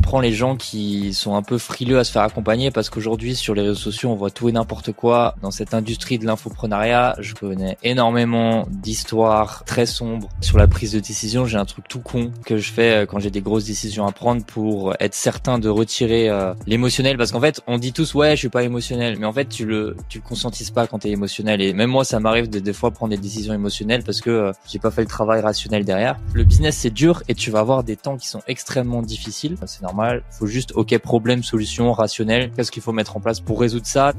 comprends 0.00 0.20
les 0.20 0.32
gens 0.32 0.56
qui 0.56 1.12
sont 1.12 1.34
un 1.34 1.42
peu 1.42 1.58
frileux 1.58 1.98
à 1.98 2.04
se 2.04 2.10
faire 2.10 2.22
accompagner 2.22 2.70
parce 2.70 2.88
qu'aujourd'hui 2.88 3.36
sur 3.36 3.54
les 3.54 3.60
réseaux 3.60 3.74
sociaux 3.74 4.08
on 4.08 4.14
voit 4.14 4.30
tout 4.30 4.48
et 4.48 4.52
n'importe 4.52 4.92
quoi. 4.92 5.34
Dans 5.42 5.50
cette 5.50 5.74
industrie 5.74 6.18
de 6.18 6.24
l'infoprenariat, 6.24 7.16
je 7.18 7.34
connais 7.34 7.76
énormément 7.82 8.66
d'histoires 8.70 9.62
très 9.66 9.84
sombres 9.84 10.30
sur 10.40 10.56
la 10.56 10.66
prise 10.66 10.92
de 10.92 11.00
décision. 11.00 11.44
J'ai 11.44 11.58
un 11.58 11.66
truc 11.66 11.86
tout 11.86 12.00
con 12.00 12.30
que 12.46 12.56
je 12.56 12.72
fais 12.72 13.02
euh, 13.02 13.06
quand 13.06 13.18
j'ai 13.18 13.30
des 13.30 13.42
grosses 13.42 13.66
décisions 13.66 14.06
à 14.06 14.12
prendre 14.12 14.42
pour 14.42 14.94
être 15.00 15.14
certain 15.14 15.58
de 15.58 15.68
retirer 15.68 16.30
euh, 16.30 16.54
l'émotionnel 16.66 17.18
parce 17.18 17.30
qu'en 17.30 17.40
fait 17.40 17.60
on 17.66 17.76
dit 17.76 17.92
tous 17.92 18.14
ouais 18.14 18.30
je 18.30 18.36
suis 18.36 18.48
pas 18.48 18.62
émotionnel 18.62 19.18
mais 19.18 19.26
en 19.26 19.34
fait 19.34 19.50
tu 19.50 19.66
le 19.66 19.98
tu 20.08 20.16
le 20.16 20.24
conscientises 20.26 20.70
pas 20.70 20.86
quand 20.86 21.00
t'es 21.00 21.10
émotionnel 21.10 21.60
et 21.60 21.74
même 21.74 21.90
moi 21.90 22.04
ça 22.04 22.20
m'arrive 22.20 22.48
de 22.48 22.58
des 22.58 22.72
fois 22.72 22.90
prendre 22.90 23.10
des 23.10 23.20
décisions 23.20 23.52
émotionnelles 23.52 24.02
parce 24.02 24.22
que 24.22 24.30
euh, 24.30 24.52
j'ai 24.66 24.78
pas 24.78 24.90
fait 24.90 25.02
le 25.02 25.08
travail 25.08 25.42
rationnel 25.42 25.84
derrière. 25.84 26.18
Le 26.32 26.44
business 26.44 26.78
c'est 26.78 26.88
dur 26.88 27.22
et 27.28 27.34
tu 27.34 27.50
vas 27.50 27.58
avoir 27.58 27.84
des 27.84 27.96
temps 27.96 28.16
qui 28.16 28.28
sont 28.28 28.40
extrêmement 28.48 29.02
difficiles. 29.02 29.58
Normal. 29.90 30.22
Faut 30.30 30.46
juste 30.46 30.72
ok 30.74 30.96
problème 30.98 31.42
solution 31.42 31.92
rationnel. 31.92 32.52
Qu'est-ce 32.54 32.70
qu'il 32.70 32.82
faut 32.82 32.92
mettre 32.92 33.16
en 33.16 33.20
place 33.20 33.40
pour 33.40 33.60
résoudre 33.60 33.86
ça? 33.86 34.12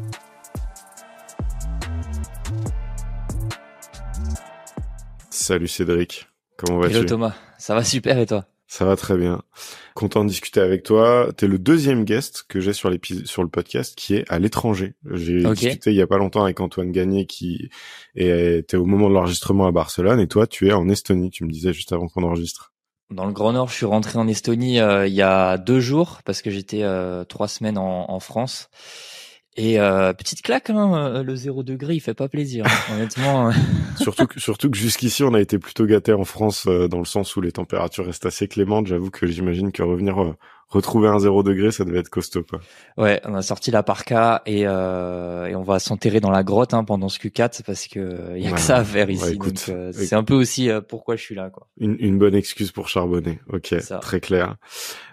Salut 5.30 5.68
Cédric, 5.68 6.28
comment 6.58 6.80
vas-tu? 6.80 6.96
Hello 6.96 7.06
Thomas, 7.06 7.34
ça 7.58 7.74
va 7.74 7.84
super 7.84 8.18
et 8.20 8.26
toi? 8.26 8.46
Ça 8.68 8.86
va 8.86 8.96
très 8.96 9.18
bien. 9.18 9.42
Content 9.96 10.24
de 10.24 10.30
discuter 10.30 10.62
avec 10.62 10.84
toi. 10.84 11.30
T'es 11.36 11.48
le 11.48 11.60
deuxième 11.60 12.06
guest 12.06 12.46
que 12.48 12.62
j'ai 12.62 12.72
sur 12.72 12.90
sur 13.26 13.44
le 13.44 13.50
podcast 13.50 13.96
qui 13.96 14.16
est 14.16 14.24
à 14.30 14.40
l'étranger. 14.40 14.94
J'ai 15.12 15.44
discuté 15.44 15.92
il 15.92 15.98
y 15.98 16.02
a 16.02 16.08
pas 16.08 16.18
longtemps 16.18 16.44
avec 16.44 16.62
Antoine 16.62 16.92
Gagné 16.92 17.26
qui 17.26 17.70
était 18.16 18.78
au 18.78 18.86
moment 18.86 19.10
de 19.10 19.14
l'enregistrement 19.14 19.68
à 19.68 19.72
Barcelone 19.72 20.20
et 20.20 20.28
toi 20.28 20.48
tu 20.48 20.70
es 20.70 20.74
en 20.74 20.88
Estonie. 20.88 21.32
Tu 21.32 21.44
me 21.44 21.52
disais 21.52 21.74
juste 21.74 21.92
avant 21.92 22.08
qu'on 22.08 22.24
enregistre. 22.24 22.71
Dans 23.12 23.26
le 23.26 23.34
Grand 23.34 23.52
Nord, 23.52 23.68
je 23.68 23.76
suis 23.76 23.86
rentré 23.86 24.18
en 24.18 24.28
Estonie 24.28 24.80
euh, 24.80 25.06
il 25.06 25.14
y 25.14 25.22
a 25.22 25.58
deux 25.58 25.82
jours 25.82 26.20
parce 26.24 26.42
que 26.42 26.50
j'étais 26.50 26.84
euh, 26.84 27.26
trois 27.26 27.50
semaines 27.50 27.78
en, 27.78 28.10
en 28.10 28.20
France. 28.22 28.70
Et 29.58 29.82
euh, 29.82 30.14
petite 30.14 30.42
claque, 30.42 30.70
hein, 30.70 30.96
euh, 30.96 31.24
le 31.24 31.36
zéro 31.36 31.62
degré, 31.62 31.96
il 31.96 32.00
fait 32.00 32.14
pas 32.14 32.30
plaisir, 32.30 32.66
hein, 32.66 32.94
honnêtement. 32.94 33.52
Surtout 33.98 34.26
que, 34.26 34.40
surtout 34.40 34.70
que 34.70 34.78
jusqu'ici, 34.78 35.24
on 35.24 35.34
a 35.34 35.42
été 35.42 35.60
plutôt 35.60 35.86
gâté 35.86 36.14
en 36.14 36.24
France 36.24 36.66
euh, 36.68 36.88
dans 36.88 37.00
le 37.00 37.06
sens 37.06 37.36
où 37.36 37.42
les 37.42 37.52
températures 37.52 38.06
restent 38.06 38.26
assez 38.26 38.48
clémentes. 38.48 38.88
J'avoue 38.88 39.10
que 39.10 39.28
j'imagine 39.28 39.74
que 39.74 39.84
revenir 39.84 40.36
retrouver 40.72 41.08
un 41.08 41.20
zéro 41.20 41.44
degré, 41.44 41.72
ça 41.72 41.86
devait 41.86 42.00
être 42.00 42.10
costaud, 42.10 42.44
quoi. 42.44 42.60
Ouais, 42.98 43.22
on 43.26 43.36
a 43.36 43.42
sorti 43.42 43.72
la 43.72 43.84
parka 43.84 44.42
et, 44.46 44.64
euh, 44.66 45.48
et 45.48 45.56
on 45.56 45.64
va 45.64 45.80
s'enterrer 45.80 46.20
dans 46.20 46.32
la 46.32 46.44
grotte 46.44 46.74
hein, 46.74 46.84
pendant 46.84 47.10
ce 47.10 47.20
Q4 47.20 47.64
parce 47.66 47.88
que 47.88 48.38
y 48.38 48.48
a 48.48 48.52
que 48.52 48.60
ça 48.60 48.78
à 48.78 48.84
faire 48.84 49.10
ici. 49.10 49.38
euh, 49.70 49.92
c'est 49.94 50.16
un 50.16 50.24
peu 50.24 50.34
aussi 50.34 50.70
euh, 50.70 50.82
pourquoi 50.82 51.16
je 51.16 51.22
suis 51.22 51.36
là, 51.36 51.50
quoi. 51.50 51.68
Une, 51.78 51.96
une, 52.00 52.18
bonne 52.18 52.36
excuse 52.36 52.72
pour 52.72 52.90
charbonner. 52.90 53.40
Ok, 53.52 53.74
très 54.02 54.20
clair. 54.20 54.56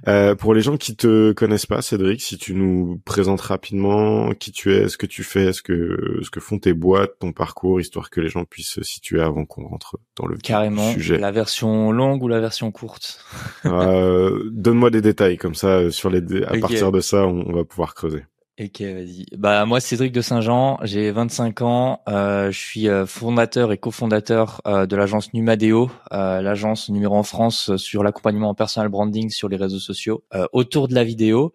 Euh, 0.06 0.34
pour 0.34 0.55
les 0.55 0.61
gens 0.61 0.77
qui 0.77 0.97
te 0.97 1.33
connaissent 1.33 1.67
pas, 1.67 1.83
Cédric, 1.83 2.20
si 2.20 2.39
tu 2.39 2.55
nous 2.55 3.01
présentes 3.05 3.41
rapidement 3.41 4.33
qui 4.34 4.53
tu 4.53 4.75
es, 4.75 4.89
ce 4.89 4.97
que 4.97 5.06
tu 5.06 5.23
fais, 5.23 5.53
ce 5.53 5.62
que 5.62 6.20
ce 6.23 6.31
que 6.31 6.41
font 6.41 6.59
tes 6.59 6.73
boîtes, 6.75 7.19
ton 7.20 7.33
parcours, 7.33 7.81
histoire 7.81 8.11
que 8.11 8.20
les 8.20 8.29
gens 8.29 8.45
puissent 8.45 8.70
se 8.70 8.83
situer 8.83 9.20
avant 9.20 9.45
qu'on 9.45 9.67
rentre 9.67 9.98
dans 10.17 10.27
le 10.27 10.36
carrément 10.36 10.92
sujet. 10.92 11.19
La 11.19 11.31
version 11.31 11.92
longue 11.92 12.23
ou 12.23 12.29
la 12.29 12.41
version 12.41 12.70
courte? 12.70 13.25
Donne-moi 13.64 14.91
des 14.91 15.01
détails 15.01 15.36
comme 15.36 15.47
ça 15.54 15.68
euh, 15.68 15.91
sur 15.91 16.10
les 16.10 16.20
à 16.44 16.58
partir 16.58 16.92
de 16.92 17.00
ça 17.00 17.27
on, 17.27 17.52
va 17.52 17.64
pouvoir 17.64 17.94
creuser. 17.94 18.24
Ok, 18.60 18.80
vas-y. 18.80 19.27
Bah 19.36 19.64
moi 19.66 19.78
Cédric 19.78 20.10
de 20.12 20.20
Saint-Jean, 20.20 20.78
j'ai 20.82 21.12
25 21.12 21.62
ans, 21.62 22.02
euh, 22.08 22.50
je 22.50 22.58
suis 22.58 22.88
euh, 22.88 23.06
fondateur 23.06 23.70
et 23.70 23.78
cofondateur 23.78 24.60
de 24.66 24.96
l'agence 24.96 25.32
Numadeo, 25.32 25.90
l'agence 26.10 26.88
numéro 26.88 27.14
en 27.16 27.22
France 27.22 27.77
sur 27.77 28.02
l'accompagnement 28.02 28.50
en 28.50 28.55
personal 28.55 28.88
branding 28.88 29.30
sur 29.30 29.48
les 29.48 29.56
réseaux 29.56 29.78
sociaux 29.78 30.24
autour 30.52 30.88
de 30.88 30.94
la 30.94 31.05
vidéo. 31.05 31.52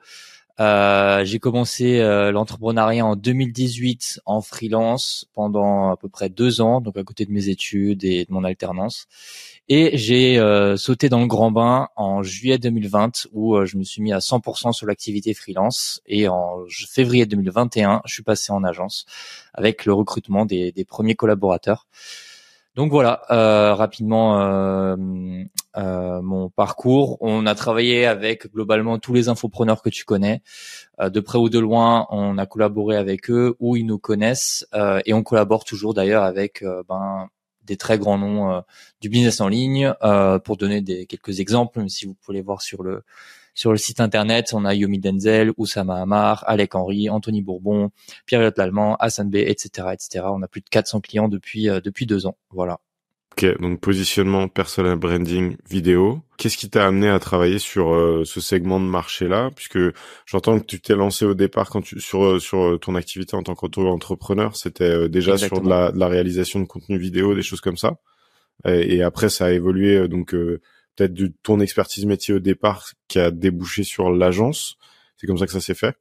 j'ai 0.57 1.39
commencé 1.39 1.99
l'entrepreneuriat 2.31 3.05
en 3.05 3.17
2018 3.17 4.21
en 4.25 4.41
freelance 4.41 5.25
pendant 5.33 5.91
à 5.91 5.97
peu 5.97 6.07
près 6.07 6.29
deux 6.29 6.61
ans, 6.61 6.79
donc 6.79 6.95
à 6.97 7.03
côté 7.03 7.25
de 7.25 7.31
mes 7.31 7.49
études 7.49 8.05
et 8.05 8.23
de 8.23 8.31
mon 8.31 8.45
alternance. 8.45 9.07
Et 9.69 9.97
j'ai 9.97 10.39
euh, 10.39 10.75
sauté 10.77 11.07
dans 11.09 11.21
le 11.21 11.27
grand 11.27 11.51
bain 11.51 11.87
en 11.95 12.21
juillet 12.21 12.57
2020 12.57 13.27
où 13.31 13.55
euh, 13.55 13.65
je 13.65 13.77
me 13.77 13.83
suis 13.83 14.01
mis 14.01 14.11
à 14.11 14.19
100% 14.19 14.73
sur 14.73 14.85
l'activité 14.85 15.33
freelance. 15.33 16.01
Et 16.05 16.27
en 16.27 16.65
février 16.69 17.25
2021, 17.25 18.01
je 18.05 18.13
suis 18.13 18.23
passé 18.23 18.51
en 18.51 18.63
agence 18.63 19.05
avec 19.53 19.85
le 19.85 19.93
recrutement 19.93 20.45
des, 20.45 20.71
des 20.71 20.85
premiers 20.85 21.15
collaborateurs. 21.15 21.87
Donc 22.75 22.89
voilà, 22.89 23.21
euh, 23.29 23.75
rapidement 23.75 24.41
euh, 24.41 24.95
euh, 25.77 26.21
mon 26.23 26.49
parcours. 26.49 27.17
On 27.21 27.45
a 27.45 27.53
travaillé 27.53 28.07
avec 28.07 28.51
globalement 28.51 28.97
tous 28.97 29.13
les 29.13 29.29
infopreneurs 29.29 29.83
que 29.83 29.89
tu 29.89 30.05
connais. 30.05 30.41
de 30.99 31.19
près 31.19 31.37
ou 31.37 31.49
de 31.49 31.59
loin, 31.59 32.07
on 32.09 32.37
a 32.39 32.45
collaboré 32.47 32.95
avec 32.97 33.29
eux 33.29 33.55
ou 33.59 33.75
ils 33.75 33.85
nous 33.85 33.99
connaissent 33.99 34.65
et 35.05 35.13
on 35.13 35.21
collabore 35.23 35.65
toujours 35.65 35.93
d'ailleurs 35.93 36.23
avec 36.23 36.63
ben, 36.87 37.29
des 37.65 37.77
très 37.77 37.97
grands 37.97 38.17
noms 38.17 38.51
euh, 38.51 38.61
du 39.01 39.09
business 39.09 39.41
en 39.41 39.47
ligne. 39.47 39.93
Euh, 40.03 40.39
pour 40.39 40.57
donner 40.57 40.81
des 40.81 41.05
quelques 41.05 41.39
exemples, 41.39 41.89
si 41.89 42.05
vous 42.05 42.15
pouvez 42.15 42.41
voir 42.41 42.61
sur 42.61 42.83
le 42.83 43.03
sur 43.55 43.71
le 43.71 43.77
site 43.77 43.99
internet, 43.99 44.51
on 44.53 44.65
a 44.65 44.73
Yomi 44.73 44.99
Denzel, 44.99 45.51
Oussama 45.57 46.01
Hamar, 46.01 46.43
Alec 46.47 46.73
Henry, 46.73 47.09
Anthony 47.09 47.41
Bourbon, 47.43 47.91
Pierre 48.25 48.51
Lallemand, 48.57 48.95
Hassan 48.95 49.29
B, 49.29 49.35
etc., 49.35 49.89
etc. 49.93 50.25
On 50.29 50.41
a 50.41 50.47
plus 50.47 50.61
de 50.61 50.69
400 50.69 51.01
clients 51.01 51.29
depuis 51.29 51.69
euh, 51.69 51.79
depuis 51.79 52.05
deux 52.05 52.25
ans. 52.25 52.35
Voilà. 52.49 52.79
Ok, 53.33 53.47
donc 53.59 53.79
positionnement, 53.79 54.47
personal 54.47 54.95
branding, 54.95 55.57
vidéo. 55.67 56.21
Qu'est-ce 56.37 56.55
qui 56.55 56.69
t'a 56.69 56.85
amené 56.85 57.09
à 57.09 57.17
travailler 57.17 57.57
sur 57.57 57.91
euh, 57.91 58.23
ce 58.25 58.39
segment 58.39 58.79
de 58.79 58.85
marché-là? 58.85 59.49
Puisque 59.55 59.79
j'entends 60.27 60.59
que 60.59 60.65
tu 60.65 60.79
t'es 60.79 60.95
lancé 60.95 61.25
au 61.25 61.33
départ 61.33 61.71
quand 61.71 61.81
tu 61.81 61.99
sur 61.99 62.23
euh, 62.23 62.39
sur 62.39 62.61
euh, 62.63 62.77
ton 62.77 62.93
activité 62.93 63.35
en 63.35 63.41
tant 63.41 63.55
qu'entrepreneur, 63.55 64.55
c'était 64.55 65.09
déjà 65.09 65.35
sur 65.39 65.61
de 65.61 65.67
la, 65.67 65.91
de 65.91 65.97
la, 65.97 66.07
réalisation 66.07 66.59
de 66.59 66.65
contenu 66.65 66.99
vidéo, 66.99 67.33
des 67.33 67.41
choses 67.41 67.61
comme 67.61 67.77
ça. 67.77 67.95
Et, 68.65 68.97
et 68.97 69.01
après, 69.01 69.29
ça 69.29 69.45
a 69.45 69.51
évolué 69.51 70.07
donc 70.07 70.35
peut-être 70.95 71.13
de 71.15 71.33
ton 71.41 71.59
expertise 71.59 72.05
métier 72.05 72.35
au 72.35 72.39
départ 72.39 72.91
qui 73.07 73.17
a 73.17 73.31
débouché 73.31 73.83
sur 73.83 74.11
l'agence. 74.11 74.77
C'est 75.17 75.25
comme 75.25 75.39
ça 75.39 75.47
que 75.47 75.53
ça 75.53 75.61
s'est 75.61 75.73
fait? 75.73 75.95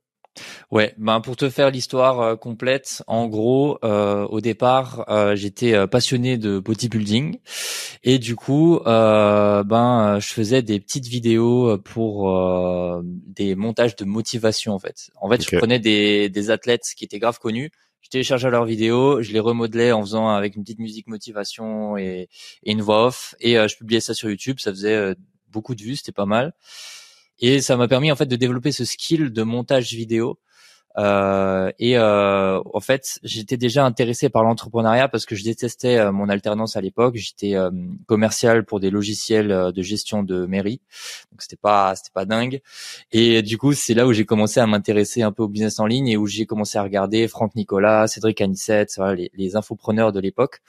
Ouais, 0.70 0.94
ben 0.96 1.20
pour 1.20 1.36
te 1.36 1.50
faire 1.50 1.70
l'histoire 1.70 2.20
euh, 2.20 2.36
complète, 2.36 3.02
en 3.06 3.28
gros, 3.28 3.78
euh, 3.84 4.24
au 4.28 4.40
départ, 4.40 5.04
euh, 5.08 5.36
j'étais 5.36 5.86
passionné 5.86 6.38
de 6.38 6.58
bodybuilding 6.58 7.38
et 8.02 8.18
du 8.18 8.36
coup, 8.36 8.80
ben 8.84 10.18
je 10.20 10.28
faisais 10.28 10.62
des 10.62 10.80
petites 10.80 11.06
vidéos 11.06 11.78
pour 11.78 12.32
des 13.02 13.54
montages 13.54 13.96
de 13.96 14.04
motivation 14.04 14.72
en 14.72 14.78
fait. 14.78 15.10
En 15.20 15.28
fait, 15.28 15.42
je 15.48 15.56
prenais 15.56 15.78
des, 15.78 16.28
des 16.28 16.50
athlètes 16.50 16.84
qui 16.96 17.04
étaient 17.04 17.18
grave 17.18 17.38
connus, 17.38 17.70
je 18.00 18.08
téléchargeais 18.08 18.50
leurs 18.50 18.64
vidéos, 18.64 19.22
je 19.22 19.32
les 19.32 19.40
remodelais 19.40 19.92
en 19.92 20.00
faisant 20.00 20.28
avec 20.28 20.56
une 20.56 20.62
petite 20.62 20.80
musique 20.80 21.06
motivation 21.06 21.96
et, 21.96 22.28
et 22.64 22.72
une 22.72 22.82
voix 22.82 23.06
off 23.06 23.34
et 23.40 23.54
je 23.54 23.76
publiais 23.76 24.00
ça 24.00 24.14
sur 24.14 24.30
YouTube. 24.30 24.58
Ça 24.58 24.70
faisait 24.72 25.14
beaucoup 25.48 25.74
de 25.74 25.82
vues, 25.82 25.96
c'était 25.96 26.12
pas 26.12 26.26
mal. 26.26 26.54
Et 27.40 27.60
ça 27.60 27.76
m'a 27.76 27.88
permis 27.88 28.12
en 28.12 28.16
fait 28.16 28.26
de 28.26 28.36
développer 28.36 28.72
ce 28.72 28.84
skill 28.84 29.32
de 29.32 29.42
montage 29.42 29.92
vidéo. 29.92 30.38
Euh, 30.98 31.72
et 31.78 31.96
euh, 31.96 32.60
en 32.74 32.80
fait, 32.80 33.18
j'étais 33.22 33.56
déjà 33.56 33.84
intéressé 33.84 34.28
par 34.28 34.44
l'entrepreneuriat 34.44 35.08
parce 35.08 35.24
que 35.24 35.34
je 35.34 35.42
détestais 35.42 35.98
euh, 35.98 36.12
mon 36.12 36.28
alternance 36.28 36.76
à 36.76 36.80
l'époque. 36.80 37.16
J'étais 37.16 37.54
euh, 37.54 37.70
commercial 38.06 38.64
pour 38.64 38.78
des 38.80 38.90
logiciels 38.90 39.52
euh, 39.52 39.72
de 39.72 39.82
gestion 39.82 40.22
de 40.22 40.44
mairie, 40.46 40.80
donc 41.30 41.40
c'était 41.40 41.56
pas 41.56 41.94
c'était 41.96 42.10
pas 42.12 42.26
dingue. 42.26 42.60
Et 43.10 43.42
du 43.42 43.56
coup, 43.58 43.72
c'est 43.72 43.94
là 43.94 44.06
où 44.06 44.12
j'ai 44.12 44.26
commencé 44.26 44.60
à 44.60 44.66
m'intéresser 44.66 45.22
un 45.22 45.32
peu 45.32 45.42
au 45.42 45.48
business 45.48 45.80
en 45.80 45.86
ligne 45.86 46.08
et 46.08 46.16
où 46.16 46.26
j'ai 46.26 46.46
commencé 46.46 46.76
à 46.78 46.82
regarder 46.82 47.26
Franck 47.28 47.54
Nicolas, 47.54 48.06
Cédric 48.06 48.40
Anissette, 48.40 48.92
voilà, 48.96 49.14
les, 49.14 49.30
les 49.34 49.56
infopreneurs 49.56 50.12
de 50.12 50.20
l'époque. 50.20 50.60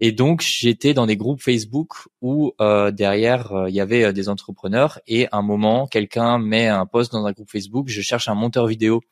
Et 0.00 0.12
donc 0.12 0.40
j'étais 0.40 0.94
dans 0.94 1.06
des 1.06 1.16
groupes 1.16 1.42
Facebook 1.42 2.08
où 2.22 2.52
euh, 2.60 2.90
derrière 2.90 3.52
euh, 3.52 3.68
il 3.68 3.74
y 3.74 3.80
avait 3.80 4.04
euh, 4.04 4.12
des 4.12 4.30
entrepreneurs 4.30 4.98
et 5.06 5.26
à 5.26 5.36
un 5.36 5.42
moment 5.42 5.86
quelqu'un 5.86 6.38
met 6.38 6.66
un 6.66 6.86
post 6.86 7.12
dans 7.12 7.26
un 7.26 7.32
groupe 7.32 7.50
Facebook, 7.50 7.88
je 7.88 8.00
cherche 8.00 8.28
un 8.28 8.34
monteur 8.34 8.66
vidéo 8.66 9.02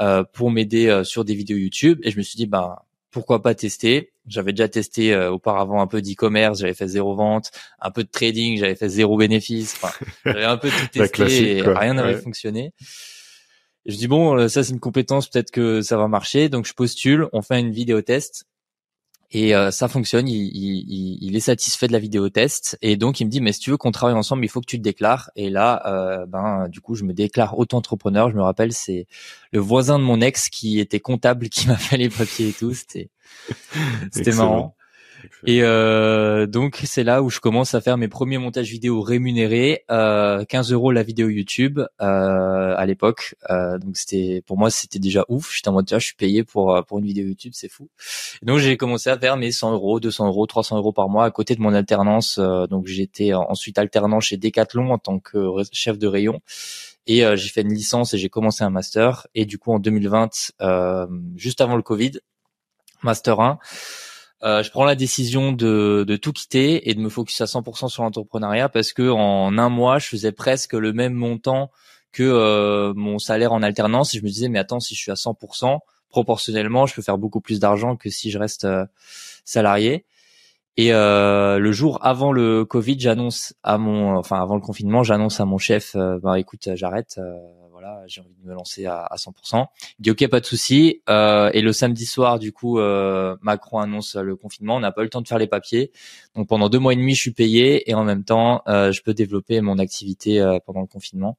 euh, 0.00 0.22
pour 0.32 0.52
m'aider 0.52 1.02
sur 1.04 1.24
des 1.24 1.34
vidéos 1.34 1.58
YouTube 1.58 2.00
et 2.04 2.12
je 2.12 2.16
me 2.16 2.22
suis 2.22 2.36
dit 2.36 2.46
bah 2.46 2.84
pourquoi 3.10 3.42
pas 3.42 3.56
tester? 3.56 4.12
J'avais 4.28 4.52
déjà 4.52 4.68
testé 4.68 5.16
auparavant 5.16 5.82
un 5.82 5.88
peu 5.88 6.00
d'e-commerce, 6.00 6.60
j'avais 6.60 6.74
fait 6.74 6.86
zéro 6.86 7.16
vente, 7.16 7.50
un 7.80 7.90
peu 7.90 8.04
de 8.04 8.08
trading, 8.08 8.56
j'avais 8.56 8.76
fait 8.76 8.88
zéro 8.88 9.16
bénéfice. 9.16 9.74
Enfin, 9.82 9.92
j'avais 10.24 10.44
un 10.44 10.56
peu 10.56 10.68
tout 10.68 10.86
testé 10.92 11.56
et 11.56 11.62
rien 11.62 11.94
n'avait 11.94 12.14
fonctionné. 12.14 12.72
je 13.84 13.96
dis 13.96 14.06
bon, 14.06 14.46
ça 14.48 14.62
c'est 14.62 14.72
une 14.72 14.78
compétence, 14.78 15.28
peut-être 15.28 15.50
que 15.50 15.82
ça 15.82 15.96
va 15.96 16.06
marcher. 16.06 16.48
Donc 16.48 16.66
je 16.66 16.72
postule, 16.72 17.26
on 17.32 17.42
fait 17.42 17.58
une 17.58 17.72
vidéo 17.72 18.00
test 18.00 18.46
et 19.32 19.54
euh, 19.54 19.70
ça 19.70 19.86
fonctionne, 19.86 20.28
il, 20.28 20.50
il, 20.52 21.18
il, 21.20 21.36
est 21.36 21.40
satisfait 21.40 21.86
de 21.86 21.92
la 21.92 22.00
vidéo 22.00 22.28
test 22.30 22.76
et 22.82 22.96
donc 22.96 23.20
il 23.20 23.26
me 23.26 23.30
dit 23.30 23.40
mais 23.40 23.52
si 23.52 23.60
tu 23.60 23.70
veux 23.70 23.76
qu'on 23.76 23.92
travaille 23.92 24.16
ensemble, 24.16 24.44
il 24.44 24.48
faut 24.48 24.60
que 24.60 24.66
tu 24.66 24.78
te 24.78 24.82
déclares. 24.82 25.30
Et 25.36 25.50
là, 25.50 25.82
euh, 25.86 26.26
ben 26.26 26.68
du 26.68 26.80
coup 26.80 26.96
je 26.96 27.04
me 27.04 27.12
déclare 27.12 27.56
auto-entrepreneur. 27.56 28.30
Je 28.30 28.36
me 28.36 28.42
rappelle 28.42 28.72
c'est 28.72 29.06
le 29.52 29.60
voisin 29.60 30.00
de 30.00 30.04
mon 30.04 30.20
ex 30.20 30.48
qui 30.48 30.80
était 30.80 30.98
comptable 30.98 31.48
qui 31.50 31.68
m'a 31.68 31.76
fait 31.76 31.96
les 31.96 32.08
papiers 32.08 32.48
et 32.48 32.52
tout. 32.52 32.74
C'était 32.74 33.10
c'était 34.10 34.32
marrant. 34.32 34.74
Et 35.46 35.62
euh, 35.62 36.46
donc 36.46 36.80
c'est 36.84 37.04
là 37.04 37.22
où 37.22 37.30
je 37.30 37.40
commence 37.40 37.74
à 37.74 37.80
faire 37.80 37.96
mes 37.96 38.08
premiers 38.08 38.38
montages 38.38 38.70
vidéo 38.70 39.00
rémunérés, 39.00 39.84
euh, 39.90 40.44
15 40.44 40.72
euros 40.72 40.92
la 40.92 41.02
vidéo 41.02 41.28
YouTube 41.28 41.80
euh, 42.00 42.74
à 42.76 42.86
l'époque. 42.86 43.34
Euh, 43.50 43.78
donc 43.78 43.96
c'était 43.96 44.42
pour 44.46 44.58
moi 44.58 44.70
c'était 44.70 44.98
déjà 44.98 45.24
ouf. 45.28 45.54
J'étais 45.54 45.68
en 45.68 45.72
mode 45.72 45.88
je 45.90 45.98
suis 45.98 46.14
payé 46.14 46.44
pour 46.44 46.74
euh, 46.74 46.82
pour 46.82 46.98
une 46.98 47.06
vidéo 47.06 47.26
YouTube, 47.26 47.52
c'est 47.54 47.68
fou. 47.68 47.88
donc 48.42 48.58
j'ai 48.58 48.76
commencé 48.76 49.10
à 49.10 49.18
faire 49.18 49.36
mes 49.36 49.52
100 49.52 49.72
euros, 49.72 50.00
200 50.00 50.26
euros, 50.26 50.46
300 50.46 50.76
euros 50.76 50.92
par 50.92 51.08
mois 51.08 51.24
à 51.24 51.30
côté 51.30 51.54
de 51.54 51.60
mon 51.60 51.74
alternance. 51.74 52.38
Euh, 52.38 52.66
donc 52.66 52.86
j'étais 52.86 53.32
ensuite 53.34 53.78
alternant 53.78 54.20
chez 54.20 54.36
Decathlon 54.36 54.90
en 54.92 54.98
tant 54.98 55.18
que 55.18 55.38
chef 55.72 55.98
de 55.98 56.06
rayon. 56.06 56.40
Et 57.06 57.24
j'ai 57.34 57.48
fait 57.48 57.62
une 57.62 57.72
licence 57.72 58.14
et 58.14 58.18
j'ai 58.18 58.28
commencé 58.28 58.62
un 58.62 58.70
master. 58.70 59.26
Et 59.34 59.44
du 59.44 59.58
coup 59.58 59.72
en 59.72 59.80
2020, 59.80 60.52
juste 61.34 61.60
avant 61.60 61.74
le 61.74 61.82
Covid, 61.82 62.20
master 63.02 63.40
1 63.40 63.58
euh, 64.42 64.62
je 64.62 64.70
prends 64.70 64.84
la 64.84 64.94
décision 64.94 65.52
de, 65.52 66.04
de, 66.06 66.16
tout 66.16 66.32
quitter 66.32 66.88
et 66.88 66.94
de 66.94 67.00
me 67.00 67.08
focus 67.08 67.40
à 67.42 67.44
100% 67.44 67.88
sur 67.88 68.02
l'entrepreneuriat 68.02 68.68
parce 68.68 68.92
que 68.92 69.10
en 69.10 69.58
un 69.58 69.68
mois, 69.68 69.98
je 69.98 70.06
faisais 70.06 70.32
presque 70.32 70.72
le 70.72 70.92
même 70.92 71.12
montant 71.12 71.70
que 72.12 72.22
euh, 72.22 72.92
mon 72.94 73.18
salaire 73.18 73.52
en 73.52 73.62
alternance. 73.62 74.14
Et 74.14 74.18
je 74.18 74.24
me 74.24 74.28
disais, 74.28 74.48
mais 74.48 74.58
attends, 74.58 74.80
si 74.80 74.94
je 74.94 75.00
suis 75.00 75.10
à 75.10 75.14
100%, 75.14 75.78
proportionnellement, 76.08 76.86
je 76.86 76.94
peux 76.94 77.02
faire 77.02 77.18
beaucoup 77.18 77.40
plus 77.40 77.60
d'argent 77.60 77.96
que 77.96 78.10
si 78.10 78.30
je 78.30 78.38
reste 78.38 78.64
euh, 78.64 78.84
salarié. 79.44 80.04
Et 80.76 80.92
euh, 80.94 81.58
le 81.58 81.72
jour 81.72 81.98
avant 82.02 82.32
le 82.32 82.64
Covid, 82.64 82.98
j'annonce 82.98 83.54
à 83.62 83.76
mon, 83.76 84.16
enfin 84.16 84.40
avant 84.40 84.54
le 84.54 84.60
confinement, 84.60 85.02
j'annonce 85.02 85.40
à 85.40 85.44
mon 85.44 85.58
chef, 85.58 85.94
bah 86.22 86.38
écoute, 86.38 86.70
j'arrête 86.74 87.20
voilà, 87.80 88.02
j'ai 88.06 88.20
envie 88.20 88.34
de 88.42 88.48
me 88.48 88.54
lancer 88.54 88.86
à, 88.86 89.04
à 89.04 89.16
100%. 89.16 89.66
Il 89.98 90.02
dit 90.02 90.10
ok, 90.10 90.28
pas 90.28 90.40
de 90.40 90.44
souci. 90.44 91.02
Euh, 91.08 91.50
et 91.54 91.62
le 91.62 91.72
samedi 91.72 92.04
soir, 92.04 92.38
du 92.38 92.52
coup, 92.52 92.78
euh, 92.78 93.36
Macron 93.40 93.78
annonce 93.78 94.16
le 94.16 94.36
confinement. 94.36 94.76
On 94.76 94.80
n'a 94.80 94.92
pas 94.92 95.00
eu 95.00 95.04
le 95.04 95.10
temps 95.10 95.22
de 95.22 95.28
faire 95.28 95.38
les 95.38 95.46
papiers. 95.46 95.90
Donc 96.36 96.48
pendant 96.48 96.68
deux 96.68 96.78
mois 96.78 96.92
et 96.92 96.96
demi, 96.96 97.14
je 97.14 97.20
suis 97.20 97.32
payé 97.32 97.90
et 97.90 97.94
en 97.94 98.04
même 98.04 98.24
temps, 98.24 98.62
euh, 98.68 98.92
je 98.92 99.02
peux 99.02 99.14
développer 99.14 99.60
mon 99.60 99.78
activité 99.78 100.40
euh, 100.40 100.58
pendant 100.64 100.80
le 100.80 100.86
confinement. 100.86 101.38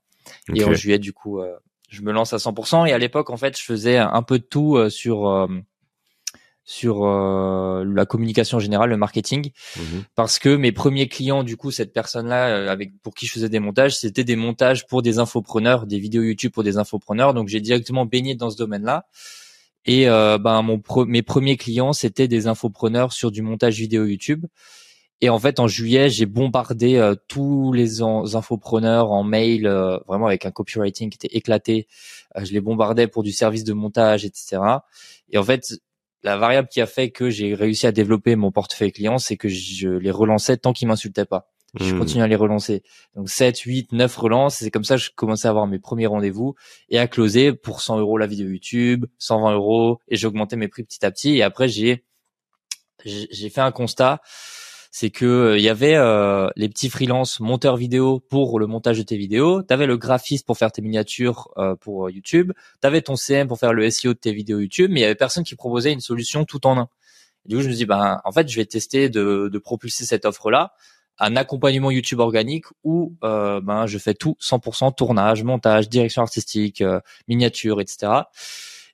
Et 0.54 0.64
en 0.64 0.74
juillet, 0.74 1.00
du 1.00 1.14
coup, 1.14 1.40
euh, 1.40 1.58
je 1.90 2.02
me 2.02 2.12
lance 2.12 2.34
à 2.34 2.38
100%. 2.38 2.88
Et 2.88 2.94
à 2.94 2.98
l'époque, 2.98 3.30
en 3.30 3.38
fait, 3.38 3.58
je 3.58 3.64
faisais 3.64 3.98
un 3.98 4.24
peu 4.24 4.40
de 4.40 4.44
tout 4.44 4.78
euh, 4.78 4.90
sur 4.90 5.48
sur 6.64 7.06
euh, 7.06 7.84
la 7.86 8.06
communication 8.06 8.60
générale, 8.60 8.90
le 8.90 8.98
marketing, 8.98 9.52
mhm. 9.78 10.04
parce 10.16 10.40
que 10.40 10.56
mes 10.56 10.72
premiers 10.72 11.08
clients, 11.08 11.44
du 11.44 11.58
coup, 11.58 11.72
cette 11.72 11.92
personne-là, 11.92 12.50
euh, 12.50 12.70
avec 12.70 12.92
pour 13.02 13.16
qui 13.16 13.26
je 13.26 13.34
faisais 13.34 13.50
des 13.50 13.60
montages, 13.60 13.98
c'était 13.98 14.24
des 14.24 14.36
montages 14.36 14.86
pour 14.88 15.02
des 15.02 15.20
infopreneurs, 15.20 15.88
des 15.88 16.00
vidéos 16.00 16.24
YouTube 16.24 16.52
pour 16.52 16.64
des 16.64 16.78
infopreneurs. 16.78 17.34
Donc 17.34 17.48
j'ai 17.48 17.62
directement 17.62 18.06
baigné 18.06 18.36
dans 18.36 18.50
ce 18.50 18.58
domaine-là. 18.58 19.06
Et 19.86 20.08
euh, 20.08 20.38
ben 20.38 20.62
mon 20.62 20.80
mes 21.08 21.24
premiers 21.24 21.58
clients, 21.58 21.94
c'était 21.94 22.28
des 22.28 22.46
infopreneurs 22.46 23.14
sur 23.14 23.32
du 23.32 23.42
montage 23.42 23.78
vidéo 23.78 24.06
YouTube. 24.06 24.46
Et 25.24 25.30
en 25.30 25.40
fait, 25.40 25.60
en 25.60 25.68
juillet, 25.68 26.10
j'ai 26.10 26.26
bombardé 26.26 27.14
tous 27.28 27.74
les 27.74 28.02
infopreneurs 28.02 29.12
en 29.12 29.24
mail, 29.24 29.68
vraiment 30.08 30.26
avec 30.26 30.48
un 30.48 30.52
copywriting 30.52 31.12
qui 31.12 31.18
était 31.24 31.38
éclaté. 31.38 31.88
je 32.36 32.52
les 32.54 32.60
bombardais 32.60 33.08
pour 33.08 33.22
du 33.22 33.32
service 33.32 33.64
de 33.64 33.74
montage, 33.74 34.26
etc. 34.26 34.60
Et 35.30 35.38
en 35.38 35.44
fait, 35.44 35.80
la 36.24 36.38
variable 36.38 36.68
qui 36.68 36.82
a 36.82 36.86
fait 36.86 37.12
que 37.12 37.30
j'ai 37.30 37.54
réussi 37.54 37.88
à 37.88 37.92
développer 37.92 38.36
mon 38.36 38.52
portefeuille 38.52 38.92
client, 38.92 39.18
c'est 39.18 39.38
que 39.38 39.50
je 39.50 39.90
les 39.90 40.12
relançais 40.12 40.58
tant 40.58 40.74
qu'ils 40.74 40.88
m'insultaient 40.88 41.26
pas. 41.26 41.52
Je 41.80 41.96
hmm. 41.96 42.00
continue 42.00 42.24
à 42.24 42.28
les 42.28 42.36
relancer. 42.36 42.84
Donc 43.16 43.30
7, 43.30 43.58
8, 43.58 43.94
9 43.94 44.18
relances. 44.18 44.58
C'est 44.58 44.72
comme 44.72 44.84
ça 44.84 44.96
que 44.96 45.02
je 45.02 45.12
commençais 45.16 45.48
à 45.48 45.52
avoir 45.52 45.68
mes 45.68 45.80
premiers 45.80 46.08
rendez-vous 46.08 46.56
et 46.90 47.00
à 47.00 47.08
closer 47.08 47.54
pour 47.54 47.82
100 47.82 48.00
euros 48.00 48.18
la 48.18 48.28
vidéo 48.28 48.50
YouTube, 48.50 49.06
120 49.20 49.54
euros 49.54 50.00
et 50.10 50.18
j'ai 50.18 50.28
augmenté 50.28 50.58
mes 50.58 50.68
prix 50.68 50.84
petit 50.84 51.06
à 51.06 51.12
petit. 51.12 51.38
Et 51.38 51.44
après, 51.44 51.70
j'ai, 51.70 52.04
j'ai 53.06 53.50
fait 53.50 53.62
un 53.62 53.72
constat 53.72 54.22
c'est 54.92 55.10
que 55.10 55.26
euh, 55.26 55.58
il 55.58 55.64
y 55.64 55.70
avait 55.70 55.96
euh, 55.96 56.50
les 56.58 56.68
petits 56.68 56.90
freelances 56.90 57.40
monteurs 57.40 57.78
vidéo 57.78 58.20
pour 58.20 58.60
le 58.60 58.68
montage 58.68 58.98
de 58.98 59.04
tes 59.04 59.16
vidéos, 59.16 59.64
tu 59.64 59.74
avais 59.74 59.88
le 59.88 59.98
graphiste 59.98 60.46
pour 60.46 60.58
faire 60.58 60.72
tes 60.72 60.82
miniatures 60.82 61.50
euh, 61.58 61.76
pour 61.76 62.10
YouTube, 62.10 62.52
tu 62.82 62.88
avais 62.88 63.02
ton 63.02 63.16
CM 63.16 63.48
pour 63.48 63.58
faire 63.58 63.72
le 63.74 63.90
SEO 63.90 64.14
de 64.14 64.20
tes 64.20 64.34
vidéos 64.34 64.60
YouTube, 64.60 64.92
mais 64.92 65.00
il 65.00 65.04
y 65.04 65.06
avait 65.06 65.16
personne 65.16 65.46
qui 65.46 65.56
proposait 65.56 65.94
une 65.94 66.02
solution 66.02 66.44
tout 66.44 66.68
en 66.68 66.78
un. 66.78 66.90
du 67.46 67.56
coup, 67.56 67.62
je 67.62 67.70
me 67.70 67.74
dis 67.74 67.86
ben 67.86 68.20
en 68.26 68.32
fait, 68.34 68.50
je 68.50 68.56
vais 68.58 68.66
tester 68.66 69.10
de, 69.10 69.50
de 69.52 69.60
propulser 69.60 70.06
cette 70.06 70.26
offre 70.26 70.52
là 70.52 70.74
un 71.20 71.36
accompagnement 71.36 71.92
YouTube 71.92 72.20
organique 72.20 72.66
où 72.84 73.16
euh, 73.24 73.62
ben 73.62 73.86
je 73.86 73.98
fais 74.00 74.16
tout 74.16 74.36
100% 74.42 74.96
tournage, 74.96 75.44
montage, 75.44 75.88
direction 75.88 76.24
artistique, 76.24 76.84
miniature, 77.28 77.80
etc. 77.80 78.24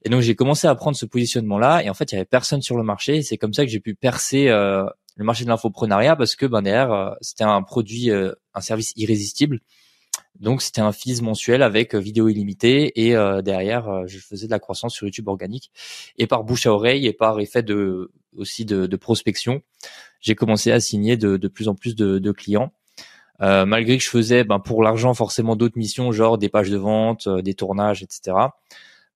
Et 0.03 0.09
donc 0.09 0.21
j'ai 0.21 0.35
commencé 0.35 0.67
à 0.67 0.75
prendre 0.75 0.95
ce 0.95 1.05
positionnement 1.05 1.57
là 1.57 1.83
et 1.83 1.89
en 1.89 1.93
fait 1.93 2.11
il 2.11 2.15
y 2.15 2.17
avait 2.17 2.25
personne 2.25 2.61
sur 2.61 2.77
le 2.77 2.83
marché. 2.83 3.21
C'est 3.23 3.37
comme 3.37 3.53
ça 3.53 3.65
que 3.65 3.71
j'ai 3.71 3.79
pu 3.79 3.95
percer 3.95 4.47
euh, 4.49 4.85
le 5.17 5.25
marché 5.25 5.43
de 5.43 5.49
l'infoprenariat 5.49 6.15
parce 6.15 6.35
que 6.35 6.45
ben 6.45 6.61
derrière 6.61 6.91
euh, 6.91 7.11
c'était 7.21 7.43
un 7.43 7.61
produit, 7.63 8.11
euh, 8.11 8.31
un 8.53 8.61
service 8.61 8.93
irrésistible. 8.95 9.59
Donc 10.39 10.61
c'était 10.61 10.81
un 10.81 10.91
fees 10.91 11.21
mensuel 11.21 11.63
avec 11.63 11.95
euh, 11.95 11.99
vidéo 11.99 12.29
illimitée 12.29 13.07
et 13.07 13.13
derrière 13.43 14.07
je 14.07 14.19
faisais 14.19 14.45
de 14.45 14.51
la 14.51 14.59
croissance 14.59 14.93
sur 14.93 15.05
YouTube 15.07 15.27
organique 15.27 15.71
et 16.17 16.27
par 16.27 16.43
bouche 16.43 16.67
à 16.67 16.71
oreille 16.71 17.07
et 17.07 17.13
par 17.13 17.39
effet 17.39 17.63
de 17.63 18.11
aussi 18.35 18.65
de, 18.65 18.85
de 18.85 18.95
prospection, 18.95 19.63
j'ai 20.21 20.35
commencé 20.35 20.71
à 20.71 20.79
signer 20.79 21.17
de, 21.17 21.37
de, 21.37 21.47
plus 21.47 21.67
en 21.67 21.73
plus 21.73 21.95
de, 21.95 22.19
de 22.19 22.31
clients. 22.31 22.71
Euh, 23.41 23.65
malgré 23.65 23.97
que 23.97 24.03
je 24.03 24.09
faisais 24.09 24.43
ben, 24.43 24.59
pour 24.59 24.83
l'argent 24.83 25.15
forcément 25.15 25.55
d'autres 25.55 25.77
missions 25.77 26.11
genre 26.11 26.37
des 26.37 26.49
pages 26.49 26.69
de 26.69 26.77
vente, 26.77 27.27
des 27.27 27.55
tournages, 27.55 28.03
etc 28.03 28.35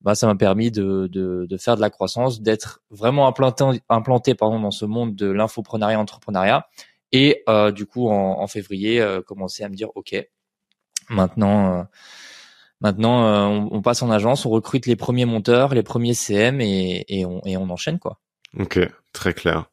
bah, 0.02 0.14
ça 0.14 0.26
m'a 0.26 0.34
permis 0.34 0.70
de, 0.70 1.06
de, 1.06 1.46
de, 1.48 1.56
faire 1.56 1.76
de 1.76 1.80
la 1.80 1.90
croissance, 1.90 2.42
d'être 2.42 2.82
vraiment 2.90 3.26
implanté, 3.26 3.64
implanté 3.88 4.34
pardon, 4.34 4.60
dans 4.60 4.70
ce 4.70 4.84
monde 4.84 5.14
de 5.14 5.30
l'infoprenariat, 5.30 5.98
entrepreneuriat. 5.98 6.66
Et 7.12 7.42
euh, 7.48 7.70
du 7.70 7.86
coup, 7.86 8.08
en, 8.08 8.40
en 8.40 8.46
février, 8.46 9.00
euh, 9.00 9.20
commencer 9.20 9.62
à 9.62 9.68
me 9.68 9.74
dire, 9.74 9.88
OK, 9.94 10.16
maintenant, 11.08 11.78
euh, 11.78 11.82
maintenant 12.80 13.26
euh, 13.26 13.46
on, 13.46 13.68
on, 13.70 13.82
passe 13.82 14.02
en 14.02 14.10
agence, 14.10 14.44
on 14.44 14.50
recrute 14.50 14.86
les 14.86 14.96
premiers 14.96 15.26
monteurs, 15.26 15.74
les 15.74 15.82
premiers 15.82 16.14
CM 16.14 16.60
et, 16.60 17.04
et, 17.08 17.24
on, 17.24 17.40
et 17.44 17.56
on 17.56 17.70
enchaîne. 17.70 17.98
quoi. 17.98 18.18
Ok, 18.58 18.80
très 19.12 19.34
clair. 19.34 19.66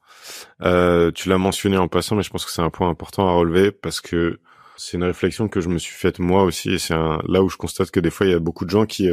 Euh, 0.61 1.11
tu 1.11 1.29
l'as 1.29 1.37
mentionné 1.37 1.77
en 1.77 1.87
passant, 1.87 2.15
mais 2.15 2.23
je 2.23 2.29
pense 2.29 2.45
que 2.45 2.51
c'est 2.51 2.61
un 2.61 2.69
point 2.69 2.89
important 2.89 3.27
à 3.27 3.33
relever 3.33 3.71
parce 3.71 3.99
que 3.99 4.39
c'est 4.77 4.97
une 4.97 5.03
réflexion 5.03 5.47
que 5.47 5.59
je 5.59 5.69
me 5.69 5.79
suis 5.79 5.95
faite 5.95 6.19
moi 6.19 6.43
aussi 6.43 6.73
et 6.73 6.77
c'est 6.77 6.93
là 6.93 7.41
où 7.41 7.49
je 7.49 7.57
constate 7.57 7.91
que 7.91 7.99
des 7.99 8.09
fois 8.09 8.27
il 8.27 8.31
y 8.31 8.35
a 8.35 8.39
beaucoup 8.39 8.63
de 8.63 8.69
gens 8.69 8.85
qui 8.85 9.09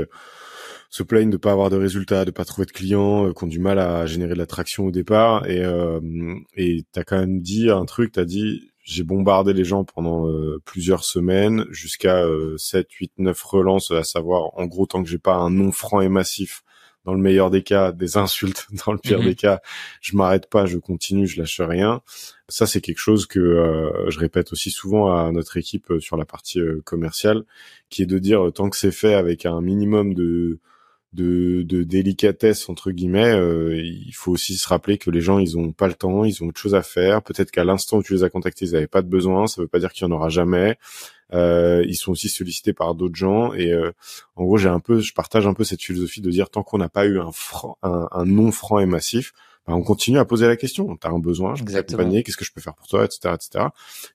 se 0.91 1.03
plaignent 1.03 1.31
de 1.31 1.37
pas 1.37 1.53
avoir 1.53 1.71
de 1.71 1.77
résultats, 1.77 2.25
de 2.25 2.31
pas 2.31 2.45
trouver 2.45 2.67
de 2.67 2.73
clients, 2.73 3.27
euh, 3.29 3.33
qui 3.33 3.45
ont 3.45 3.47
du 3.47 3.59
mal 3.59 3.79
à 3.79 4.07
générer 4.07 4.35
de 4.35 4.39
l'attraction 4.39 4.87
au 4.87 4.91
départ. 4.91 5.49
Et 5.49 5.65
euh, 5.65 6.01
et 6.57 6.85
t'as 6.93 7.05
quand 7.05 7.19
même 7.19 7.41
dit 7.41 7.71
un 7.71 7.85
truc, 7.85 8.13
t'as 8.13 8.25
dit 8.25 8.71
j'ai 8.83 9.03
bombardé 9.03 9.53
les 9.53 9.65
gens 9.65 9.85
pendant 9.85 10.29
euh, 10.29 10.61
plusieurs 10.65 11.05
semaines 11.05 11.67
jusqu'à 11.71 12.25
7, 12.57 12.91
8, 12.93 13.13
9 13.19 13.43
relances, 13.43 13.91
à 13.91 14.05
savoir 14.05 14.51
en 14.59 14.67
gros 14.67 14.87
tant 14.87 15.03
que 15.03 15.09
j'ai 15.09 15.19
pas 15.19 15.35
un 15.35 15.51
nom 15.51 15.73
franc 15.73 16.01
et 16.01 16.09
massif 16.09 16.63
dans 17.05 17.15
le 17.15 17.21
meilleur 17.21 17.51
des 17.51 17.63
cas, 17.63 17.93
des 17.93 18.17
insultes 18.17 18.67
dans 18.87 18.93
le 18.93 18.99
pire 18.99 19.21
mhm. 19.21 19.27
des 19.27 19.35
cas, 19.35 19.61
je 20.01 20.17
m'arrête 20.17 20.51
pas, 20.51 20.67
je 20.67 20.77
continue, 20.79 21.27
je 21.27 21.41
lâche 21.41 21.61
rien. 21.61 22.03
Ça, 22.49 22.67
c'est 22.67 22.81
quelque 22.81 22.99
chose 22.99 23.27
que 23.27 23.39
euh, 23.41 24.11
je 24.11 24.19
répète 24.19 24.53
aussi 24.53 24.71
souvent 24.71 25.17
à 25.17 25.31
notre 25.33 25.57
équipe 25.57 25.93
sur 26.01 26.17
la 26.17 26.25
partie 26.25 26.61
commerciale, 26.85 27.45
qui 27.91 28.03
est 28.03 28.07
de 28.07 28.19
dire 28.19 28.53
tant 28.55 28.71
que 28.71 28.77
c'est 28.77 28.93
fait 28.93 29.15
avec 29.15 29.47
un 29.47 29.61
minimum 29.61 30.15
de 30.15 30.59
de, 31.17 31.63
de 31.63 31.83
délicatesse 31.83 32.69
entre 32.69 32.93
guillemets, 32.93 33.33
euh, 33.33 33.81
il 33.83 34.13
faut 34.13 34.33
aussi 34.33 34.57
se 34.57 34.69
rappeler 34.69 34.99
que 34.99 35.11
les 35.11 35.21
gens 35.21 35.39
ils 35.39 35.59
ont 35.59 35.73
pas 35.73 35.89
le 35.89 35.95
temps, 35.95 36.25
ils 36.25 36.43
ont 36.45 36.49
autre 36.49 36.61
chose 36.61 36.75
à 36.75 36.83
faire. 36.83 37.23
Peut-être 37.23 37.51
qu'à 37.51 37.65
l'instant 37.65 37.99
où 37.99 38.03
tu 38.03 38.13
les 38.13 38.23
as 38.23 38.31
contactés, 38.31 38.67
ils 38.67 38.73
n'avaient 38.73 38.87
pas 38.87 39.03
de 39.03 39.09
besoin. 39.09 39.47
Ça 39.47 39.61
veut 39.61 39.69
pas 39.69 39.81
dire 39.81 39.93
qu'il 39.93 40.07
y 40.07 40.11
en 40.11 40.15
aura 40.15 40.29
jamais. 40.29 40.77
Euh, 41.33 41.83
ils 41.89 41.97
sont 41.97 42.13
aussi 42.13 42.29
sollicités 42.29 42.73
par 42.73 42.95
d'autres 42.95 43.17
gens 43.17 43.53
et 43.53 43.73
euh, 43.73 43.91
en 44.37 44.45
gros 44.45 44.59
j'ai 44.59 44.69
un 44.69 44.79
peu, 44.79 45.01
je 45.01 45.13
partage 45.13 45.45
un 45.45 45.55
peu 45.55 45.65
cette 45.65 45.83
philosophie 45.83 46.21
de 46.21 46.31
dire 46.31 46.51
tant 46.51 46.63
qu'on 46.63 46.79
n'a 46.79 46.89
pas 46.89 47.07
eu 47.07 47.19
un 47.19 47.33
franc, 47.33 47.79
un, 47.83 48.07
un 48.13 48.25
non 48.25 48.53
franc 48.53 48.79
et 48.79 48.87
massif, 48.87 49.33
bah, 49.67 49.75
on 49.75 49.83
continue 49.83 50.19
à 50.19 50.25
poser 50.25 50.47
la 50.47 50.57
question. 50.57 50.97
T'as 50.97 51.11
un 51.11 51.19
besoin, 51.19 51.55
je 51.57 51.65
peux 51.65 51.73
t'accompagner, 51.73 52.23
qu'est-ce 52.23 52.37
que 52.37 52.45
je 52.45 52.53
peux 52.53 52.61
faire 52.61 52.75
pour 52.75 52.87
toi, 52.87 53.05
etc., 53.05 53.35
etc. 53.35 53.67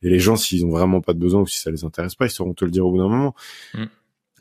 Et 0.01 0.09
les 0.09 0.19
gens, 0.19 0.35
s'ils 0.37 0.65
ont 0.65 0.69
vraiment 0.69 1.01
pas 1.01 1.13
de 1.13 1.19
besoin 1.19 1.41
ou 1.41 1.47
si 1.47 1.59
ça 1.59 1.71
les 1.71 1.83
intéresse 1.83 2.15
pas, 2.15 2.25
ils 2.25 2.31
sauront 2.31 2.53
te 2.53 2.63
le 2.63 2.71
dire 2.71 2.85
au 2.85 2.91
bout 2.91 2.99
d'un 2.99 3.09
moment. 3.09 3.35
Mm. 3.73 3.85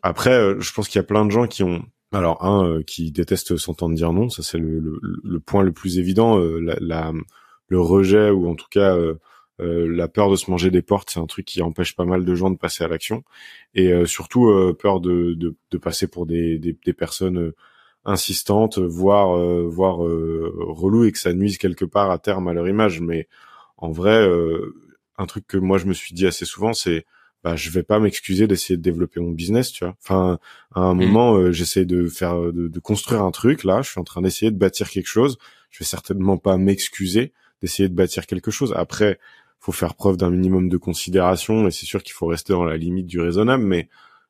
Après, 0.03 0.33
euh, 0.33 0.61
je 0.61 0.73
pense 0.73 0.89
qu'il 0.89 0.99
y 0.99 1.01
a 1.01 1.05
plein 1.05 1.25
de 1.25 1.31
gens 1.31 1.47
qui 1.47 1.63
ont 1.63 1.83
alors 2.13 2.45
un 2.45 2.67
euh, 2.67 2.83
qui 2.83 3.13
déteste 3.13 3.57
s'entendre 3.57 3.95
dire 3.95 4.13
non, 4.13 4.29
ça 4.29 4.43
c'est 4.43 4.59
le, 4.59 5.01
point 5.45 5.63
le 5.63 5.73
plus 5.73 5.99
évident. 5.99 6.39
Euh, 6.41 6.61
le 7.69 7.81
rejet 7.81 8.31
ou 8.31 8.49
en 8.49 8.57
tout 8.57 8.67
cas 8.71 8.97
euh, 8.97 9.15
la 9.59 10.09
peur 10.09 10.31
de 10.31 10.37
se 10.37 10.51
manger 10.51 10.71
des 10.71 10.83
portes, 10.83 11.11
c'est 11.11 11.21
un 11.21 11.27
truc 11.27 11.45
qui 11.45 11.63
empêche 11.63 11.95
pas 11.95 12.05
mal 12.05 12.25
de 12.25 12.35
gens 12.35 12.51
de 12.51 12.57
passer 12.57 12.83
à 12.83 12.89
l'action 12.89 13.23
et 13.75 13.93
surtout 14.07 14.51
peur 14.79 15.01
de, 15.01 15.55
passer 15.81 16.09
pour 16.09 16.27
des 16.27 16.77
personnes 16.97 17.53
insistantes, 18.05 18.79
voire 18.79 19.37
voire 19.67 19.99
relou 19.99 21.05
et 21.05 21.13
que 21.13 21.19
ça 21.19 21.35
nuise 21.35 21.59
quelque 21.59 21.85
part 21.85 22.11
à 22.11 22.19
terme 22.19 22.49
à 22.49 22.55
leur 22.55 22.69
image. 22.69 23.01
Mais 23.01 23.29
en 23.77 23.91
vrai, 23.91 24.27
un 25.19 25.27
truc 25.27 25.47
que 25.47 25.59
moi 25.59 25.77
je 25.77 25.85
me 25.85 25.93
suis 25.93 26.15
dit 26.15 26.27
assez 26.27 26.47
souvent, 26.47 26.73
c'est 26.73 27.05
bah 27.43 27.57
je 27.57 27.71
vais 27.71 27.83
pas 27.83 27.99
m'excuser 27.99 28.47
d'essayer 28.47 28.77
de 28.77 28.83
développer 28.83 29.21
mon 29.21 29.31
business 29.31 29.73
tu 29.73 29.85
vois 29.85 29.97
enfin 30.03 30.39
à 30.75 30.81
un 30.81 30.95
mm. 30.95 30.99
moment 30.99 31.35
euh, 31.37 31.53
j'essaie 31.53 31.87
de 31.87 32.09
faire 32.09 32.41
de, 32.41 32.69
de, 32.69 32.81
construire 32.81 33.23
un 33.23 33.31
truc 33.31 33.65
là 33.65 33.83
je 33.83 33.91
suis 33.91 34.01
en 34.01 34.05
train 34.05 34.23
d'essayer 34.23 34.51
de 34.51 34.59
bâtir 34.59 34.91
quelque 34.91 35.07
chose 35.07 35.39
je 35.71 35.79
vais 35.79 35.85
certainement 35.87 36.37
pas 36.37 36.57
m'excuser 36.57 37.33
d'essayer 37.61 37.89
de 37.89 37.95
bâtir 37.95 38.27
quelque 38.27 38.51
chose. 38.51 38.73
Après, 38.77 39.19
faut 39.59 39.73
faire 39.73 39.95
preuve 39.95 40.17
d'un 40.17 40.31
minimum 40.31 40.69
de 40.69 40.77
considération 40.77 41.67
et 41.67 41.71
c'est 41.71 41.87
sûr 41.87 42.03
qu'il 42.03 42.15
faut 42.15 42.27
rester 42.27 42.53
dans 42.53 42.65
la 42.65 42.77
limite 42.77 43.07
du 43.07 43.21
raisonnable, 43.21 43.65
mais 43.65 43.89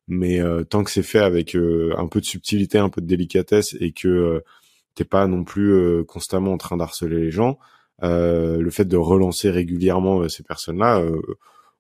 mais 0.08 0.40
euh, 0.40 0.64
tant 0.64 0.82
que 0.82 0.90
c'est 0.90 1.04
fait 1.04 1.20
avec 1.20 1.54
euh, 1.54 1.94
un 1.96 2.08
peu 2.08 2.20
de 2.20 2.24
subtilité, 2.24 2.78
un 2.78 2.88
peu 2.88 3.00
de 3.00 3.06
délicatesse 3.06 3.76
et 3.78 3.92
que 3.92 4.08
euh, 4.08 4.40
t'es 4.96 5.04
pas 5.04 5.28
non 5.28 5.44
plus 5.44 6.04
constamment 6.06 6.52
en 6.52 6.58
train 6.58 6.76
d'harceler 6.76 7.20
les 7.20 7.30
gens, 7.30 7.58
le 8.02 8.68
fait 8.70 8.86
de 8.86 8.96
relancer 8.96 9.50
régulièrement 9.50 10.28
ces 10.28 10.42
personnes-là, 10.42 11.04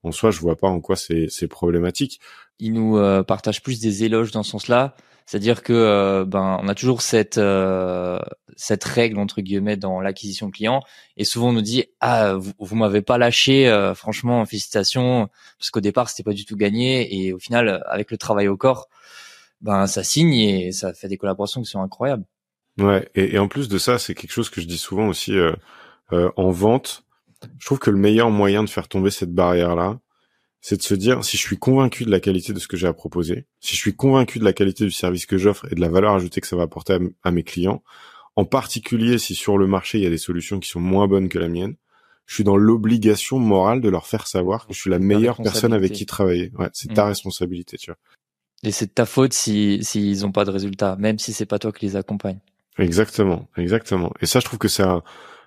en 0.02 0.12
soi, 0.12 0.30
je 0.30 0.40
vois 0.40 0.56
pas 0.56 0.68
en 0.68 0.80
quoi 0.80 0.96
c'est 0.96 1.48
problématique. 1.48 2.20
Il 2.58 2.72
nous 2.72 2.98
partage 3.24 3.62
plus 3.62 3.80
des 3.80 4.04
éloges 4.04 4.30
dans 4.30 4.42
ce 4.42 4.52
sens-là. 4.52 4.94
C'est-à-dire 5.30 5.62
que 5.62 5.72
euh, 5.72 6.24
ben 6.24 6.58
on 6.60 6.66
a 6.66 6.74
toujours 6.74 7.02
cette 7.02 7.38
euh, 7.38 8.18
cette 8.56 8.82
règle 8.82 9.16
entre 9.20 9.42
guillemets 9.42 9.76
dans 9.76 10.00
l'acquisition 10.00 10.50
client 10.50 10.82
et 11.16 11.22
souvent 11.22 11.50
on 11.50 11.52
nous 11.52 11.62
dit 11.62 11.84
ah 12.00 12.34
vous, 12.34 12.52
vous 12.58 12.74
m'avez 12.74 13.00
pas 13.00 13.16
lâché 13.16 13.68
euh, 13.68 13.94
franchement 13.94 14.44
félicitations 14.44 15.28
parce 15.56 15.70
qu'au 15.70 15.80
départ 15.80 16.08
c'était 16.08 16.24
pas 16.24 16.32
du 16.32 16.44
tout 16.44 16.56
gagné 16.56 17.14
et 17.14 17.32
au 17.32 17.38
final 17.38 17.80
avec 17.86 18.10
le 18.10 18.16
travail 18.16 18.48
au 18.48 18.56
corps 18.56 18.88
ben 19.60 19.86
ça 19.86 20.02
signe 20.02 20.34
et 20.34 20.72
ça 20.72 20.92
fait 20.94 21.06
des 21.06 21.16
collaborations 21.16 21.62
qui 21.62 21.70
sont 21.70 21.80
incroyables. 21.80 22.24
Ouais 22.78 23.08
et, 23.14 23.36
et 23.36 23.38
en 23.38 23.46
plus 23.46 23.68
de 23.68 23.78
ça 23.78 24.00
c'est 24.00 24.16
quelque 24.16 24.32
chose 24.32 24.50
que 24.50 24.60
je 24.60 24.66
dis 24.66 24.78
souvent 24.78 25.06
aussi 25.06 25.34
en 26.10 26.50
vente. 26.50 27.04
Je 27.58 27.66
trouve 27.66 27.78
que 27.78 27.90
le 27.90 27.96
meilleur 27.96 28.30
moyen 28.30 28.62
de 28.62 28.68
faire 28.68 28.88
tomber 28.88 29.10
cette 29.10 29.32
barrière 29.32 29.76
là 29.76 30.00
c'est 30.60 30.76
de 30.76 30.82
se 30.82 30.94
dire 30.94 31.24
si 31.24 31.36
je 31.36 31.42
suis 31.42 31.58
convaincu 31.58 32.04
de 32.04 32.10
la 32.10 32.20
qualité 32.20 32.52
de 32.52 32.58
ce 32.58 32.68
que 32.68 32.76
j'ai 32.76 32.86
à 32.86 32.92
proposer, 32.92 33.46
si 33.60 33.74
je 33.74 33.80
suis 33.80 33.96
convaincu 33.96 34.38
de 34.38 34.44
la 34.44 34.52
qualité 34.52 34.84
du 34.84 34.90
service 34.90 35.26
que 35.26 35.38
j'offre 35.38 35.66
et 35.70 35.74
de 35.74 35.80
la 35.80 35.88
valeur 35.88 36.14
ajoutée 36.14 36.40
que 36.40 36.46
ça 36.46 36.56
va 36.56 36.64
apporter 36.64 36.98
à, 37.22 37.30
mes 37.30 37.42
clients, 37.42 37.82
en 38.36 38.44
particulier 38.44 39.18
si 39.18 39.34
sur 39.34 39.58
le 39.58 39.66
marché 39.66 39.98
il 39.98 40.04
y 40.04 40.06
a 40.06 40.10
des 40.10 40.18
solutions 40.18 40.60
qui 40.60 40.68
sont 40.68 40.80
moins 40.80 41.08
bonnes 41.08 41.28
que 41.28 41.38
la 41.38 41.48
mienne, 41.48 41.76
je 42.26 42.34
suis 42.34 42.44
dans 42.44 42.56
l'obligation 42.56 43.38
morale 43.38 43.80
de 43.80 43.88
leur 43.88 44.06
faire 44.06 44.26
savoir 44.26 44.66
que 44.66 44.74
je 44.74 44.80
suis 44.80 44.90
la 44.90 45.00
meilleure 45.00 45.42
personne 45.42 45.72
avec 45.72 45.92
qui 45.92 46.06
travailler. 46.06 46.52
Ouais, 46.56 46.68
c'est 46.72 46.94
ta 46.94 47.04
mmh. 47.04 47.08
responsabilité, 47.08 47.76
tu 47.76 47.90
vois. 47.90 47.98
Et 48.62 48.70
c'est 48.70 48.86
de 48.86 48.92
ta 48.92 49.06
faute 49.06 49.32
si 49.32 49.80
s'ils 49.82 50.24
ont 50.26 50.30
pas 50.30 50.44
de 50.44 50.50
résultats, 50.50 50.94
même 50.96 51.18
si 51.18 51.32
c'est 51.32 51.46
pas 51.46 51.58
toi 51.58 51.72
qui 51.72 51.86
les 51.86 51.96
accompagne. 51.96 52.38
Exactement, 52.78 53.48
exactement. 53.56 54.12
Et 54.20 54.26
ça, 54.26 54.38
je 54.38 54.44
trouve 54.44 54.58
que 54.60 54.68
c'est 54.68 54.84
un, 54.84 55.02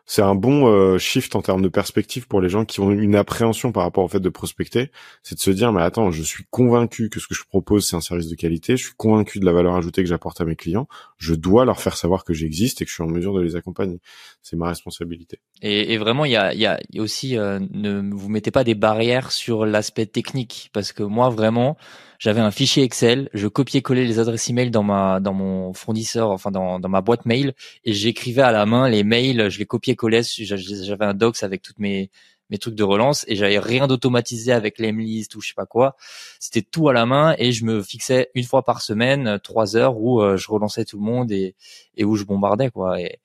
c'est 0.05 0.21
un 0.21 0.35
bon 0.35 0.67
euh, 0.67 0.97
shift 0.97 1.35
en 1.35 1.41
termes 1.41 1.61
de 1.61 1.69
perspective 1.69 2.27
pour 2.27 2.41
les 2.41 2.49
gens 2.49 2.65
qui 2.65 2.79
ont 2.79 2.91
une 2.91 3.15
appréhension 3.15 3.71
par 3.71 3.83
rapport 3.83 4.03
au 4.03 4.07
fait 4.07 4.19
de 4.19 4.29
prospecter, 4.29 4.91
c'est 5.23 5.35
de 5.35 5.39
se 5.39 5.51
dire 5.51 5.71
mais 5.71 5.81
attends, 5.81 6.11
je 6.11 6.23
suis 6.23 6.45
convaincu 6.49 7.09
que 7.09 7.19
ce 7.19 7.27
que 7.27 7.35
je 7.35 7.43
propose 7.43 7.87
c'est 7.87 7.95
un 7.95 8.01
service 8.01 8.27
de 8.27 8.35
qualité, 8.35 8.77
je 8.77 8.85
suis 8.85 8.95
convaincu 8.95 9.39
de 9.39 9.45
la 9.45 9.53
valeur 9.53 9.75
ajoutée 9.75 10.03
que 10.03 10.09
j'apporte 10.09 10.41
à 10.41 10.45
mes 10.45 10.55
clients, 10.55 10.87
je 11.17 11.33
dois 11.35 11.65
leur 11.65 11.79
faire 11.79 11.95
savoir 11.95 12.23
que 12.23 12.33
j'existe 12.33 12.81
et 12.81 12.85
que 12.85 12.89
je 12.89 12.95
suis 12.95 13.03
en 13.03 13.07
mesure 13.07 13.33
de 13.33 13.41
les 13.41 13.55
accompagner. 13.55 13.99
C'est 14.41 14.57
ma 14.57 14.67
responsabilité. 14.67 15.39
Et, 15.61 15.97
vraiment 15.97 16.25
il 16.25 16.31
y 16.31 16.35
a, 16.35 16.53
y 16.53 16.65
a 16.65 16.79
aussi 16.97 17.37
euh, 17.37 17.59
ne 17.71 18.13
vous 18.13 18.29
mettez 18.29 18.51
pas 18.51 18.63
des 18.63 18.75
barrières 18.75 19.31
sur 19.31 19.65
l'aspect 19.65 20.05
technique 20.05 20.69
parce 20.73 20.91
que 20.91 21.03
moi 21.03 21.29
vraiment 21.29 21.77
j'avais 22.23 22.39
un 22.39 22.51
fichier 22.51 22.83
Excel, 22.83 23.29
je 23.33 23.49
copiais-collais 23.49 24.05
les 24.05 24.17
adresses 24.17 24.49
email 24.49 24.71
dans 24.71 24.81
ma 24.81 25.19
dans 25.19 25.33
mon 25.33 25.73
fournisseur, 25.73 26.29
enfin 26.31 26.51
dans, 26.51 26.79
ma 26.79 27.01
boîte 27.01 27.25
mail, 27.25 27.53
et 27.83 27.91
j'écrivais 27.91 28.41
à 28.41 28.53
la 28.53 28.65
main 28.65 28.87
les 28.87 29.03
mails, 29.03 29.49
je 29.49 29.59
les 29.59 29.65
copiais-collais, 29.65 30.21
j'avais 30.23 31.03
un 31.03 31.13
docs 31.13 31.43
avec 31.43 31.61
toutes 31.61 31.79
mes 31.79 32.09
mes 32.49 32.57
trucs 32.59 32.75
de 32.75 32.83
relance 32.83 33.25
et 33.27 33.35
j'avais 33.35 33.59
rien 33.59 33.87
d'automatisé 33.87 34.53
avec 34.53 34.79
l'emlist 34.79 35.35
ou 35.35 35.41
je 35.41 35.49
sais 35.49 35.53
pas 35.53 35.65
quoi. 35.65 35.97
C'était 36.39 36.61
tout 36.61 36.87
à 36.87 36.93
la 36.93 37.05
main 37.05 37.35
et 37.39 37.51
je 37.51 37.65
me 37.65 37.83
fixais 37.83 38.29
une 38.35 38.45
fois 38.45 38.63
par 38.63 38.81
semaine 38.81 39.37
trois 39.43 39.75
heures 39.75 39.97
où 39.97 40.21
euh, 40.21 40.37
je 40.37 40.49
relançais 40.49 40.85
tout 40.85 40.97
le 40.99 41.03
monde 41.03 41.29
et, 41.33 41.55
où 42.01 42.15
je 42.15 42.23
bombardais 42.23 42.69
quoi. 42.69 43.01
Et 43.01 43.19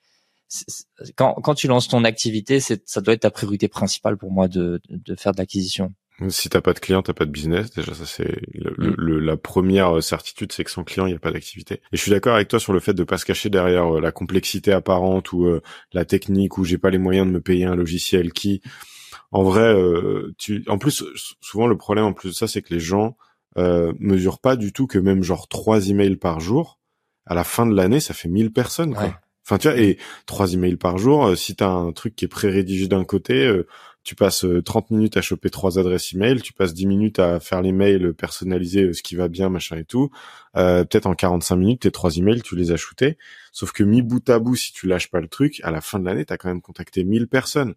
quand, 1.15 1.35
quand 1.35 1.55
tu 1.55 1.69
lances 1.69 1.87
ton 1.87 2.03
activité, 2.03 2.59
ça 2.59 3.01
doit 3.01 3.15
être 3.15 3.21
ta 3.21 3.31
priorité 3.31 3.69
principale 3.69 4.17
pour 4.17 4.33
moi 4.33 4.49
de, 4.49 4.81
de 4.89 5.15
faire 5.15 5.33
de 5.33 5.39
l'acquisition. 5.39 5.95
Si 6.29 6.49
t'as 6.49 6.61
pas 6.61 6.73
de 6.73 6.81
client, 6.81 7.01
t'as 7.01 7.13
pas 7.13 7.27
de 7.27 7.31
business. 7.31 7.71
Déjà, 7.71 7.95
ça 7.95 8.05
c'est 8.05 8.41
le, 8.53 9.21
la 9.21 9.37
première 9.37 10.03
certitude, 10.03 10.51
c'est 10.53 10.65
que 10.65 10.71
sans 10.71 10.83
client, 10.83 11.07
il 11.07 11.11
n'y 11.11 11.17
a 11.17 11.21
pas 11.21 11.31
d'activité. 11.31 11.75
Et 11.93 11.97
je 11.97 12.03
suis 12.03 12.11
d'accord 12.11 12.35
avec 12.35 12.49
toi 12.49 12.59
sur 12.59 12.73
le 12.73 12.81
fait 12.81 12.93
de 12.93 13.05
pas 13.05 13.19
se 13.19 13.25
cacher 13.25 13.51
derrière 13.51 13.97
euh, 13.97 14.01
la 14.01 14.11
complexité 14.11 14.73
apparente 14.73 15.33
ou 15.33 15.47
euh, 15.47 15.63
la 15.93 16.05
technique 16.05 16.59
où 16.59 16.65
j'ai 16.65 16.79
pas 16.79 16.91
les 16.91 16.99
moyens 16.99 17.27
de 17.27 17.33
me 17.33 17.41
payer 17.41 17.67
un 17.67 17.77
logiciel 17.77 18.33
qui, 18.33 18.63
en 19.31 19.45
vrai, 19.45 19.73
euh, 19.73 20.35
tu, 20.39 20.65
en 20.67 20.79
plus, 20.79 21.05
souvent 21.41 21.69
le 21.69 21.77
problème 21.77 22.07
en 22.07 22.13
plus 22.13 22.31
de 22.31 22.35
ça, 22.35 22.49
c'est 22.49 22.63
que 22.63 22.75
les 22.75 22.81
gens 22.81 23.17
euh, 23.57 23.93
mesurent 24.01 24.41
pas 24.41 24.57
du 24.57 24.73
tout 24.73 24.89
que 24.89 24.99
même 24.99 25.23
genre 25.23 25.47
trois 25.47 25.89
emails 25.89 26.17
par 26.17 26.41
jour, 26.41 26.81
à 27.27 27.37
la 27.37 27.45
fin 27.45 27.65
de 27.65 27.77
l'année, 27.77 28.01
ça 28.01 28.13
fait 28.13 28.29
1000 28.29 28.53
personnes. 28.53 28.95
Quoi. 28.95 29.21
Enfin, 29.47 29.59
tu 29.59 29.69
vois, 29.69 29.79
et 29.79 29.99
trois 30.27 30.53
emails 30.53 30.77
par 30.77 30.99
jour, 30.99 31.37
si 31.37 31.55
t'as 31.55 31.69
un 31.69 31.93
truc 31.93 32.17
qui 32.17 32.25
est 32.25 32.29
pré-rédigé 32.29 32.89
d'un 32.89 33.05
côté 33.05 33.63
tu 34.09 34.15
passes 34.15 34.47
30 34.65 34.87
euh, 34.91 34.95
minutes 34.95 35.19
à 35.19 35.21
choper 35.21 35.51
trois 35.51 35.79
adresses 35.79 36.15
email, 36.15 36.41
tu 36.41 36.55
passes 36.55 36.73
10 36.73 36.87
minutes 36.87 37.19
à 37.19 37.41
faire 37.41 37.61
les 37.61 37.73
mails 37.73 38.15
personnalisés, 38.15 38.85
euh, 38.85 38.93
ce 38.95 39.03
qui 39.03 39.17
va 39.17 39.29
bien, 39.29 39.51
machin 39.51 39.77
et 39.77 39.85
tout. 39.85 40.11
Euh, 40.57 40.83
peut-être 40.83 41.05
en 41.05 41.15
45 41.15 41.57
minutes, 41.57 41.83
tes 41.83 41.91
trois 41.91 42.17
emails, 42.17 42.41
tu 42.41 42.57
les 42.57 42.73
as 42.73 42.79
shootés. 42.79 43.19
Sauf 43.53 43.73
que 43.73 43.83
mis 43.83 44.01
bout 44.01 44.27
à 44.31 44.39
bout, 44.39 44.57
si 44.57 44.73
tu 44.73 44.87
lâches 44.87 45.11
pas 45.11 45.21
le 45.21 45.29
truc, 45.29 45.61
à 45.63 45.71
la 45.71 45.83
fin 45.83 45.99
de 45.99 46.07
l'année, 46.07 46.25
tu 46.25 46.33
as 46.33 46.39
quand 46.39 46.49
même 46.49 46.63
contacté 46.63 47.05
1000 47.05 47.29
personnes. 47.29 47.75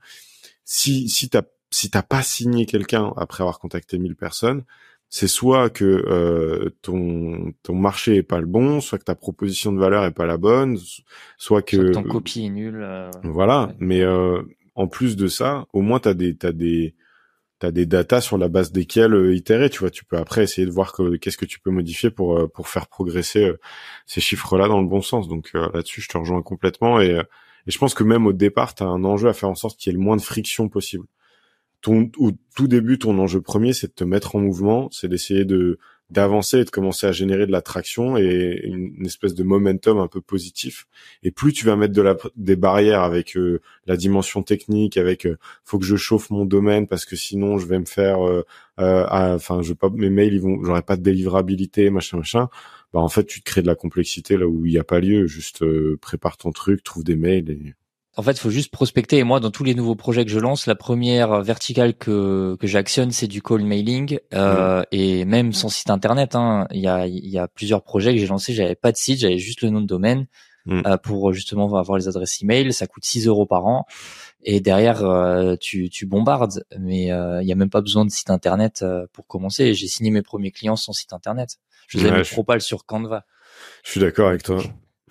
Si 0.63 1.09
si 1.09 1.27
t'as 1.27 1.41
si 1.69 1.89
t'as 1.89 2.01
pas 2.01 2.23
signé 2.23 2.65
quelqu'un 2.65 3.11
après 3.17 3.43
avoir 3.43 3.59
contacté 3.59 3.99
1000 3.99 4.15
personnes, 4.15 4.63
c'est 5.09 5.27
soit 5.27 5.69
que 5.69 6.71
ton 6.81 7.51
ton 7.61 7.75
marché 7.75 8.15
est 8.15 8.23
pas 8.23 8.39
le 8.39 8.45
bon, 8.45 8.79
soit 8.79 8.99
que 8.99 9.03
ta 9.03 9.15
proposition 9.15 9.73
de 9.73 9.79
valeur 9.79 10.05
est 10.05 10.11
pas 10.11 10.25
la 10.25 10.37
bonne, 10.37 10.77
soit 11.37 11.61
que, 11.61 11.75
soit 11.75 11.87
que 11.87 11.91
ton 11.91 12.03
copie 12.03 12.45
est 12.45 12.49
nul. 12.49 12.87
voilà, 13.23 13.73
mais 13.79 14.05
en 14.75 14.87
plus 14.87 15.15
de 15.15 15.27
ça, 15.27 15.67
au 15.73 15.81
moins 15.81 15.99
t'as 15.99 16.13
des 16.13 16.35
t'as 16.35 16.51
des 16.51 16.95
t'as 17.59 17.71
des 17.71 17.85
datas 17.85 18.21
sur 18.21 18.37
la 18.37 18.47
base 18.49 18.71
desquelles 18.71 19.13
euh, 19.13 19.35
itérer. 19.35 19.69
Tu 19.69 19.79
vois, 19.79 19.91
tu 19.91 20.05
peux 20.05 20.17
après 20.17 20.43
essayer 20.43 20.65
de 20.65 20.71
voir 20.71 20.95
qu'est-ce 21.21 21.37
que 21.37 21.45
tu 21.45 21.59
peux 21.59 21.71
modifier 21.71 22.09
pour 22.09 22.37
euh, 22.37 22.47
pour 22.47 22.67
faire 22.69 22.87
progresser 22.87 23.43
euh, 23.45 23.59
ces 24.07 24.21
chiffres-là 24.21 24.67
dans 24.67 24.81
le 24.81 24.87
bon 24.87 25.01
sens. 25.01 25.27
Donc 25.27 25.51
là-dessus, 25.53 26.01
je 26.01 26.09
te 26.09 26.17
rejoins 26.17 26.41
complètement 26.41 26.99
et 27.01 27.21
et 27.67 27.71
je 27.71 27.77
pense 27.77 27.93
que 27.93 28.03
même 28.03 28.25
au 28.25 28.33
départ, 28.33 28.75
tu 28.75 28.83
as 28.83 28.87
un 28.87 29.03
enjeu 29.03 29.29
à 29.29 29.33
faire 29.33 29.49
en 29.49 29.55
sorte 29.55 29.79
qu'il 29.79 29.91
y 29.91 29.95
ait 29.95 29.97
le 29.97 30.03
moins 30.03 30.17
de 30.17 30.21
friction 30.21 30.69
possible. 30.69 31.05
Ton, 31.81 32.11
au 32.17 32.31
tout 32.55 32.67
début, 32.67 32.99
ton 32.99 33.17
enjeu 33.19 33.41
premier, 33.41 33.73
c'est 33.73 33.87
de 33.87 33.93
te 33.93 34.03
mettre 34.03 34.35
en 34.35 34.39
mouvement, 34.39 34.89
c'est 34.91 35.07
d'essayer 35.07 35.45
de 35.45 35.79
d'avancer 36.11 36.59
et 36.59 36.65
de 36.65 36.69
commencer 36.69 37.07
à 37.07 37.13
générer 37.13 37.47
de 37.47 37.51
la 37.51 37.61
traction 37.61 38.17
et 38.17 38.61
une, 38.65 39.05
espèce 39.05 39.33
de 39.33 39.43
momentum 39.43 39.97
un 39.97 40.07
peu 40.07 40.19
positif. 40.21 40.85
Et 41.23 41.31
plus 41.31 41.53
tu 41.53 41.65
vas 41.65 41.77
mettre 41.77 41.93
de 41.93 42.01
la, 42.01 42.17
des 42.35 42.57
barrières 42.57 43.01
avec 43.01 43.37
euh, 43.37 43.61
la 43.87 43.95
dimension 43.95 44.43
technique, 44.43 44.97
avec 44.97 45.25
euh, 45.25 45.37
faut 45.63 45.79
que 45.79 45.85
je 45.85 45.95
chauffe 45.95 46.29
mon 46.29 46.45
domaine 46.45 46.85
parce 46.87 47.05
que 47.05 47.15
sinon 47.15 47.57
je 47.57 47.65
vais 47.65 47.79
me 47.79 47.85
faire, 47.85 48.27
euh, 48.27 48.43
enfin 48.77 49.61
je 49.61 49.73
pas 49.73 49.89
mes 49.89 50.09
mails 50.09 50.33
ils 50.33 50.41
vont, 50.41 50.61
j'aurai 50.63 50.81
pas 50.81 50.97
de 50.97 51.01
délivrabilité, 51.01 51.89
machin 51.89 52.17
machin. 52.17 52.49
Bah 52.93 52.99
en 52.99 53.09
fait 53.09 53.25
tu 53.25 53.39
te 53.41 53.45
crées 53.45 53.61
de 53.61 53.67
la 53.67 53.75
complexité 53.75 54.35
là 54.35 54.47
où 54.47 54.65
il 54.65 54.71
n'y 54.73 54.79
a 54.79 54.83
pas 54.83 54.99
lieu. 54.99 55.27
Juste 55.27 55.63
prépare 55.97 56.37
ton 56.37 56.51
truc, 56.51 56.83
trouve 56.83 57.05
des 57.05 57.15
mails 57.15 57.49
et 57.49 57.73
en 58.17 58.23
fait, 58.23 58.31
il 58.31 58.39
faut 58.39 58.49
juste 58.49 58.71
prospecter. 58.71 59.17
Et 59.17 59.23
moi, 59.23 59.39
dans 59.39 59.51
tous 59.51 59.63
les 59.63 59.73
nouveaux 59.73 59.95
projets 59.95 60.25
que 60.25 60.31
je 60.31 60.39
lance, 60.39 60.67
la 60.67 60.75
première 60.75 61.41
verticale 61.41 61.93
que, 61.93 62.57
que 62.59 62.67
j'actionne, 62.67 63.11
c'est 63.11 63.27
du 63.27 63.41
call 63.41 63.63
mailing. 63.63 64.19
Euh, 64.33 64.83
Et 64.91 65.23
même 65.25 65.53
sans 65.53 65.69
site 65.69 65.89
internet, 65.89 66.35
hein, 66.35 66.67
il 66.71 66.81
y, 66.81 66.87
a, 66.87 67.07
y 67.07 67.37
a 67.37 67.47
plusieurs 67.47 67.83
projets 67.83 68.13
que 68.13 68.19
j'ai 68.19 68.27
lancés. 68.27 68.53
J'avais 68.53 68.75
pas 68.75 68.91
de 68.91 68.97
site, 68.97 69.19
j'avais 69.19 69.37
juste 69.37 69.61
le 69.61 69.69
nom 69.69 69.79
de 69.81 69.87
domaine 69.87 70.27
mm. 70.65 70.81
euh, 70.85 70.97
pour 70.97 71.31
justement 71.31 71.73
avoir 71.77 71.97
les 71.97 72.09
adresses 72.09 72.41
email. 72.41 72.73
Ça 72.73 72.85
coûte 72.85 73.05
6 73.05 73.27
euros 73.27 73.45
par 73.45 73.65
an. 73.65 73.85
Et 74.43 74.59
derrière, 74.59 75.03
euh, 75.03 75.55
tu, 75.59 75.89
tu 75.89 76.05
bombardes. 76.05 76.63
Mais 76.79 77.11
euh, 77.11 77.41
il 77.41 77.47
y 77.47 77.51
a 77.51 77.55
même 77.55 77.69
pas 77.69 77.81
besoin 77.81 78.05
de 78.05 78.11
site 78.11 78.29
internet 78.29 78.81
euh, 78.81 79.05
pour 79.13 79.27
commencer. 79.27 79.73
J'ai 79.73 79.87
signé 79.87 80.11
mes 80.11 80.21
premiers 80.21 80.51
clients 80.51 80.75
sans 80.75 80.93
site 80.93 81.13
internet. 81.13 81.57
Je 81.87 81.99
faisais 81.99 82.11
mes 82.11 82.23
propales 82.23 82.61
sur 82.61 82.85
Canva. 82.85 83.25
Je 83.83 83.91
suis 83.91 83.99
d'accord 83.99 84.29
avec 84.29 84.43
toi. 84.43 84.61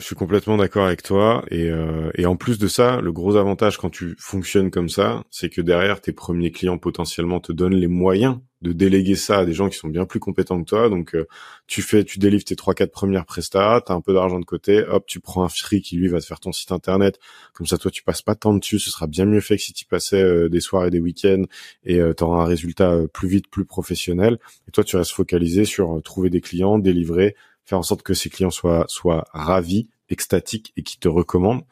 Je 0.00 0.06
suis 0.06 0.14
complètement 0.14 0.56
d'accord 0.56 0.86
avec 0.86 1.02
toi 1.02 1.44
et, 1.50 1.68
euh, 1.68 2.10
et 2.14 2.24
en 2.24 2.34
plus 2.34 2.58
de 2.58 2.68
ça, 2.68 3.02
le 3.02 3.12
gros 3.12 3.36
avantage 3.36 3.76
quand 3.76 3.90
tu 3.90 4.16
fonctionnes 4.18 4.70
comme 4.70 4.88
ça, 4.88 5.24
c'est 5.30 5.50
que 5.50 5.60
derrière 5.60 6.00
tes 6.00 6.14
premiers 6.14 6.50
clients 6.52 6.78
potentiellement 6.78 7.38
te 7.38 7.52
donnent 7.52 7.74
les 7.74 7.86
moyens 7.86 8.38
de 8.62 8.72
déléguer 8.72 9.14
ça 9.14 9.40
à 9.40 9.44
des 9.44 9.52
gens 9.52 9.68
qui 9.68 9.76
sont 9.76 9.88
bien 9.88 10.06
plus 10.06 10.18
compétents 10.18 10.58
que 10.62 10.68
toi. 10.68 10.88
Donc 10.88 11.14
euh, 11.14 11.26
tu 11.66 11.82
fais, 11.82 12.02
tu 12.04 12.18
délivres 12.18 12.44
tes 12.44 12.56
trois 12.56 12.72
quatre 12.72 12.92
premières 12.92 13.26
prestats, 13.26 13.82
t'as 13.84 13.92
un 13.92 14.00
peu 14.00 14.14
d'argent 14.14 14.40
de 14.40 14.44
côté, 14.46 14.82
hop, 14.84 15.04
tu 15.06 15.20
prends 15.20 15.44
un 15.44 15.50
free 15.50 15.82
qui 15.82 15.96
lui 15.96 16.08
va 16.08 16.18
te 16.18 16.24
faire 16.24 16.40
ton 16.40 16.52
site 16.52 16.72
internet. 16.72 17.18
Comme 17.52 17.66
ça, 17.66 17.76
toi 17.76 17.90
tu 17.90 18.02
passes 18.02 18.22
pas 18.22 18.34
tant 18.34 18.54
dessus, 18.54 18.78
ce 18.78 18.90
sera 18.90 19.06
bien 19.06 19.26
mieux 19.26 19.40
fait 19.42 19.56
que 19.56 19.62
si 19.62 19.74
tu 19.74 19.84
passais 19.84 20.22
euh, 20.22 20.48
des 20.48 20.60
soirs 20.60 20.86
et 20.86 20.90
des 20.90 21.00
week-ends 21.00 21.44
et 21.84 22.00
tu 22.16 22.24
auras 22.24 22.42
un 22.42 22.46
résultat 22.46 23.00
plus 23.12 23.28
vite, 23.28 23.48
plus 23.50 23.66
professionnel. 23.66 24.38
Et 24.66 24.70
toi 24.70 24.82
tu 24.82 24.96
restes 24.96 25.12
focalisé 25.12 25.66
sur 25.66 26.00
trouver 26.02 26.30
des 26.30 26.40
clients, 26.40 26.78
délivrer, 26.78 27.36
faire 27.70 27.78
en 27.78 27.82
sorte 27.84 28.02
que 28.02 28.14
ces 28.14 28.28
clients 28.30 28.50
soient 28.50 28.84
soient 28.88 29.26
ravis, 29.32 29.88
extatiques 30.08 30.72
et 30.76 30.82
qui 30.82 30.98
te 30.98 31.08
recommandent. 31.08 31.62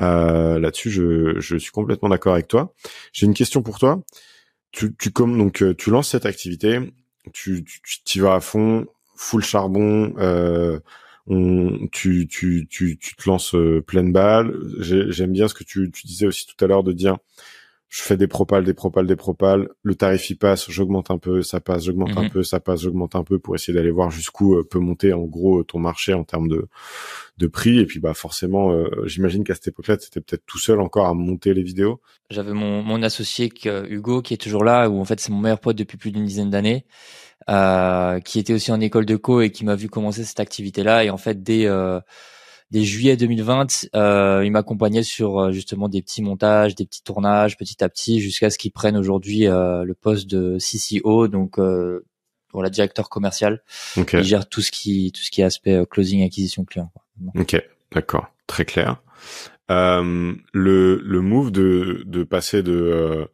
Euh, 0.00 0.58
Là-dessus, 0.58 0.90
je, 0.90 1.38
je 1.38 1.56
suis 1.58 1.70
complètement 1.70 2.08
d'accord 2.08 2.32
avec 2.32 2.48
toi. 2.48 2.74
J'ai 3.12 3.26
une 3.26 3.34
question 3.34 3.62
pour 3.62 3.78
toi. 3.78 4.02
Tu, 4.72 4.94
comme 5.12 5.36
donc 5.36 5.62
euh, 5.62 5.74
tu 5.74 5.90
lances 5.90 6.08
cette 6.08 6.24
activité, 6.24 6.80
tu 7.34 7.64
tu 8.04 8.20
vas 8.20 8.34
à 8.36 8.40
fond, 8.40 8.86
full 9.14 9.44
charbon. 9.44 10.14
Euh, 10.16 10.80
tu, 11.92 12.26
tu, 12.26 12.66
tu, 12.68 12.98
tu 12.98 13.14
te 13.14 13.28
lances 13.28 13.54
pleine 13.86 14.12
balle. 14.12 14.56
J'aime 14.80 15.32
bien 15.32 15.46
ce 15.46 15.54
que 15.54 15.64
tu 15.64 15.92
disais 16.04 16.26
aussi 16.26 16.46
tout 16.46 16.64
à 16.64 16.66
l'heure 16.66 16.82
de 16.82 16.92
dire 16.92 17.18
je 17.92 18.00
fais 18.00 18.16
des 18.16 18.26
propales, 18.26 18.64
des 18.64 18.72
propales, 18.72 19.06
des 19.06 19.16
propales. 19.16 19.68
Le 19.82 19.94
tarif 19.94 20.30
y 20.30 20.34
passe, 20.34 20.70
j'augmente 20.70 21.10
un 21.10 21.18
peu, 21.18 21.42
ça 21.42 21.60
passe, 21.60 21.84
j'augmente 21.84 22.16
un 22.16 22.22
mhm. 22.22 22.30
peu, 22.30 22.42
ça 22.42 22.58
passe, 22.58 22.80
j'augmente 22.80 23.14
un 23.16 23.22
peu 23.22 23.38
pour 23.38 23.54
essayer 23.54 23.74
d'aller 23.74 23.90
voir 23.90 24.10
jusqu'où 24.10 24.54
euh, 24.54 24.64
peut 24.64 24.78
monter 24.78 25.12
en 25.12 25.24
gros 25.24 25.62
ton 25.62 25.78
marché 25.78 26.14
en 26.14 26.24
termes 26.24 26.48
de 26.48 26.68
de 27.36 27.46
prix. 27.46 27.80
Et 27.80 27.84
puis 27.84 28.00
bah 28.00 28.14
forcément, 28.14 28.72
euh, 28.72 28.88
j'imagine 29.04 29.44
qu'à 29.44 29.54
cette 29.54 29.68
époque-là, 29.68 29.98
c'était 30.00 30.22
peut-être 30.22 30.44
tout 30.46 30.58
seul 30.58 30.80
encore 30.80 31.06
à 31.06 31.12
monter 31.12 31.52
les 31.52 31.62
vidéos. 31.62 32.00
J'avais 32.30 32.54
mon 32.54 32.82
mon 32.82 33.02
associé 33.02 33.52
Hugo 33.90 34.22
qui 34.22 34.32
est 34.32 34.38
toujours 34.38 34.64
là, 34.64 34.88
où 34.88 34.98
en 34.98 35.04
fait 35.04 35.20
c'est 35.20 35.30
mon 35.30 35.40
meilleur 35.40 35.60
pote 35.60 35.76
depuis 35.76 35.98
plus 35.98 36.12
d'une 36.12 36.24
dizaine 36.24 36.48
d'années, 36.48 36.86
euh, 37.50 38.20
qui 38.20 38.38
était 38.38 38.54
aussi 38.54 38.72
en 38.72 38.80
école 38.80 39.04
de 39.04 39.16
co 39.16 39.42
et 39.42 39.50
qui 39.50 39.66
m'a 39.66 39.74
vu 39.74 39.90
commencer 39.90 40.24
cette 40.24 40.40
activité-là. 40.40 41.04
Et 41.04 41.10
en 41.10 41.18
fait 41.18 41.42
dès 41.42 41.68
dès 42.72 42.84
juillet 42.84 43.16
2020, 43.16 43.88
euh, 43.94 44.42
il 44.44 44.50
m'accompagnait 44.50 45.02
sur 45.02 45.38
euh, 45.38 45.52
justement 45.52 45.88
des 45.88 46.00
petits 46.00 46.22
montages, 46.22 46.74
des 46.74 46.86
petits 46.86 47.02
tournages, 47.02 47.58
petit 47.58 47.84
à 47.84 47.88
petit, 47.88 48.20
jusqu'à 48.20 48.48
ce 48.48 48.56
qu'ils 48.56 48.72
prennent 48.72 48.96
aujourd'hui 48.96 49.46
euh, 49.46 49.84
le 49.84 49.94
poste 49.94 50.28
de 50.28 50.56
CCO, 50.58 51.28
donc 51.28 51.58
euh, 51.58 52.04
la 52.54 52.70
directeur 52.70 53.10
commercial. 53.10 53.62
Il 53.96 54.24
gère 54.24 54.48
tout 54.48 54.62
ce 54.62 54.70
qui 54.70 55.12
tout 55.12 55.22
ce 55.22 55.30
qui 55.30 55.42
est 55.42 55.44
aspect 55.44 55.74
euh, 55.74 55.84
closing, 55.84 56.24
acquisition 56.24 56.64
client. 56.64 56.90
Ok, 57.34 57.62
d'accord, 57.92 58.28
très 58.46 58.64
clair. 58.64 59.02
le 59.68 60.40
le 60.52 61.20
move 61.20 61.52
de 61.52 62.02
de 62.06 62.24
passer 62.24 62.62
de 62.62 63.28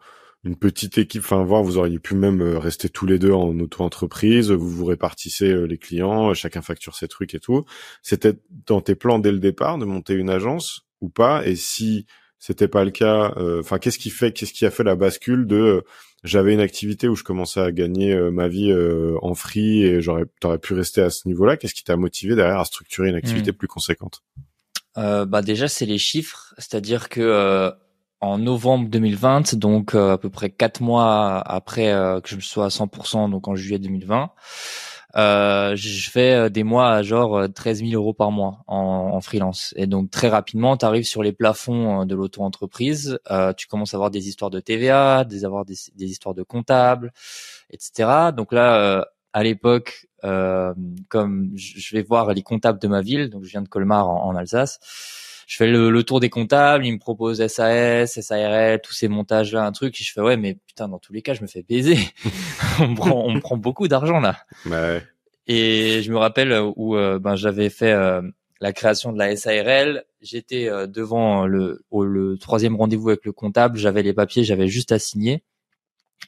une 0.44 0.56
petite 0.56 0.98
équipe, 0.98 1.22
enfin 1.24 1.42
voir, 1.42 1.62
vous 1.62 1.78
auriez 1.78 1.98
pu 1.98 2.14
même 2.14 2.40
euh, 2.40 2.58
rester 2.58 2.88
tous 2.88 3.06
les 3.06 3.18
deux 3.18 3.32
en 3.32 3.58
auto-entreprise, 3.58 4.50
vous 4.50 4.70
vous 4.70 4.84
répartissez 4.84 5.50
euh, 5.50 5.64
les 5.64 5.78
clients, 5.78 6.32
chacun 6.32 6.62
facture 6.62 6.94
ses 6.94 7.08
trucs 7.08 7.34
et 7.34 7.40
tout. 7.40 7.64
C'était 8.02 8.34
dans 8.66 8.80
tes 8.80 8.94
plans 8.94 9.18
dès 9.18 9.32
le 9.32 9.40
départ 9.40 9.78
de 9.78 9.84
monter 9.84 10.14
une 10.14 10.30
agence 10.30 10.82
ou 11.00 11.08
pas? 11.08 11.44
Et 11.44 11.56
si 11.56 12.06
c'était 12.38 12.68
pas 12.68 12.84
le 12.84 12.92
cas, 12.92 13.34
euh, 13.36 13.60
enfin 13.60 13.78
qu'est-ce 13.78 13.98
qui 13.98 14.10
fait, 14.10 14.32
qu'est-ce 14.32 14.52
qui 14.52 14.64
a 14.64 14.70
fait 14.70 14.84
la 14.84 14.94
bascule 14.94 15.46
de 15.46 15.82
j'avais 16.24 16.54
une 16.54 16.60
activité 16.60 17.08
où 17.08 17.16
je 17.16 17.24
commençais 17.24 17.60
à 17.60 17.72
gagner 17.72 18.16
ma 18.32 18.48
vie 18.48 18.74
en 19.22 19.34
free 19.34 19.84
et 19.84 20.00
j'aurais 20.00 20.24
t'aurais 20.40 20.58
pu 20.58 20.74
rester 20.74 21.00
à 21.00 21.10
ce 21.10 21.28
niveau-là? 21.28 21.56
Qu'est-ce 21.56 21.74
qui 21.74 21.84
t'a 21.84 21.96
motivé 21.96 22.34
derrière 22.34 22.58
à 22.58 22.64
structurer 22.64 23.08
une 23.08 23.14
activité 23.14 23.52
mmh. 23.52 23.54
plus 23.54 23.68
conséquente? 23.68 24.22
Bah 24.96 25.42
déjà 25.42 25.68
c'est 25.68 25.86
les 25.86 25.98
chiffres, 25.98 26.54
c'est-à-dire 26.58 27.08
que 27.08 27.70
en 28.20 28.38
novembre 28.38 28.88
2020, 28.88 29.54
donc 29.54 29.94
euh, 29.94 30.12
à 30.12 30.18
peu 30.18 30.30
près 30.30 30.50
quatre 30.50 30.80
mois 30.80 31.38
après 31.38 31.92
euh, 31.92 32.20
que 32.20 32.28
je 32.28 32.40
sois 32.40 32.66
à 32.66 32.68
100%, 32.68 33.30
donc 33.30 33.48
en 33.48 33.54
juillet 33.54 33.78
2020. 33.78 34.30
Euh, 35.16 35.74
je 35.74 36.10
fais 36.10 36.34
euh, 36.34 36.48
des 36.48 36.64
mois 36.64 36.90
à 36.92 37.02
genre 37.02 37.46
13 37.52 37.80
000 37.80 37.92
euros 37.92 38.12
par 38.12 38.30
mois 38.30 38.64
en, 38.66 38.76
en 39.14 39.20
freelance. 39.20 39.72
Et 39.76 39.86
donc 39.86 40.10
très 40.10 40.28
rapidement, 40.28 40.76
tu 40.76 40.84
arrives 40.84 41.04
sur 41.04 41.22
les 41.22 41.32
plafonds 41.32 42.04
de 42.04 42.14
l'auto-entreprise. 42.14 43.18
tu 43.56 43.66
commences 43.68 43.94
à 43.94 43.96
avoir 43.96 44.10
des 44.10 44.28
histoires 44.28 44.50
de 44.50 44.60
TVA, 44.60 45.24
des 45.24 45.44
avoir 45.44 45.64
des, 45.64 45.76
des 45.94 46.06
histoires 46.06 46.34
de 46.34 46.42
comptables, 46.42 47.12
etc. 47.70 48.32
Donc 48.36 48.52
là, 48.52 49.06
à 49.32 49.42
l'époque, 49.42 50.08
comme 50.22 51.50
je 51.54 51.96
vais 51.96 52.02
voir 52.02 52.34
les 52.34 52.42
comptables 52.42 52.80
de 52.80 52.88
ma 52.88 53.00
ville, 53.00 53.30
donc 53.30 53.44
je 53.44 53.50
viens 53.50 53.62
de 53.62 53.68
Colmar 53.68 54.08
en 54.08 54.34
Alsace 54.36 54.80
je 55.48 55.56
fais 55.56 55.66
le, 55.66 56.02
tour 56.04 56.20
des 56.20 56.28
comptables, 56.28 56.84
ils 56.84 56.92
me 56.92 56.98
proposent 56.98 57.44
SAS, 57.46 58.20
SARL, 58.20 58.82
tous 58.82 58.92
ces 58.92 59.08
montages 59.08 59.54
là, 59.54 59.64
un 59.64 59.72
truc, 59.72 59.98
et 59.98 60.04
je 60.04 60.12
fais 60.12 60.20
ouais, 60.20 60.36
mais 60.36 60.58
putain, 60.66 60.88
dans 60.88 60.98
tous 60.98 61.14
les 61.14 61.22
cas, 61.22 61.32
je 61.32 61.40
me 61.40 61.46
fais 61.46 61.62
baiser. 61.62 61.96
on 62.80 62.88
me 62.88 62.94
prend, 62.94 63.24
on 63.24 63.32
me 63.32 63.40
prend 63.40 63.56
beaucoup 63.56 63.88
d'argent 63.88 64.20
là. 64.20 64.36
Ouais. 64.66 65.02
Et 65.46 66.02
je 66.02 66.12
me 66.12 66.18
rappelle 66.18 66.54
où 66.76 66.96
euh, 66.96 67.18
ben 67.18 67.34
j'avais 67.34 67.70
fait 67.70 67.92
euh, 67.92 68.20
la 68.60 68.74
création 68.74 69.10
de 69.10 69.18
la 69.18 69.34
SARL, 69.36 70.04
j'étais 70.20 70.68
euh, 70.68 70.86
devant 70.86 71.46
le, 71.46 71.82
le 71.90 72.36
troisième 72.36 72.76
rendez-vous 72.76 73.08
avec 73.08 73.24
le 73.24 73.32
comptable, 73.32 73.78
j'avais 73.78 74.02
les 74.02 74.12
papiers, 74.12 74.44
j'avais 74.44 74.68
juste 74.68 74.92
à 74.92 74.98
signer, 74.98 75.42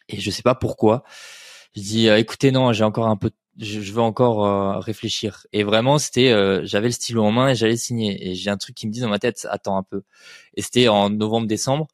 et 0.08 0.18
je 0.18 0.30
sais 0.30 0.42
pas 0.42 0.54
pourquoi. 0.54 1.04
Je 1.76 1.82
dis 1.82 2.08
écoutez 2.08 2.50
non, 2.50 2.72
j'ai 2.72 2.84
encore 2.84 3.06
un 3.06 3.16
peu 3.16 3.30
je, 3.60 3.80
je 3.80 3.92
veux 3.92 4.00
encore 4.00 4.44
euh, 4.44 4.78
réfléchir. 4.78 5.46
Et 5.52 5.62
vraiment, 5.62 5.98
c'était, 5.98 6.30
euh, 6.30 6.62
j'avais 6.64 6.88
le 6.88 6.92
stylo 6.92 7.22
en 7.22 7.30
main 7.30 7.48
et 7.50 7.54
j'allais 7.54 7.76
signer. 7.76 8.30
Et 8.30 8.34
j'ai 8.34 8.50
un 8.50 8.56
truc 8.56 8.74
qui 8.74 8.86
me 8.86 8.92
dit 8.92 9.00
dans 9.00 9.08
ma 9.08 9.18
tête, 9.18 9.46
attends 9.50 9.76
un 9.76 9.82
peu. 9.82 10.02
Et 10.54 10.62
c'était 10.62 10.88
en 10.88 11.10
novembre-décembre. 11.10 11.86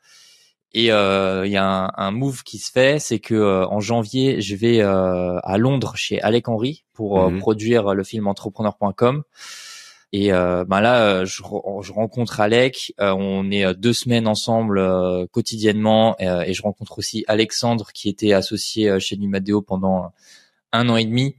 Et 0.72 0.92
euh, 0.92 1.46
il 1.46 1.53
y 1.53 1.57
a 1.57 1.64
un, 1.64 1.92
un, 1.96 2.11
move 2.11 2.42
qui 2.42 2.59
se 2.59 2.70
fait, 2.70 2.98
c'est 2.98 3.18
que 3.18 3.64
en 3.64 3.81
janvier, 3.81 4.42
je 4.42 4.57
vais 4.57 4.83
à 4.83 5.57
Londres 5.59 5.94
chez 5.96 6.20
Alec 6.20 6.48
Henry 6.48 6.85
pour 6.92 7.31
mhm. 7.31 7.38
produire 7.38 7.94
le 7.94 8.05
film 8.05 8.27
Entrepreneur.com. 8.27 9.22
Et 10.12 10.31
ben 10.31 10.81
là, 10.81 11.25
je, 11.25 11.42
je, 11.83 11.92
rencontre 11.92 12.40
Alec. 12.40 12.95
on 12.99 13.51
est 13.51 13.75
deux 13.75 13.92
semaines 13.92 14.27
ensemble 14.27 14.81
quotidiennement, 15.33 16.16
et 16.21 16.55
je 16.55 16.62
rencontre 16.62 16.99
aussi 16.99 17.25
Alexandre 17.29 17.88
qui 17.92 18.09
était 18.09 18.33
associé 18.33 18.99
chez 19.01 19.16
Numadeo 19.16 19.62
pendant 19.62 20.12
un 20.73 20.88
an 20.88 20.97
et 20.97 21.05
demi 21.05 21.35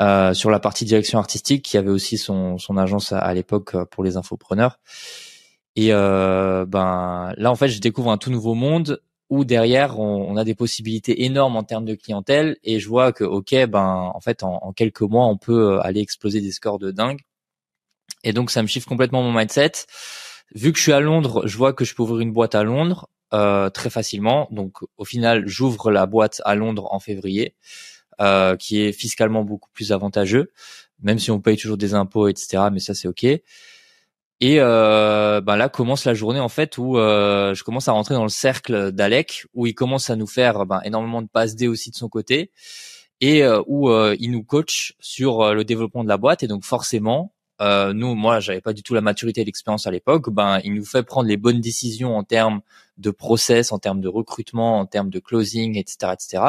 euh, 0.00 0.32
sur 0.32 0.50
la 0.50 0.58
partie 0.58 0.84
direction 0.84 1.18
artistique, 1.18 1.62
qui 1.62 1.76
avait 1.76 1.90
aussi 1.90 2.16
son, 2.16 2.56
son 2.58 2.76
agence 2.78 3.12
à, 3.12 3.32
l'époque 3.34 3.74
euh, 3.74 3.84
pour 3.84 4.04
les 4.04 4.16
infopreneurs. 4.16 4.78
Et 5.76 5.88
euh, 5.92 6.64
ben 6.66 7.32
là, 7.36 7.50
en 7.50 7.56
fait, 7.56 7.68
je 7.68 7.80
découvre 7.80 8.10
un 8.10 8.18
tout 8.18 8.30
nouveau 8.30 8.54
monde 8.54 9.02
où 9.30 9.44
derrière, 9.44 9.98
on, 9.98 10.36
a 10.36 10.44
des 10.44 10.54
possibilités 10.54 11.24
énormes 11.24 11.56
en 11.56 11.62
termes 11.62 11.86
de 11.86 11.94
clientèle. 11.94 12.58
Et 12.64 12.80
je 12.80 12.88
vois 12.88 13.12
que, 13.12 13.24
ok, 13.24 13.54
ben 13.66 14.10
en 14.14 14.20
fait, 14.20 14.42
en, 14.42 14.72
quelques 14.72 15.00
mois, 15.02 15.26
on 15.26 15.38
peut 15.38 15.78
aller 15.80 16.00
exploser 16.00 16.40
des 16.42 16.52
scores 16.52 16.78
de 16.78 16.90
dingue. 16.90 17.20
Et 18.24 18.32
donc, 18.32 18.50
ça 18.50 18.62
me 18.62 18.66
chiffre 18.66 18.88
complètement 18.88 19.22
mon 19.22 19.32
mindset. 19.32 19.72
Vu 20.54 20.72
que 20.72 20.78
je 20.78 20.82
suis 20.82 20.92
à 20.92 21.00
Londres, 21.00 21.42
je 21.46 21.56
vois 21.56 21.72
que 21.72 21.84
je 21.84 21.94
peux 21.94 22.02
ouvrir 22.02 22.20
une 22.20 22.32
boîte 22.32 22.54
à 22.54 22.62
Londres 22.62 23.08
euh, 23.32 23.70
très 23.70 23.90
facilement. 23.90 24.48
Donc, 24.50 24.78
au 24.96 25.04
final, 25.04 25.46
j'ouvre 25.46 25.90
la 25.90 26.06
boîte 26.06 26.42
à 26.44 26.54
Londres 26.54 26.88
en 26.92 27.00
février. 27.00 27.54
Euh, 28.20 28.56
qui 28.56 28.82
est 28.82 28.92
fiscalement 28.92 29.42
beaucoup 29.42 29.70
plus 29.72 29.90
avantageux, 29.90 30.52
même 31.00 31.18
si 31.18 31.30
on 31.30 31.40
paye 31.40 31.56
toujours 31.56 31.78
des 31.78 31.94
impôts, 31.94 32.28
etc. 32.28 32.64
Mais 32.70 32.78
ça, 32.78 32.94
c'est 32.94 33.08
ok. 33.08 33.24
Et 33.24 33.42
euh, 34.42 35.40
ben 35.40 35.56
là 35.56 35.68
commence 35.68 36.04
la 36.04 36.14
journée 36.14 36.38
en 36.38 36.48
fait 36.48 36.76
où 36.76 36.96
je 36.96 37.62
commence 37.64 37.88
à 37.88 37.92
rentrer 37.92 38.14
dans 38.14 38.22
le 38.22 38.28
cercle 38.28 38.92
d'Alec, 38.92 39.46
où 39.54 39.66
il 39.66 39.74
commence 39.74 40.10
à 40.10 40.16
nous 40.16 40.26
faire 40.26 40.66
ben, 40.66 40.80
énormément 40.84 41.22
de 41.22 41.26
passes 41.26 41.56
D 41.56 41.68
aussi 41.68 41.90
de 41.90 41.96
son 41.96 42.08
côté, 42.08 42.52
et 43.20 43.42
euh, 43.42 43.62
où 43.66 43.90
il 43.90 44.30
nous 44.30 44.44
coach 44.44 44.94
sur 45.00 45.54
le 45.54 45.64
développement 45.64 46.04
de 46.04 46.08
la 46.08 46.18
boîte. 46.18 46.42
Et 46.42 46.48
donc 46.48 46.64
forcément, 46.64 47.32
nous, 47.94 48.14
moi, 48.14 48.40
j'avais 48.40 48.60
pas 48.60 48.72
du 48.72 48.82
tout 48.82 48.94
la 48.94 49.00
maturité 49.00 49.42
et 49.42 49.44
l'expérience 49.44 49.86
à 49.86 49.90
l'époque. 49.90 50.30
Ben, 50.30 50.60
il 50.64 50.74
nous 50.74 50.84
fait 50.84 51.02
prendre 51.02 51.28
les 51.28 51.36
bonnes 51.36 51.60
décisions 51.60 52.16
en 52.16 52.24
termes 52.24 52.60
de 52.98 53.10
process, 53.10 53.72
en 53.72 53.78
termes 53.78 54.00
de 54.00 54.08
recrutement, 54.08 54.80
en 54.80 54.86
termes 54.86 55.10
de 55.10 55.18
closing, 55.18 55.78
etc., 55.78 56.12
etc. 56.12 56.42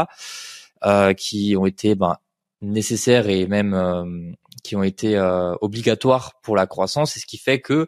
Euh, 0.85 1.13
qui 1.13 1.55
ont 1.57 1.65
été 1.65 1.95
ben, 1.95 2.17
nécessaires 2.61 3.29
et 3.29 3.47
même 3.47 3.73
euh, 3.73 4.31
qui 4.63 4.75
ont 4.75 4.83
été 4.83 5.15
euh, 5.15 5.53
obligatoires 5.61 6.33
pour 6.41 6.57
la 6.57 6.67
croissance. 6.67 7.15
Et 7.15 7.21
ce 7.21 7.25
qui 7.25 7.37
fait 7.37 7.61
que 7.61 7.87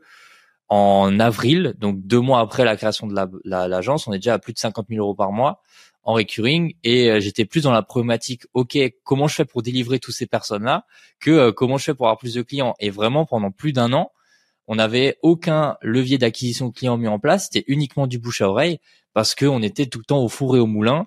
en 0.70 1.20
avril, 1.20 1.76
donc 1.78 2.00
deux 2.00 2.22
mois 2.22 2.40
après 2.40 2.64
la 2.64 2.78
création 2.78 3.06
de 3.08 3.14
l'agence, 3.44 4.08
la, 4.08 4.12
on 4.12 4.14
est 4.16 4.20
déjà 4.20 4.36
à 4.36 4.40
plus 4.40 4.54
de 4.54 4.60
50 4.60 4.88
000 4.90 5.04
euros 5.04 5.14
par 5.14 5.32
mois 5.32 5.62
en 6.06 6.14
recurring 6.14 6.76
et 6.84 7.20
j'étais 7.20 7.46
plus 7.46 7.64
dans 7.64 7.72
la 7.72 7.82
problématique 7.82 8.44
ok 8.54 8.78
comment 9.04 9.28
je 9.28 9.36
fais 9.36 9.46
pour 9.46 9.64
délivrer 9.64 10.00
tous 10.00 10.12
ces 10.12 10.28
personnes 10.28 10.64
là 10.64 10.86
que 11.20 11.50
comment 11.50 11.78
je 11.78 11.86
fais 11.86 11.94
pour 11.94 12.06
avoir 12.06 12.20
plus 12.20 12.36
de 12.36 12.42
clients? 12.42 12.76
Et 12.80 12.90
vraiment 12.90 13.26
pendant 13.26 13.52
plus 13.52 13.74
d'un 13.74 13.92
an 13.92 14.12
on 14.68 14.76
n'avait 14.76 15.18
aucun 15.22 15.78
levier 15.82 16.18
d'acquisition 16.18 16.70
de 16.70 16.74
clients 16.74 16.98
mis 16.98 17.08
en 17.08 17.20
place. 17.20 17.46
C'était 17.52 17.66
uniquement 17.68 18.08
du 18.08 18.18
bouche 18.20 18.42
à 18.42 18.50
oreille 18.50 18.80
parce 19.14 19.36
que 19.36 19.46
on 19.46 19.62
était 19.62 19.86
tout 19.86 20.00
le 20.00 20.06
temps 20.06 20.24
au 20.24 20.28
four 20.28 20.56
et 20.56 20.60
au 20.60 20.66
moulin. 20.66 21.06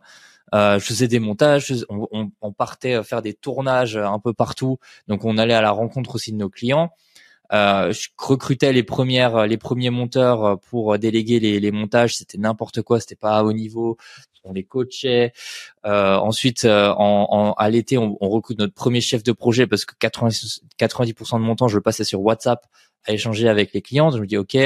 Euh, 0.54 0.78
je 0.78 0.84
faisais 0.84 1.08
des 1.08 1.18
montages, 1.18 1.84
on, 1.90 2.08
on, 2.10 2.30
on, 2.40 2.52
partait 2.52 3.02
faire 3.04 3.20
des 3.20 3.34
tournages 3.34 3.98
un 3.98 4.18
peu 4.18 4.32
partout, 4.32 4.78
donc 5.06 5.26
on 5.26 5.36
allait 5.36 5.52
à 5.52 5.60
la 5.60 5.72
rencontre 5.72 6.14
aussi 6.14 6.32
de 6.32 6.38
nos 6.38 6.48
clients. 6.48 6.90
Euh, 7.52 7.92
je 7.92 8.08
recrutais 8.18 8.72
les 8.72 8.82
premières, 8.82 9.46
les 9.46 9.56
premiers 9.56 9.90
monteurs 9.90 10.60
pour 10.60 10.98
déléguer 10.98 11.40
les, 11.40 11.60
les 11.60 11.70
montages. 11.70 12.16
C'était 12.16 12.38
n'importe 12.38 12.82
quoi, 12.82 13.00
c'était 13.00 13.16
pas 13.16 13.38
à 13.38 13.42
haut 13.42 13.52
niveau. 13.52 13.96
On 14.44 14.52
les 14.52 14.64
coachait. 14.64 15.32
Euh, 15.84 16.16
ensuite, 16.16 16.64
euh, 16.64 16.92
en, 16.96 17.26
en, 17.30 17.52
à 17.52 17.70
l'été, 17.70 17.98
on, 17.98 18.16
on, 18.20 18.28
recrute 18.30 18.58
notre 18.58 18.74
premier 18.74 19.00
chef 19.00 19.22
de 19.22 19.32
projet 19.32 19.66
parce 19.66 19.84
que 19.84 19.94
90%, 19.94 20.60
90% 20.78 21.34
de 21.34 21.44
mon 21.44 21.68
je 21.68 21.76
le 21.76 21.82
passais 21.82 22.04
sur 22.04 22.20
WhatsApp 22.22 22.66
à 23.04 23.12
échanger 23.12 23.48
avec 23.48 23.72
les 23.72 23.82
clients. 23.82 24.10
je 24.10 24.18
me 24.18 24.26
dis, 24.26 24.36
ok, 24.36 24.56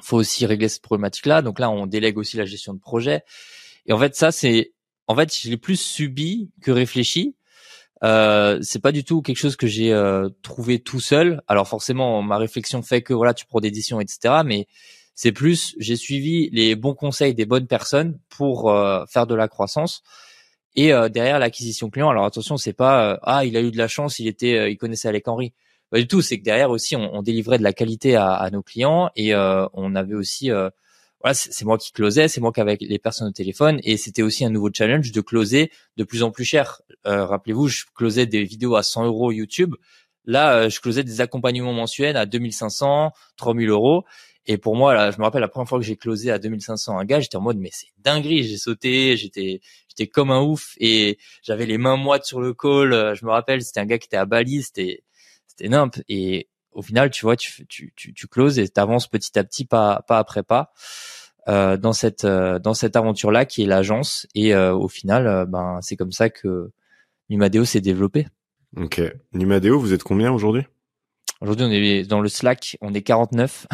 faut 0.00 0.16
aussi 0.16 0.46
régler 0.46 0.68
cette 0.68 0.82
problématique-là. 0.82 1.42
Donc 1.42 1.58
là, 1.58 1.70
on 1.70 1.86
délègue 1.86 2.18
aussi 2.18 2.36
la 2.36 2.46
gestion 2.46 2.74
de 2.74 2.80
projet. 2.80 3.22
Et 3.86 3.92
en 3.92 3.98
fait, 3.98 4.14
ça, 4.14 4.32
c'est 4.32 4.72
en 5.08 5.14
fait, 5.14 5.34
je 5.36 5.54
plus 5.54 5.80
subi 5.80 6.50
que 6.62 6.70
réfléchi. 6.70 7.36
Euh, 8.04 8.58
c'est 8.62 8.80
pas 8.80 8.92
du 8.92 9.04
tout 9.04 9.22
quelque 9.22 9.38
chose 9.38 9.56
que 9.56 9.66
j'ai 9.66 9.92
euh, 9.92 10.28
trouvé 10.42 10.78
tout 10.78 11.00
seul. 11.00 11.42
Alors 11.48 11.68
forcément, 11.68 12.22
ma 12.22 12.38
réflexion 12.38 12.82
fait 12.82 13.02
que 13.02 13.14
voilà, 13.14 13.34
tu 13.34 13.46
prends 13.46 13.60
d'édition, 13.60 14.00
etc. 14.00 14.42
Mais 14.44 14.66
c'est 15.14 15.32
plus, 15.32 15.74
j'ai 15.78 15.96
suivi 15.96 16.50
les 16.52 16.76
bons 16.76 16.94
conseils 16.94 17.34
des 17.34 17.46
bonnes 17.46 17.66
personnes 17.66 18.18
pour 18.28 18.70
euh, 18.70 19.04
faire 19.06 19.26
de 19.26 19.34
la 19.34 19.48
croissance. 19.48 20.02
Et 20.74 20.92
euh, 20.92 21.08
derrière 21.08 21.38
l'acquisition 21.38 21.88
client, 21.88 22.10
alors 22.10 22.26
attention, 22.26 22.58
c'est 22.58 22.74
pas 22.74 23.18
ah 23.22 23.44
il 23.46 23.56
a 23.56 23.62
eu 23.62 23.70
de 23.70 23.78
la 23.78 23.88
chance, 23.88 24.18
il 24.18 24.28
était, 24.28 24.70
il 24.70 24.76
connaissait 24.76 25.08
Alec 25.08 25.26
Henry. 25.28 25.54
Pas 25.90 25.98
du 25.98 26.08
tout. 26.08 26.20
C'est 26.20 26.38
que 26.38 26.44
derrière 26.44 26.70
aussi, 26.70 26.96
on, 26.96 27.14
on 27.14 27.22
délivrait 27.22 27.58
de 27.58 27.62
la 27.62 27.72
qualité 27.72 28.16
à, 28.16 28.32
à 28.32 28.50
nos 28.50 28.62
clients 28.62 29.10
et 29.16 29.34
on 29.34 29.94
avait 29.94 30.14
aussi 30.14 30.50
voilà, 31.22 31.34
c'est 31.34 31.64
moi 31.64 31.78
qui 31.78 31.92
closais, 31.92 32.28
c'est 32.28 32.40
moi 32.40 32.52
qui 32.52 32.60
avais 32.60 32.76
les 32.80 32.98
personnes 32.98 33.28
au 33.28 33.32
téléphone 33.32 33.80
et 33.82 33.96
c'était 33.96 34.22
aussi 34.22 34.44
un 34.44 34.50
nouveau 34.50 34.70
challenge 34.72 35.12
de 35.12 35.20
closer 35.20 35.70
de 35.96 36.04
plus 36.04 36.22
en 36.22 36.30
plus 36.30 36.44
cher. 36.44 36.82
Euh, 37.06 37.24
rappelez-vous, 37.24 37.68
je 37.68 37.84
closais 37.94 38.26
des 38.26 38.44
vidéos 38.44 38.76
à 38.76 38.82
100 38.82 39.06
euros 39.06 39.32
YouTube. 39.32 39.74
Là, 40.24 40.54
euh, 40.56 40.68
je 40.68 40.80
closais 40.80 41.04
des 41.04 41.20
accompagnements 41.20 41.72
mensuels 41.72 42.16
à 42.16 42.26
2500, 42.26 43.12
3000 43.36 43.70
euros. 43.70 44.04
Et 44.46 44.58
pour 44.58 44.76
moi, 44.76 44.94
là, 44.94 45.10
je 45.10 45.18
me 45.18 45.24
rappelle 45.24 45.40
la 45.40 45.48
première 45.48 45.68
fois 45.68 45.78
que 45.78 45.84
j'ai 45.84 45.96
closé 45.96 46.30
à 46.30 46.38
2500 46.38 46.98
un 46.98 47.04
gars, 47.04 47.20
j'étais 47.20 47.36
en 47.36 47.40
mode 47.40 47.58
mais 47.58 47.70
c'est 47.72 47.88
dinguerie, 47.98 48.44
j'ai 48.44 48.58
sauté, 48.58 49.16
j'étais 49.16 49.60
j'étais 49.88 50.06
comme 50.06 50.30
un 50.30 50.42
ouf 50.42 50.74
et 50.78 51.18
j'avais 51.42 51.66
les 51.66 51.78
mains 51.78 51.96
moites 51.96 52.24
sur 52.24 52.40
le 52.40 52.54
call. 52.54 53.16
Je 53.16 53.24
me 53.24 53.30
rappelle, 53.30 53.62
c'était 53.62 53.80
un 53.80 53.86
gars 53.86 53.98
qui 53.98 54.06
était 54.06 54.16
à 54.16 54.26
Bali, 54.26 54.62
c'était 54.62 55.02
c'était 55.48 55.68
nimp 55.68 55.96
et 56.08 56.48
au 56.76 56.82
final, 56.82 57.10
tu 57.10 57.22
vois, 57.22 57.36
tu, 57.36 57.66
tu, 57.66 57.92
tu, 57.96 58.12
tu 58.12 58.28
closes 58.28 58.58
et 58.58 58.68
tu 58.68 58.78
avances 58.78 59.08
petit 59.08 59.36
à 59.38 59.44
petit, 59.44 59.64
pas, 59.64 60.04
pas 60.06 60.18
après 60.18 60.42
pas, 60.42 60.72
euh, 61.48 61.78
dans 61.78 61.94
cette, 61.94 62.24
euh, 62.24 62.58
dans 62.58 62.74
cette 62.74 62.96
aventure-là 62.96 63.46
qui 63.46 63.62
est 63.62 63.66
l'agence. 63.66 64.26
Et 64.34 64.54
euh, 64.54 64.74
au 64.74 64.86
final, 64.86 65.46
ben, 65.48 65.78
c'est 65.80 65.96
comme 65.96 66.12
ça 66.12 66.28
que 66.28 66.70
Numadeo 67.30 67.64
s'est 67.64 67.80
développé. 67.80 68.28
Ok. 68.76 69.00
Numadeo, 69.32 69.80
vous 69.80 69.94
êtes 69.94 70.02
combien 70.02 70.30
aujourd'hui? 70.30 70.64
Aujourd'hui, 71.40 71.66
on 71.66 71.70
est 71.70 72.02
dans 72.04 72.20
le 72.20 72.28
Slack, 72.28 72.76
on 72.82 72.92
est 72.92 73.02
49. 73.02 73.66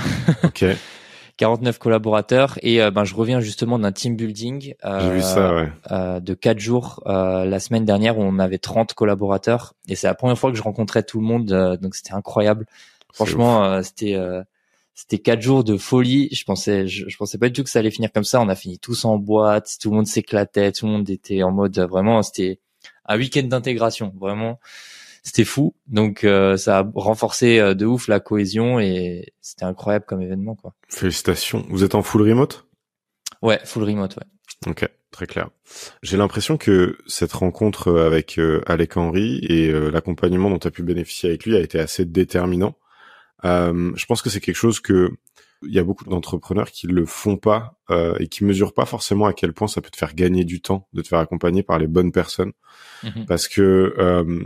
Ok. 0.45 0.65
49 1.37 1.79
collaborateurs 1.79 2.59
et 2.63 2.83
euh, 2.83 2.91
ben 2.91 3.05
je 3.05 3.15
reviens 3.15 3.41
justement 3.41 3.79
d'un 3.79 3.93
team 3.93 4.17
building 4.17 4.75
euh, 4.85 5.15
vu 5.15 5.23
ça, 5.23 5.55
ouais. 5.55 5.69
euh, 5.91 6.21
de 6.21 6.35
quatre 6.35 6.59
jours 6.59 7.03
euh, 7.07 7.45
la 7.45 7.61
semaine 7.61 7.85
dernière 7.85 8.19
où 8.19 8.23
on 8.23 8.39
avait 8.39 8.59
30 8.59 8.95
collaborateurs 8.95 9.75
et 9.89 9.97
c'est 9.97 10.07
la 10.07 10.15
première 10.15 10.39
fois 10.39 10.51
que 10.51 10.57
je 10.57 10.63
rencontrais 10.63 11.03
tout 11.03 11.21
le 11.21 11.27
monde 11.27 11.79
donc 11.81 11.95
c'était 11.95 12.15
incroyable. 12.15 12.67
Franchement 13.13 13.83
c'était 13.83 14.19
c'était 14.95 15.19
quatre 15.19 15.41
jours 15.41 15.65
de 15.65 15.77
folie. 15.77 16.29
Je 16.33 16.45
pensais 16.45 16.87
je, 16.87 17.09
je, 17.09 17.17
pensais 17.17 17.39
pas 17.39 17.49
du 17.49 17.53
tout 17.53 17.65
que 17.65 17.71
ça 17.71 17.79
allait 17.79 17.91
finir 17.91 18.13
comme 18.13 18.25
ça. 18.25 18.41
On 18.41 18.49
a 18.49 18.55
fini 18.55 18.79
tous 18.79 19.05
en 19.05 19.19
boîte 19.19 19.77
tout 19.81 19.91
le 19.91 19.97
monde 19.97 20.07
s'éclatait 20.07 20.73
tout 20.73 20.87
le 20.87 20.93
monde 20.93 21.11
était 21.11 21.43
en 21.43 21.51
mode 21.51 21.79
vraiment 21.79 22.23
c'était 22.23 22.61
un 23.07 23.17
week-end 23.17 23.45
d'intégration 23.45 24.13
vraiment 24.19 24.59
c'était 25.23 25.45
fou. 25.45 25.75
Donc 25.87 26.25
euh, 26.25 26.57
ça 26.57 26.79
a 26.79 26.91
renforcé 26.95 27.59
euh, 27.59 27.75
de 27.75 27.87
ouf 27.87 28.09
la 28.09 28.21
cohésion 28.21 28.81
et 28.81 29.33
c'était 29.41 29.65
incroyable 29.65 30.05
comme 30.07 30.21
événement 30.21 30.55
quoi. 30.55 30.75
Félicitations. 30.89 31.65
Vous 31.69 31.85
êtes 31.85 31.95
en 31.95 32.03
full 32.03 32.23
remote? 32.23 32.67
Ouais, 33.41 33.61
full 33.65 33.85
remote, 33.85 34.17
ouais. 34.17 34.71
Ok, 34.71 34.89
très 35.11 35.27
clair. 35.27 35.51
J'ai 36.03 36.17
l'impression 36.17 36.57
que 36.57 36.99
cette 37.07 37.33
rencontre 37.33 38.01
avec 38.01 38.39
euh, 38.39 38.63
Alec 38.67 38.97
Henry 38.97 39.39
et 39.49 39.73
l'accompagnement 39.91 40.51
dont 40.51 40.59
tu 40.59 40.69
as 40.69 40.71
pu 40.71 40.83
bénéficier 40.83 41.31
avec 41.31 41.45
lui 41.45 41.57
a 41.57 41.61
été 41.61 41.79
assez 41.81 42.05
déterminant. 42.05 42.77
je 43.43 44.05
pense 44.07 44.23
que 44.23 44.31
c'est 44.31 44.41
quelque 44.41 44.57
chose 44.57 44.81
que 44.81 45.11
il 45.65 45.73
y 45.73 45.79
a 45.79 45.85
beaucoup 45.85 46.05
d'entrepreneurs 46.05 46.71
qui 46.71 46.87
le 46.87 47.07
font 47.07 47.37
pas 47.37 47.79
euh, 47.91 48.15
et 48.19 48.29
qui 48.29 48.45
mesurent 48.45 48.75
pas 48.75 48.87
forcément 48.87 49.27
à 49.27 49.33
quel 49.33 49.53
point 49.53 49.69
ça 49.69 49.81
peut 49.81 49.91
te 49.91 49.97
faire 49.97 50.15
gagner 50.15 50.45
du 50.45 50.61
temps 50.61 50.89
de 50.93 51.03
te 51.03 51.09
faire 51.09 51.19
accompagner 51.19 51.63
par 51.63 51.79
les 51.79 51.87
bonnes 51.87 52.13
personnes, 52.13 52.53
mmh 53.03 53.25
parce 53.27 53.49
que 53.49 53.95
euh, 53.99 54.45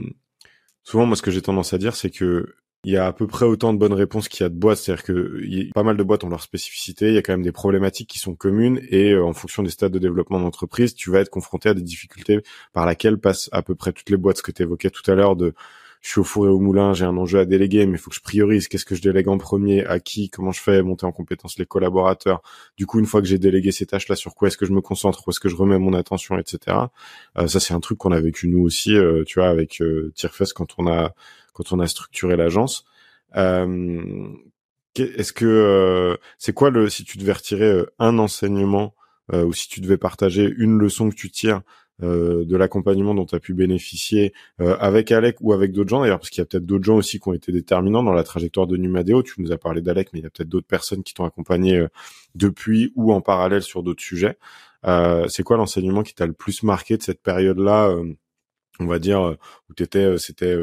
souvent, 0.87 1.05
moi, 1.05 1.16
ce 1.16 1.22
que 1.22 1.31
j'ai 1.31 1.42
tendance 1.42 1.75
à 1.75 1.79
dire, 1.79 1.94
c'est 1.96 2.11
que 2.11 2.55
il 2.85 2.92
y 2.92 2.96
a 2.96 3.07
à 3.07 3.12
peu 3.12 3.27
près 3.27 3.44
autant 3.46 3.72
de 3.72 3.79
bonnes 3.79 3.92
réponses 3.92 4.29
qu'il 4.29 4.44
y 4.44 4.46
a 4.46 4.49
de 4.49 4.55
boîtes, 4.55 4.79
c'est-à-dire 4.79 5.05
que 5.05 5.40
y 5.44 5.62
a 5.62 5.72
pas 5.75 5.83
mal 5.83 5.96
de 5.96 6.03
boîtes 6.05 6.22
ont 6.22 6.29
leur 6.29 6.42
spécificité, 6.42 7.09
il 7.09 7.14
y 7.14 7.18
a 7.18 7.22
quand 7.22 7.33
même 7.33 7.42
des 7.42 7.51
problématiques 7.51 8.09
qui 8.09 8.20
sont 8.20 8.37
communes 8.37 8.81
et 8.90 9.11
euh, 9.11 9.25
en 9.25 9.33
fonction 9.33 9.64
des 9.64 9.70
stades 9.70 9.90
de 9.90 9.99
développement 9.99 10.38
d'entreprise, 10.38 10.94
tu 10.94 11.11
vas 11.11 11.18
être 11.18 11.29
confronté 11.31 11.68
à 11.68 11.75
des 11.75 11.83
difficultés 11.83 12.42
par 12.72 12.87
laquelle 12.87 13.18
passent 13.18 13.49
à 13.51 13.62
peu 13.62 13.75
près 13.75 13.92
toutes 13.92 14.09
les 14.11 14.16
boîtes, 14.16 14.37
ce 14.37 14.42
que 14.42 14.53
tu 14.53 14.62
évoquais 14.62 14.90
tout 14.90 15.11
à 15.11 15.16
l'heure 15.16 15.35
de 15.35 15.53
je 16.06 16.12
suis 16.12 16.20
au 16.20 16.24
four 16.24 16.46
et 16.46 16.48
au 16.48 16.60
moulin, 16.60 16.94
j'ai 16.94 17.04
un 17.04 17.16
enjeu 17.16 17.40
à 17.40 17.44
déléguer, 17.44 17.84
mais 17.84 17.94
il 17.94 17.98
faut 17.98 18.10
que 18.10 18.14
je 18.16 18.20
priorise. 18.20 18.68
Qu'est-ce 18.68 18.84
que 18.84 18.94
je 18.94 19.02
délègue 19.02 19.26
en 19.26 19.38
premier? 19.38 19.84
À 19.86 19.98
qui? 19.98 20.30
Comment 20.30 20.52
je 20.52 20.60
fais? 20.60 20.80
Monter 20.80 21.04
en 21.04 21.10
compétence 21.10 21.58
les 21.58 21.66
collaborateurs. 21.66 22.42
Du 22.76 22.86
coup, 22.86 23.00
une 23.00 23.06
fois 23.06 23.20
que 23.20 23.26
j'ai 23.26 23.38
délégué 23.38 23.72
ces 23.72 23.86
tâches-là, 23.86 24.14
sur 24.14 24.36
quoi 24.36 24.46
est-ce 24.46 24.56
que 24.56 24.66
je 24.66 24.72
me 24.72 24.80
concentre? 24.80 25.26
Où 25.26 25.32
est-ce 25.32 25.40
que 25.40 25.48
je 25.48 25.56
remets 25.56 25.80
mon 25.80 25.94
attention, 25.94 26.38
etc. 26.38 26.76
Euh, 27.36 27.48
ça, 27.48 27.58
c'est 27.58 27.74
un 27.74 27.80
truc 27.80 27.98
qu'on 27.98 28.12
a 28.12 28.20
vécu 28.20 28.46
nous 28.46 28.62
aussi, 28.62 28.94
euh, 28.94 29.24
tu 29.24 29.40
vois, 29.40 29.48
avec 29.48 29.80
euh, 29.80 30.12
Tierfest 30.14 30.52
quand 30.54 30.76
on 30.78 30.86
a 30.86 31.12
quand 31.52 31.72
on 31.72 31.80
a 31.80 31.88
structuré 31.88 32.36
l'agence. 32.36 32.84
Euh, 33.34 34.28
est-ce 34.94 35.32
que 35.32 35.44
euh, 35.44 36.16
c'est 36.38 36.52
quoi 36.52 36.70
le 36.70 36.88
si 36.88 37.02
tu 37.02 37.18
devais 37.18 37.32
retirer 37.32 37.82
un 37.98 38.20
enseignement 38.20 38.94
ou 39.32 39.52
si 39.52 39.68
tu 39.68 39.80
devais 39.80 39.96
partager 39.96 40.54
une 40.56 40.78
leçon 40.78 41.10
que 41.10 41.16
tu 41.16 41.32
tires 41.32 41.62
euh, 42.02 42.44
de 42.44 42.56
l'accompagnement 42.56 43.14
dont 43.14 43.24
tu 43.24 43.35
as 43.35 43.40
pu 43.40 43.54
bénéficier 43.54 44.35
euh, 44.61 44.76
avec 44.80 45.11
Alec 45.12 45.37
ou 45.40 45.54
avec 45.54 45.72
d'autres 45.72 45.88
gens. 45.88 46.02
D'ailleurs 46.02 46.18
parce 46.18 46.28
qu'il 46.28 46.40
y 46.40 46.42
a 46.42 46.44
peut-être 46.44 46.66
d'autres 46.66 46.85
gens 46.85 46.96
aussi 46.96 47.18
qui 47.18 47.28
ont 47.28 47.32
été 47.32 47.52
déterminants 47.52 48.02
dans 48.02 48.12
la 48.12 48.22
trajectoire 48.22 48.66
de 48.66 48.76
Numadeo. 48.76 49.22
Tu 49.22 49.40
nous 49.40 49.50
as 49.50 49.56
parlé 49.56 49.80
d'Alec 49.80 50.11
mais 50.12 50.20
il 50.20 50.22
y 50.22 50.26
a 50.26 50.30
peut-être 50.30 50.48
d'autres 50.48 50.66
personnes 50.66 51.02
qui 51.02 51.14
t'ont 51.14 51.24
accompagné 51.24 51.78
euh, 51.78 51.88
depuis 52.35 52.92
ou 52.96 53.12
en 53.14 53.22
parallèle 53.22 53.62
sur 53.62 53.82
d'autres 53.82 54.02
sujets. 54.02 54.37
C'est 55.28 55.42
quoi 55.42 55.56
l'enseignement 55.56 56.02
qui 56.04 56.14
t'a 56.14 56.26
le 56.26 56.32
plus 56.32 56.62
marqué 56.62 56.96
de 56.96 57.02
cette 57.02 57.20
période 57.20 57.59
là 57.59 57.92
on 58.78 58.87
va 58.87 59.00
dire 59.00 59.37
où 59.68 59.74
t'étais 59.74 60.16
c'était 60.18 60.54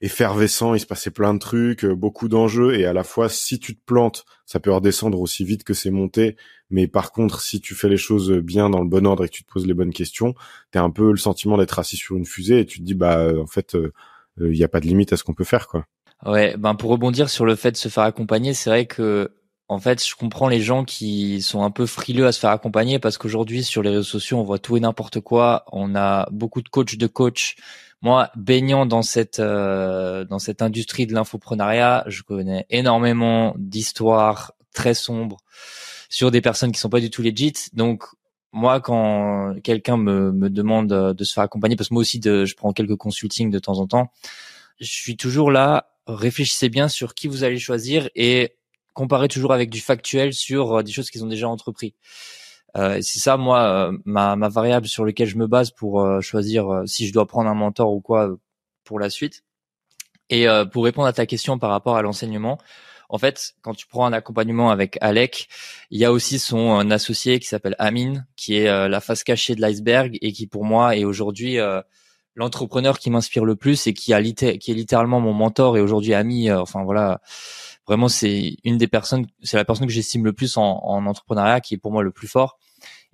effervescent, 0.00 0.74
il 0.74 0.80
se 0.80 0.86
passait 0.86 1.10
plein 1.10 1.34
de 1.34 1.38
trucs, 1.38 1.84
euh, 1.84 1.94
beaucoup 1.94 2.28
d'enjeux, 2.28 2.74
et 2.74 2.86
à 2.86 2.92
la 2.92 3.04
fois, 3.04 3.28
si 3.28 3.58
tu 3.58 3.76
te 3.76 3.84
plantes, 3.84 4.24
ça 4.46 4.60
peut 4.60 4.72
redescendre 4.72 5.20
aussi 5.20 5.44
vite 5.44 5.64
que 5.64 5.74
c'est 5.74 5.90
monté, 5.90 6.36
mais 6.70 6.86
par 6.86 7.12
contre, 7.12 7.40
si 7.40 7.60
tu 7.60 7.74
fais 7.74 7.88
les 7.88 7.96
choses 7.96 8.32
bien 8.32 8.70
dans 8.70 8.80
le 8.80 8.88
bon 8.88 9.06
ordre 9.06 9.24
et 9.24 9.28
que 9.28 9.34
tu 9.34 9.44
te 9.44 9.52
poses 9.52 9.66
les 9.66 9.74
bonnes 9.74 9.92
questions, 9.92 10.34
t'as 10.70 10.82
un 10.82 10.90
peu 10.90 11.10
le 11.10 11.18
sentiment 11.18 11.58
d'être 11.58 11.78
assis 11.78 11.96
sur 11.96 12.16
une 12.16 12.26
fusée 12.26 12.60
et 12.60 12.66
tu 12.66 12.78
te 12.78 12.84
dis, 12.84 12.94
bah, 12.94 13.18
euh, 13.18 13.42
en 13.42 13.46
fait, 13.46 13.74
il 13.74 14.44
euh, 14.44 14.50
n'y 14.50 14.64
a 14.64 14.68
pas 14.68 14.80
de 14.80 14.86
limite 14.86 15.12
à 15.12 15.16
ce 15.16 15.24
qu'on 15.24 15.34
peut 15.34 15.44
faire, 15.44 15.68
quoi. 15.68 15.84
Ouais, 16.26 16.54
ben 16.58 16.74
pour 16.74 16.90
rebondir 16.90 17.30
sur 17.30 17.46
le 17.46 17.54
fait 17.54 17.72
de 17.72 17.78
se 17.78 17.88
faire 17.88 18.02
accompagner, 18.02 18.52
c'est 18.52 18.68
vrai 18.68 18.84
que 18.84 19.30
en 19.68 19.78
fait, 19.78 20.04
je 20.04 20.16
comprends 20.16 20.48
les 20.48 20.60
gens 20.60 20.84
qui 20.84 21.40
sont 21.42 21.62
un 21.62 21.70
peu 21.70 21.86
frileux 21.86 22.26
à 22.26 22.32
se 22.32 22.40
faire 22.40 22.50
accompagner 22.50 22.98
parce 22.98 23.18
qu'aujourd'hui 23.18 23.62
sur 23.62 23.82
les 23.82 23.90
réseaux 23.90 24.02
sociaux, 24.02 24.36
on 24.38 24.42
voit 24.42 24.58
tout 24.58 24.76
et 24.76 24.80
n'importe 24.80 25.20
quoi. 25.20 25.64
On 25.70 25.94
a 25.94 26.28
beaucoup 26.32 26.60
de 26.60 26.68
coachs 26.68 26.96
de 26.96 27.06
coachs 27.06 27.54
moi, 28.02 28.30
baignant 28.34 28.86
dans 28.86 29.02
cette 29.02 29.40
euh, 29.40 30.24
dans 30.24 30.38
cette 30.38 30.62
industrie 30.62 31.06
de 31.06 31.14
l'infoprenariat, 31.14 32.04
je 32.06 32.22
connais 32.22 32.66
énormément 32.70 33.54
d'histoires 33.58 34.52
très 34.72 34.94
sombres 34.94 35.38
sur 36.08 36.30
des 36.30 36.40
personnes 36.40 36.72
qui 36.72 36.80
sont 36.80 36.88
pas 36.88 37.00
du 37.00 37.10
tout 37.10 37.22
legit. 37.22 37.52
Donc 37.74 38.04
moi, 38.52 38.80
quand 38.80 39.54
quelqu'un 39.62 39.96
me, 39.96 40.32
me 40.32 40.50
demande 40.50 40.88
de 40.88 41.24
se 41.24 41.32
faire 41.32 41.44
accompagner, 41.44 41.76
parce 41.76 41.88
que 41.90 41.94
moi 41.94 42.00
aussi, 42.00 42.18
de, 42.18 42.44
je 42.44 42.56
prends 42.56 42.72
quelques 42.72 42.96
consultings 42.96 43.50
de 43.50 43.58
temps 43.58 43.78
en 43.78 43.86
temps, 43.86 44.10
je 44.80 44.90
suis 44.90 45.16
toujours 45.16 45.50
là. 45.50 45.86
Réfléchissez 46.06 46.68
bien 46.68 46.88
sur 46.88 47.14
qui 47.14 47.28
vous 47.28 47.44
allez 47.44 47.58
choisir 47.58 48.08
et 48.16 48.56
comparez 48.94 49.28
toujours 49.28 49.52
avec 49.52 49.70
du 49.70 49.80
factuel 49.80 50.32
sur 50.32 50.78
euh, 50.78 50.82
des 50.82 50.90
choses 50.90 51.10
qu'ils 51.10 51.22
ont 51.22 51.28
déjà 51.28 51.48
entrepris. 51.48 51.94
Euh, 52.76 52.98
c'est 53.02 53.18
ça, 53.18 53.36
moi, 53.36 53.62
euh, 53.62 53.98
ma, 54.04 54.36
ma, 54.36 54.48
variable 54.48 54.86
sur 54.86 55.04
laquelle 55.04 55.28
je 55.28 55.36
me 55.36 55.46
base 55.46 55.70
pour 55.70 56.00
euh, 56.00 56.20
choisir 56.20 56.82
si 56.86 57.06
je 57.06 57.12
dois 57.12 57.26
prendre 57.26 57.50
un 57.50 57.54
mentor 57.54 57.92
ou 57.92 58.00
quoi 58.00 58.36
pour 58.84 59.00
la 59.00 59.10
suite. 59.10 59.44
Et 60.32 60.46
pour 60.72 60.84
répondre 60.84 61.08
à 61.08 61.12
ta 61.12 61.26
question 61.26 61.58
par 61.58 61.70
rapport 61.70 61.96
à 61.96 62.02
l'enseignement, 62.02 62.56
en 63.08 63.18
fait, 63.18 63.54
quand 63.62 63.74
tu 63.74 63.88
prends 63.88 64.06
un 64.06 64.12
accompagnement 64.12 64.70
avec 64.70 64.96
Alec, 65.00 65.48
il 65.90 65.98
y 65.98 66.04
a 66.04 66.12
aussi 66.12 66.38
son 66.38 66.88
associé 66.92 67.40
qui 67.40 67.48
s'appelle 67.48 67.74
Amine, 67.80 68.28
qui 68.36 68.54
est 68.54 68.88
la 68.88 69.00
face 69.00 69.24
cachée 69.24 69.56
de 69.56 69.60
l'iceberg 69.60 70.16
et 70.22 70.30
qui 70.30 70.46
pour 70.46 70.64
moi 70.64 70.96
est 70.96 71.02
aujourd'hui 71.02 71.58
l'entrepreneur 72.36 73.00
qui 73.00 73.10
m'inspire 73.10 73.44
le 73.44 73.56
plus 73.56 73.88
et 73.88 73.92
qui 73.92 74.14
a 74.14 74.22
qui 74.22 74.70
est 74.70 74.74
littéralement 74.74 75.18
mon 75.18 75.32
mentor 75.32 75.76
et 75.76 75.80
aujourd'hui 75.80 76.14
ami. 76.14 76.48
enfin 76.52 76.84
voilà, 76.84 77.20
vraiment 77.90 78.08
c'est 78.08 78.56
une 78.62 78.78
des 78.78 78.86
personnes, 78.86 79.26
c'est 79.42 79.56
la 79.56 79.64
personne 79.64 79.88
que 79.88 79.92
j'estime 79.92 80.24
le 80.24 80.32
plus 80.32 80.56
en, 80.56 80.62
en, 80.62 81.06
entrepreneuriat, 81.06 81.60
qui 81.60 81.74
est 81.74 81.76
pour 81.76 81.90
moi 81.90 82.04
le 82.04 82.12
plus 82.12 82.28
fort. 82.28 82.56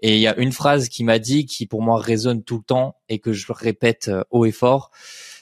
Et 0.00 0.16
il 0.16 0.20
y 0.20 0.26
a 0.26 0.36
une 0.36 0.52
phrase 0.52 0.90
qui 0.90 1.02
m'a 1.02 1.18
dit, 1.18 1.46
qui 1.46 1.66
pour 1.66 1.80
moi 1.80 1.98
résonne 1.98 2.44
tout 2.44 2.58
le 2.58 2.62
temps 2.62 2.96
et 3.08 3.18
que 3.18 3.32
je 3.32 3.50
répète 3.50 4.08
euh, 4.08 4.22
haut 4.30 4.44
et 4.44 4.52
fort, 4.52 4.90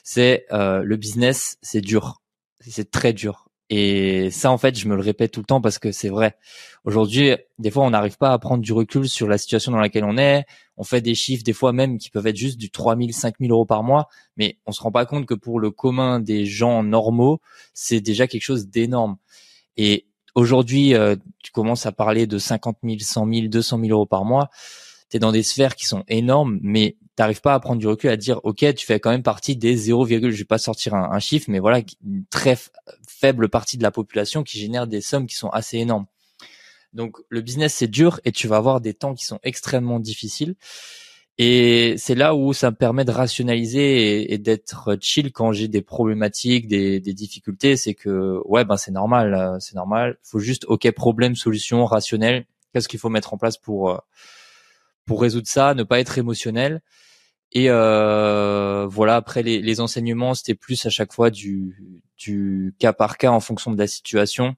c'est 0.05 0.45
euh, 0.53 0.83
le 0.83 0.95
business, 0.95 1.57
c'est 1.61 1.81
dur, 1.81 2.21
c'est 2.61 2.89
très 2.89 3.11
dur. 3.11 3.44
Et 3.69 4.29
ça, 4.29 4.51
en 4.51 4.57
fait, 4.57 4.77
je 4.77 4.87
me 4.87 4.95
le 4.95 5.01
répète 5.01 5.31
tout 5.31 5.39
le 5.39 5.45
temps 5.45 5.61
parce 5.61 5.79
que 5.79 5.91
c'est 5.91 6.09
vrai. 6.09 6.37
Aujourd'hui, 6.83 7.35
des 7.57 7.71
fois, 7.71 7.83
on 7.83 7.89
n'arrive 7.89 8.17
pas 8.17 8.31
à 8.31 8.37
prendre 8.37 8.61
du 8.61 8.71
recul 8.73 9.09
sur 9.09 9.27
la 9.27 9.39
situation 9.39 9.71
dans 9.71 9.79
laquelle 9.79 10.03
on 10.03 10.17
est. 10.17 10.45
On 10.77 10.83
fait 10.83 11.01
des 11.01 11.15
chiffres, 11.15 11.43
des 11.43 11.53
fois 11.53 11.73
même, 11.73 11.97
qui 11.97 12.11
peuvent 12.11 12.27
être 12.27 12.35
juste 12.35 12.57
du 12.57 12.69
3000, 12.69 13.13
5000 13.13 13.51
euros 13.51 13.65
par 13.65 13.81
mois. 13.81 14.07
Mais 14.37 14.59
on 14.67 14.71
se 14.71 14.81
rend 14.81 14.91
pas 14.91 15.05
compte 15.05 15.25
que 15.25 15.33
pour 15.33 15.59
le 15.59 15.71
commun 15.71 16.19
des 16.19 16.45
gens 16.45 16.83
normaux, 16.83 17.41
c'est 17.73 18.01
déjà 18.01 18.27
quelque 18.27 18.43
chose 18.43 18.67
d'énorme. 18.67 19.17
Et 19.77 20.05
aujourd'hui, 20.35 20.93
euh, 20.93 21.15
tu 21.41 21.51
commences 21.51 21.87
à 21.87 21.91
parler 21.91 22.27
de 22.27 22.37
50 22.37 22.77
000, 22.83 22.97
100 22.99 23.33
000, 23.33 23.47
200 23.47 23.79
000 23.79 23.91
euros 23.91 24.05
par 24.05 24.25
mois. 24.25 24.49
Tu 25.09 25.17
es 25.17 25.19
dans 25.19 25.31
des 25.31 25.43
sphères 25.43 25.75
qui 25.75 25.85
sont 25.85 26.03
énormes, 26.07 26.59
mais 26.61 26.97
t'arrives 27.15 27.41
pas 27.41 27.53
à 27.53 27.59
prendre 27.59 27.79
du 27.79 27.87
recul 27.87 28.09
à 28.09 28.17
dire 28.17 28.39
ok 28.43 28.73
tu 28.75 28.85
fais 28.85 28.99
quand 28.99 29.11
même 29.11 29.23
partie 29.23 29.55
des 29.55 29.75
0, 29.75 30.05
je 30.05 30.15
vais 30.15 30.43
pas 30.43 30.57
sortir 30.57 30.93
un, 30.95 31.19
chiffre 31.19 31.49
mais 31.49 31.59
voilà 31.59 31.79
une 32.03 32.25
très 32.29 32.57
faible 33.07 33.49
partie 33.49 33.77
de 33.77 33.83
la 33.83 33.91
population 33.91 34.43
qui 34.43 34.59
génère 34.59 34.87
des 34.87 35.01
sommes 35.01 35.25
qui 35.25 35.35
sont 35.35 35.49
assez 35.49 35.77
énormes 35.77 36.05
donc 36.93 37.17
le 37.29 37.41
business 37.41 37.73
c'est 37.75 37.87
dur 37.87 38.19
et 38.25 38.31
tu 38.31 38.47
vas 38.47 38.57
avoir 38.57 38.81
des 38.81 38.93
temps 38.93 39.15
qui 39.15 39.25
sont 39.25 39.39
extrêmement 39.43 39.99
difficiles 39.99 40.55
et 41.37 41.95
c'est 41.97 42.15
là 42.15 42.33
où 42.33 42.53
ça 42.53 42.71
me 42.71 42.75
permet 42.75 43.03
de 43.03 43.11
rationaliser 43.11 44.33
et, 44.33 44.37
d'être 44.37 44.97
chill 45.01 45.33
quand 45.33 45.51
j'ai 45.51 45.67
des 45.67 45.81
problématiques, 45.81 46.65
des, 46.69 47.01
difficultés. 47.01 47.75
C'est 47.75 47.93
que 47.93 48.39
ouais 48.45 48.63
ben 48.63 48.77
c'est 48.77 48.91
normal, 48.91 49.57
c'est 49.59 49.75
normal. 49.75 50.17
Faut 50.23 50.39
juste 50.39 50.63
ok 50.69 50.89
problème 50.91 51.35
solution 51.35 51.85
rationnel 51.85 52.45
qu'est-ce 52.73 52.87
qu'il 52.87 52.99
faut 53.01 53.09
mettre 53.09 53.33
en 53.33 53.37
place 53.37 53.57
pour 53.57 54.01
pour 55.05 55.21
résoudre 55.21 55.47
ça, 55.47 55.73
ne 55.73 55.83
pas 55.83 55.99
être 55.99 56.17
émotionnel. 56.17 56.81
Et 57.51 57.69
euh, 57.69 58.85
voilà, 58.89 59.15
après 59.15 59.43
les, 59.43 59.61
les 59.61 59.79
enseignements, 59.79 60.33
c'était 60.33 60.55
plus 60.55 60.85
à 60.85 60.89
chaque 60.89 61.13
fois 61.13 61.29
du, 61.29 62.01
du 62.17 62.75
cas 62.79 62.91
par 62.91 63.17
cas 63.17 63.31
en 63.31 63.39
fonction 63.39 63.71
de 63.71 63.77
la 63.77 63.87
situation. 63.87 64.55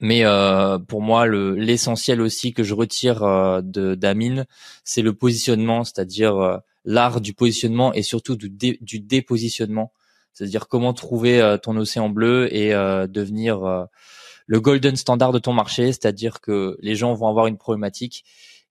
Mais 0.00 0.24
euh, 0.24 0.78
pour 0.78 1.00
moi, 1.00 1.24
le, 1.24 1.54
l'essentiel 1.54 2.20
aussi 2.20 2.52
que 2.52 2.62
je 2.62 2.74
retire 2.74 3.22
euh, 3.22 3.62
de 3.62 3.94
d'Amine, 3.94 4.44
c'est 4.84 5.02
le 5.02 5.14
positionnement, 5.14 5.84
c'est-à-dire 5.84 6.36
euh, 6.36 6.58
l'art 6.84 7.20
du 7.20 7.32
positionnement 7.32 7.94
et 7.94 8.02
surtout 8.02 8.36
du, 8.36 8.50
du 8.50 9.00
dépositionnement. 9.00 9.92
C'est-à-dire 10.32 10.66
comment 10.68 10.92
trouver 10.92 11.40
euh, 11.40 11.56
ton 11.56 11.76
océan 11.76 12.10
bleu 12.10 12.54
et 12.54 12.74
euh, 12.74 13.06
devenir 13.06 13.86
le 14.46 14.60
golden 14.60 14.96
standard 14.96 15.32
de 15.32 15.38
ton 15.38 15.54
marché, 15.54 15.86
c'est-à-dire 15.86 16.40
que 16.40 16.76
les 16.80 16.96
gens 16.96 17.14
vont 17.14 17.28
avoir 17.28 17.46
une 17.46 17.56
problématique 17.56 18.24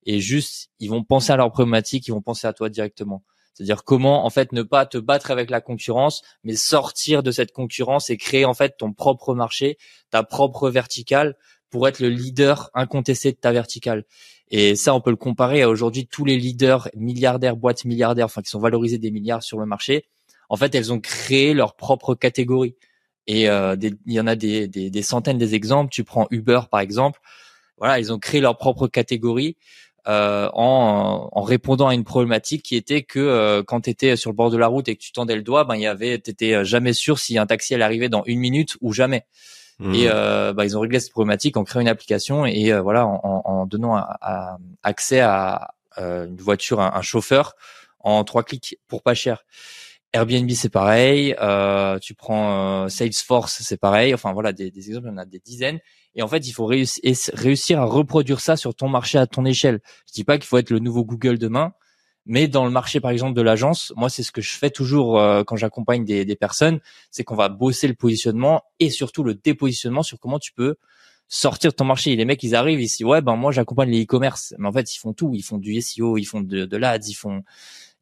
et 0.06 0.20
juste 0.20 0.70
ils 0.80 0.90
vont 0.90 1.04
penser 1.04 1.32
à 1.32 1.38
leur 1.38 1.52
problématique, 1.52 2.08
ils 2.08 2.12
vont 2.12 2.22
penser 2.22 2.48
à 2.48 2.54
toi 2.54 2.70
directement. 2.70 3.24
C'est-à-dire 3.54 3.84
comment 3.84 4.26
en 4.26 4.30
fait 4.30 4.52
ne 4.52 4.64
pas 4.64 4.86
te 4.86 4.98
battre 4.98 5.32
avec 5.32 5.50
la 5.50 5.62
concurrence, 5.62 6.24
mais 6.44 6.56
sortir 6.56 7.22
de 7.24 7.32
cette 7.32 7.52
concurrence 7.52 8.10
et 8.10 8.18
créer 8.18 8.46
en 8.46 8.54
fait 8.54 8.78
ton 8.78 8.94
propre 8.94 9.36
marché, 9.36 9.78
ta 10.10 10.24
propre 10.24 10.70
verticale 10.70 11.36
pour 11.70 11.88
être 11.88 12.00
le 12.00 12.10
leader 12.10 12.70
incontesté 12.74 13.32
de 13.32 13.38
ta 13.38 13.52
verticale. 13.52 14.06
Et 14.50 14.76
ça, 14.76 14.94
on 14.94 15.02
peut 15.02 15.10
le 15.10 15.16
comparer 15.16 15.64
à 15.64 15.70
aujourd'hui 15.70 16.08
tous 16.08 16.26
les 16.26 16.38
leaders 16.38 16.90
milliardaires, 16.96 17.56
boîtes 17.56 17.86
milliardaires, 17.86 18.26
enfin 18.26 18.42
qui 18.42 18.50
sont 18.50 18.60
valorisés 18.60 19.00
des 19.00 19.10
milliards 19.10 19.42
sur 19.42 19.60
le 19.60 19.66
marché. 19.66 20.06
En 20.50 20.56
fait, 20.56 20.76
elles 20.76 20.94
ont 20.94 21.00
créé 21.00 21.54
leur 21.54 21.76
propre 21.76 22.14
catégorie. 22.14 22.76
Et 23.26 23.50
euh, 23.50 23.76
il 23.82 24.14
y 24.14 24.20
en 24.20 24.28
a 24.28 24.36
des, 24.36 24.68
des, 24.68 24.90
des, 24.90 25.02
centaines 25.02 25.38
des 25.38 25.56
exemples. 25.56 25.90
Tu 25.92 26.04
prends 26.04 26.28
Uber 26.30 26.62
par 26.70 26.82
exemple. 26.82 27.20
Voilà, 27.78 28.00
ils 28.00 28.14
ont 28.14 28.20
créé 28.20 28.42
leur 28.42 28.58
propre 28.58 28.88
catégorie 28.88 29.58
euh, 30.08 30.50
en, 30.54 31.30
en, 31.32 31.42
répondant 31.42 31.88
à 31.88 31.94
une 31.94 32.04
problématique 32.04 32.64
qui 32.64 32.76
était 32.76 33.04
que 33.04 33.20
euh, 33.20 33.64
quand 33.64 33.82
tu 33.82 33.90
étais 33.90 34.16
sur 34.16 34.32
le 34.32 34.36
bord 34.36 34.50
de 34.50 34.58
la 34.58 34.68
route 34.68 34.88
et 34.90 34.96
que 34.96 35.02
tu 35.02 35.12
tendais 35.12 35.36
le 35.36 35.44
doigt, 35.44 35.64
ben 35.64 35.76
il 35.76 35.82
y 35.82 35.88
avait, 35.88 36.18
t'étais 36.20 36.54
euh, 36.54 36.64
jamais 36.64 36.94
sûr 36.94 37.20
si 37.20 37.38
un 37.38 37.46
taxi 37.46 37.74
allait 37.74 37.86
arriver 37.86 38.10
dans 38.10 38.24
une 38.26 38.40
minute 38.40 38.76
ou 38.82 38.92
jamais. 38.92 39.26
Mmh. 39.80 39.96
Et 39.96 40.10
euh, 40.10 40.54
ben, 40.54 40.66
ils 40.66 40.78
ont 40.78 40.82
réglé 40.82 41.00
cette 41.00 41.12
problématique 41.12 41.56
en 41.56 41.64
créant 41.64 41.82
une 41.82 41.88
application 41.88 42.46
et 42.46 42.72
voilà 42.80 43.08
en, 43.08 43.42
en 43.46 43.66
donnant 43.66 43.96
à, 43.96 44.58
accès 44.84 45.20
à 45.22 45.74
une 45.98 46.38
voiture, 46.38 46.82
un, 46.82 46.92
un, 46.94 47.02
chauffeur 47.02 47.56
en 48.00 48.24
trois 48.24 48.44
clics 48.44 48.78
pour 48.88 49.02
pas 49.02 49.14
cher. 49.14 49.46
Airbnb 50.14 50.50
c'est 50.52 50.70
pareil, 50.70 51.36
euh, 51.42 51.98
tu 52.00 52.14
prends 52.14 52.88
Salesforce 52.88 53.62
c'est 53.64 53.78
pareil, 53.78 54.14
enfin 54.14 54.32
voilà 54.32 54.54
des, 54.54 54.72
des 54.72 54.88
exemples, 54.88 55.08
il 55.08 55.12
y 55.12 55.14
en 55.14 55.18
a 55.18 55.26
des 55.26 55.40
dizaines 55.40 55.80
et 56.16 56.22
en 56.22 56.28
fait, 56.28 56.48
il 56.48 56.52
faut 56.52 56.66
réussir 56.66 57.82
à 57.82 57.86
reproduire 57.86 58.40
ça 58.40 58.56
sur 58.56 58.76
ton 58.76 58.88
marché 58.88 59.18
à 59.18 59.26
ton 59.26 59.46
échelle. 59.46 59.82
Je 60.08 60.14
dis 60.14 60.24
pas 60.24 60.38
qu'il 60.38 60.46
faut 60.46 60.58
être 60.58 60.70
le 60.70 60.80
nouveau 60.80 61.04
Google 61.04 61.40
demain, 61.40 61.74
mais 62.26 62.48
dans 62.48 62.66
le 62.66 62.72
marché, 62.72 63.00
par 63.00 63.12
exemple, 63.12 63.34
de 63.34 63.42
l'agence, 63.42 63.92
moi, 63.96 64.10
c'est 64.10 64.24
ce 64.24 64.32
que 64.32 64.42
je 64.42 64.52
fais 64.52 64.70
toujours 64.70 65.20
euh, 65.20 65.44
quand 65.44 65.56
j'accompagne 65.56 66.06
des, 66.06 66.24
des, 66.24 66.36
personnes, 66.36 66.80
c'est 67.10 67.24
qu'on 67.24 67.36
va 67.36 67.50
bosser 67.50 67.88
le 67.88 67.96
positionnement 67.96 68.64
et 68.80 68.90
surtout 68.90 69.24
le 69.24 69.34
dépositionnement 69.34 70.04
sur 70.04 70.20
comment 70.20 70.40
tu 70.40 70.54
peux 70.54 70.76
sortir 71.28 71.72
de 71.72 71.76
ton 71.76 71.86
marché. 71.86 72.16
Les 72.16 72.26
mecs, 72.26 72.44
ils 72.44 72.56
arrivent, 72.56 72.80
ils 72.80 72.88
disent, 72.88 73.04
ouais, 73.04 73.22
ben 73.22 73.36
moi, 73.36 73.52
j'accompagne 73.52 73.90
les 73.90 74.04
e-commerce. 74.04 74.54
Mais 74.60 74.68
en 74.68 74.72
fait, 74.72 74.96
ils 74.96 75.00
font 75.00 75.14
tout. 75.14 75.32
Ils 75.34 75.42
font 75.42 75.58
du 75.58 75.82
SEO, 75.82 76.18
ils 76.18 76.26
font 76.26 76.42
de, 76.42 76.66
de 76.66 76.78
l'ADS, 76.78 77.10
ils 77.10 77.16
font, 77.16 77.44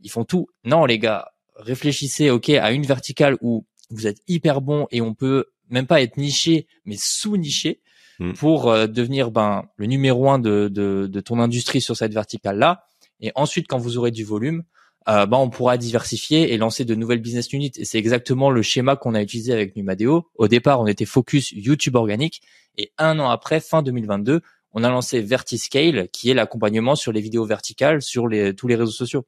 ils 0.01 0.11
font 0.11 0.25
tout. 0.25 0.49
Non, 0.65 0.85
les 0.85 0.99
gars, 0.99 1.31
réfléchissez, 1.55 2.29
ok, 2.29 2.49
à 2.49 2.71
une 2.71 2.85
verticale 2.85 3.37
où 3.41 3.65
vous 3.89 4.07
êtes 4.07 4.17
hyper 4.27 4.61
bon 4.61 4.87
et 4.91 5.01
on 5.01 5.13
peut 5.13 5.45
même 5.69 5.87
pas 5.87 6.01
être 6.01 6.17
niché, 6.17 6.67
mais 6.85 6.97
sous-niché 6.97 7.81
Mm. 8.21 8.33
pour 8.33 8.69
euh, 8.69 8.85
devenir 8.85 9.31
ben 9.31 9.63
le 9.77 9.87
numéro 9.87 10.29
un 10.29 10.37
de, 10.37 10.69
de, 10.71 11.07
de 11.07 11.21
ton 11.21 11.39
industrie 11.39 11.81
sur 11.81 11.97
cette 11.97 12.13
verticale 12.13 12.59
là. 12.59 12.83
Et 13.19 13.31
ensuite, 13.33 13.67
quand 13.67 13.79
vous 13.79 13.97
aurez 13.97 14.11
du 14.11 14.23
volume, 14.23 14.63
euh, 15.09 15.25
ben 15.25 15.37
on 15.37 15.49
pourra 15.49 15.77
diversifier 15.77 16.53
et 16.53 16.57
lancer 16.57 16.85
de 16.85 16.93
nouvelles 16.93 17.21
business 17.21 17.51
units. 17.51 17.71
Et 17.77 17.85
c'est 17.85 17.97
exactement 17.97 18.51
le 18.51 18.61
schéma 18.61 18.95
qu'on 18.95 19.15
a 19.15 19.21
utilisé 19.23 19.53
avec 19.53 19.75
Numadeo. 19.75 20.27
Au 20.35 20.47
départ, 20.47 20.81
on 20.81 20.87
était 20.87 21.05
focus 21.05 21.51
YouTube 21.51 21.95
organique 21.95 22.41
et 22.77 22.91
un 22.99 23.17
an 23.17 23.29
après, 23.29 23.59
fin 23.59 23.81
2022, 23.81 24.41
on 24.73 24.83
a 24.83 24.89
lancé 24.89 25.19
Vertiscale, 25.21 26.07
qui 26.09 26.29
est 26.29 26.33
l'accompagnement 26.35 26.95
sur 26.95 27.11
les 27.11 27.21
vidéos 27.21 27.45
verticales 27.45 28.03
sur 28.03 28.27
les, 28.27 28.55
tous 28.55 28.67
les 28.67 28.75
réseaux 28.75 28.91
sociaux. 28.91 29.25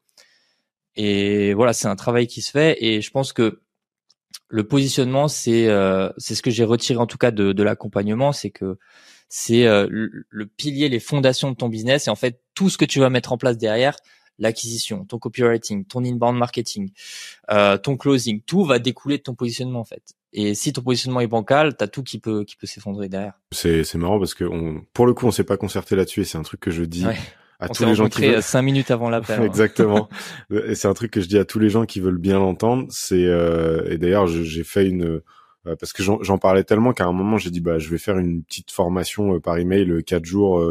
Et 0.95 1.53
voilà, 1.53 1.73
c'est 1.73 1.87
un 1.87 1.95
travail 1.95 2.27
qui 2.27 2.41
se 2.41 2.51
fait 2.51 2.77
et 2.83 3.01
je 3.01 3.11
pense 3.11 3.33
que 3.33 3.61
le 4.49 4.67
positionnement, 4.67 5.27
c'est 5.27 5.67
euh, 5.67 6.09
c'est 6.17 6.35
ce 6.35 6.43
que 6.43 6.51
j'ai 6.51 6.63
retiré 6.63 6.99
en 6.99 7.07
tout 7.07 7.17
cas 7.17 7.31
de, 7.31 7.53
de 7.53 7.63
l'accompagnement, 7.63 8.31
c'est 8.31 8.51
que 8.51 8.77
c'est 9.27 9.65
euh, 9.65 9.87
le, 9.89 10.45
pilier, 10.45 10.89
les 10.89 10.99
fondations 10.99 11.49
de 11.49 11.55
ton 11.55 11.69
business 11.69 12.07
et 12.07 12.11
en 12.11 12.15
fait 12.15 12.39
tout 12.53 12.69
ce 12.69 12.77
que 12.77 12.85
tu 12.85 12.99
vas 12.99 13.09
mettre 13.09 13.33
en 13.33 13.37
place 13.39 13.57
derrière, 13.57 13.97
l'acquisition, 14.37 15.05
ton 15.05 15.17
copywriting, 15.17 15.85
ton 15.85 16.03
inbound 16.03 16.37
marketing, 16.37 16.91
euh, 17.51 17.77
ton 17.77 17.97
closing, 17.97 18.41
tout 18.41 18.63
va 18.63 18.77
découler 18.77 19.17
de 19.17 19.23
ton 19.23 19.33
positionnement 19.33 19.79
en 19.79 19.85
fait. 19.85 20.13
Et 20.33 20.53
si 20.53 20.71
ton 20.71 20.83
positionnement 20.83 21.21
est 21.21 21.27
bancal, 21.27 21.75
t'as 21.75 21.87
tout 21.87 22.03
qui 22.03 22.19
peut 22.19 22.43
qui 22.43 22.55
peut 22.55 22.67
s'effondrer 22.67 23.09
derrière. 23.09 23.39
C'est 23.51 23.83
c'est 23.83 23.97
marrant 23.97 24.19
parce 24.19 24.35
que 24.35 24.43
on, 24.43 24.85
pour 24.93 25.07
le 25.07 25.15
coup 25.15 25.25
on 25.25 25.31
s'est 25.31 25.43
pas 25.43 25.57
concerté 25.57 25.95
là-dessus 25.95 26.21
et 26.21 26.25
c'est 26.25 26.37
un 26.37 26.43
truc 26.43 26.59
que 26.59 26.71
je 26.71 26.83
dis 26.83 27.05
à 27.63 27.69
tous 27.69 27.85
les 27.85 27.95
gens 27.95 28.09
qui 28.09 28.21
veulent... 28.21 28.41
cinq 28.41 28.61
minutes 28.61 28.91
avant 28.91 29.09
l'appel. 29.09 29.39
Hein. 29.39 29.45
Exactement. 29.45 30.09
et 30.51 30.75
c'est 30.75 30.87
un 30.87 30.93
truc 30.93 31.11
que 31.11 31.21
je 31.21 31.27
dis 31.27 31.37
à 31.37 31.45
tous 31.45 31.57
les 31.57 31.69
gens 31.69 31.85
qui 31.85 31.99
veulent 31.99 32.17
bien 32.17 32.39
l'entendre. 32.39 32.85
C'est 32.89 33.25
euh, 33.25 33.89
et 33.89 33.97
d'ailleurs 33.97 34.27
j'ai 34.27 34.63
fait 34.63 34.87
une 34.87 35.21
euh, 35.65 35.75
parce 35.77 35.93
que 35.93 36.03
j'en 36.03 36.37
parlais 36.37 36.65
tellement 36.65 36.91
qu'à 36.91 37.05
un 37.05 37.13
moment 37.13 37.37
j'ai 37.37 37.49
dit 37.49 37.61
bah 37.61 37.79
je 37.79 37.89
vais 37.89 37.97
faire 37.97 38.17
une 38.17 38.43
petite 38.43 38.71
formation 38.71 39.35
euh, 39.35 39.39
par 39.39 39.57
email 39.57 39.89
euh, 39.89 40.01
quatre 40.01 40.25
jours 40.25 40.61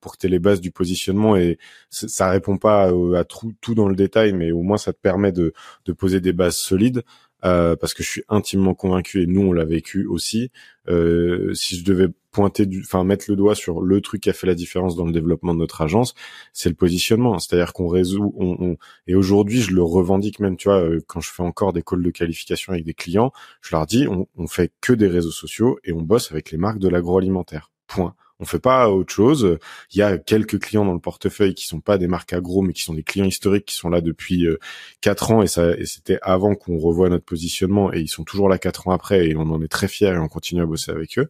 pour 0.00 0.12
que 0.12 0.18
tu 0.18 0.26
aies 0.26 0.30
les 0.30 0.38
bases 0.40 0.60
du 0.60 0.72
positionnement 0.72 1.36
et 1.36 1.58
ça 1.90 2.30
répond 2.30 2.56
pas 2.56 2.90
à 3.16 3.24
tout, 3.24 3.54
tout 3.60 3.74
dans 3.74 3.88
le 3.88 3.94
détail 3.94 4.32
mais 4.32 4.50
au 4.50 4.62
moins 4.62 4.76
ça 4.76 4.92
te 4.92 4.98
permet 4.98 5.32
de, 5.32 5.52
de 5.84 5.92
poser 5.92 6.20
des 6.20 6.32
bases 6.32 6.56
solides 6.56 7.04
euh, 7.44 7.76
parce 7.76 7.94
que 7.94 8.02
je 8.02 8.08
suis 8.08 8.24
intimement 8.28 8.74
convaincu 8.74 9.22
et 9.22 9.26
nous 9.26 9.42
on 9.42 9.52
l'a 9.52 9.64
vécu 9.64 10.06
aussi. 10.06 10.50
Euh, 10.88 11.52
si 11.54 11.76
je 11.76 11.84
devais 11.84 12.08
pointer 12.30 12.68
enfin 12.80 13.04
mettre 13.04 13.26
le 13.28 13.36
doigt 13.36 13.54
sur 13.54 13.80
le 13.80 14.00
truc 14.00 14.22
qui 14.22 14.30
a 14.30 14.32
fait 14.32 14.46
la 14.46 14.54
différence 14.54 14.96
dans 14.96 15.04
le 15.04 15.12
développement 15.12 15.54
de 15.54 15.58
notre 15.58 15.80
agence, 15.80 16.14
c'est 16.52 16.68
le 16.68 16.74
positionnement. 16.74 17.38
C'est-à-dire 17.38 17.72
qu'on 17.72 17.88
résout, 17.88 18.34
on, 18.36 18.76
et 19.06 19.14
aujourd'hui 19.14 19.60
je 19.60 19.72
le 19.72 19.82
revendique 19.82 20.40
même, 20.40 20.56
tu 20.56 20.68
vois, 20.68 20.80
euh, 20.80 21.00
quand 21.06 21.20
je 21.20 21.30
fais 21.30 21.42
encore 21.42 21.72
des 21.72 21.82
calls 21.82 22.02
de 22.02 22.10
qualification 22.10 22.72
avec 22.72 22.84
des 22.84 22.94
clients, 22.94 23.32
je 23.60 23.74
leur 23.74 23.86
dis, 23.86 24.06
on, 24.08 24.26
on 24.36 24.46
fait 24.46 24.72
que 24.80 24.92
des 24.92 25.08
réseaux 25.08 25.30
sociaux 25.30 25.78
et 25.84 25.92
on 25.92 26.02
bosse 26.02 26.30
avec 26.30 26.50
les 26.50 26.58
marques 26.58 26.78
de 26.78 26.88
l'agroalimentaire. 26.88 27.70
Point. 27.86 28.14
On 28.40 28.44
fait 28.44 28.58
pas 28.58 28.90
autre 28.90 29.12
chose. 29.12 29.58
Il 29.92 29.98
y 29.98 30.02
a 30.02 30.18
quelques 30.18 30.58
clients 30.58 30.84
dans 30.84 30.94
le 30.94 31.00
portefeuille 31.00 31.54
qui 31.54 31.66
sont 31.66 31.80
pas 31.80 31.98
des 31.98 32.08
marques 32.08 32.32
agro, 32.32 32.62
mais 32.62 32.72
qui 32.72 32.82
sont 32.82 32.94
des 32.94 33.02
clients 33.02 33.26
historiques 33.26 33.66
qui 33.66 33.76
sont 33.76 33.90
là 33.90 34.00
depuis 34.00 34.46
euh, 34.46 34.58
quatre 35.00 35.30
ans 35.30 35.42
et 35.42 35.46
ça, 35.46 35.76
et 35.76 35.84
c'était 35.84 36.18
avant 36.22 36.54
qu'on 36.54 36.78
revoie 36.78 37.08
notre 37.08 37.24
positionnement 37.24 37.92
et 37.92 38.00
ils 38.00 38.08
sont 38.08 38.24
toujours 38.24 38.48
là 38.48 38.58
quatre 38.58 38.88
ans 38.88 38.92
après 38.92 39.28
et 39.28 39.36
on 39.36 39.42
en 39.42 39.62
est 39.62 39.68
très 39.68 39.88
fiers 39.88 40.08
et 40.08 40.18
on 40.18 40.28
continue 40.28 40.62
à 40.62 40.66
bosser 40.66 40.90
avec 40.90 41.18
eux. 41.18 41.28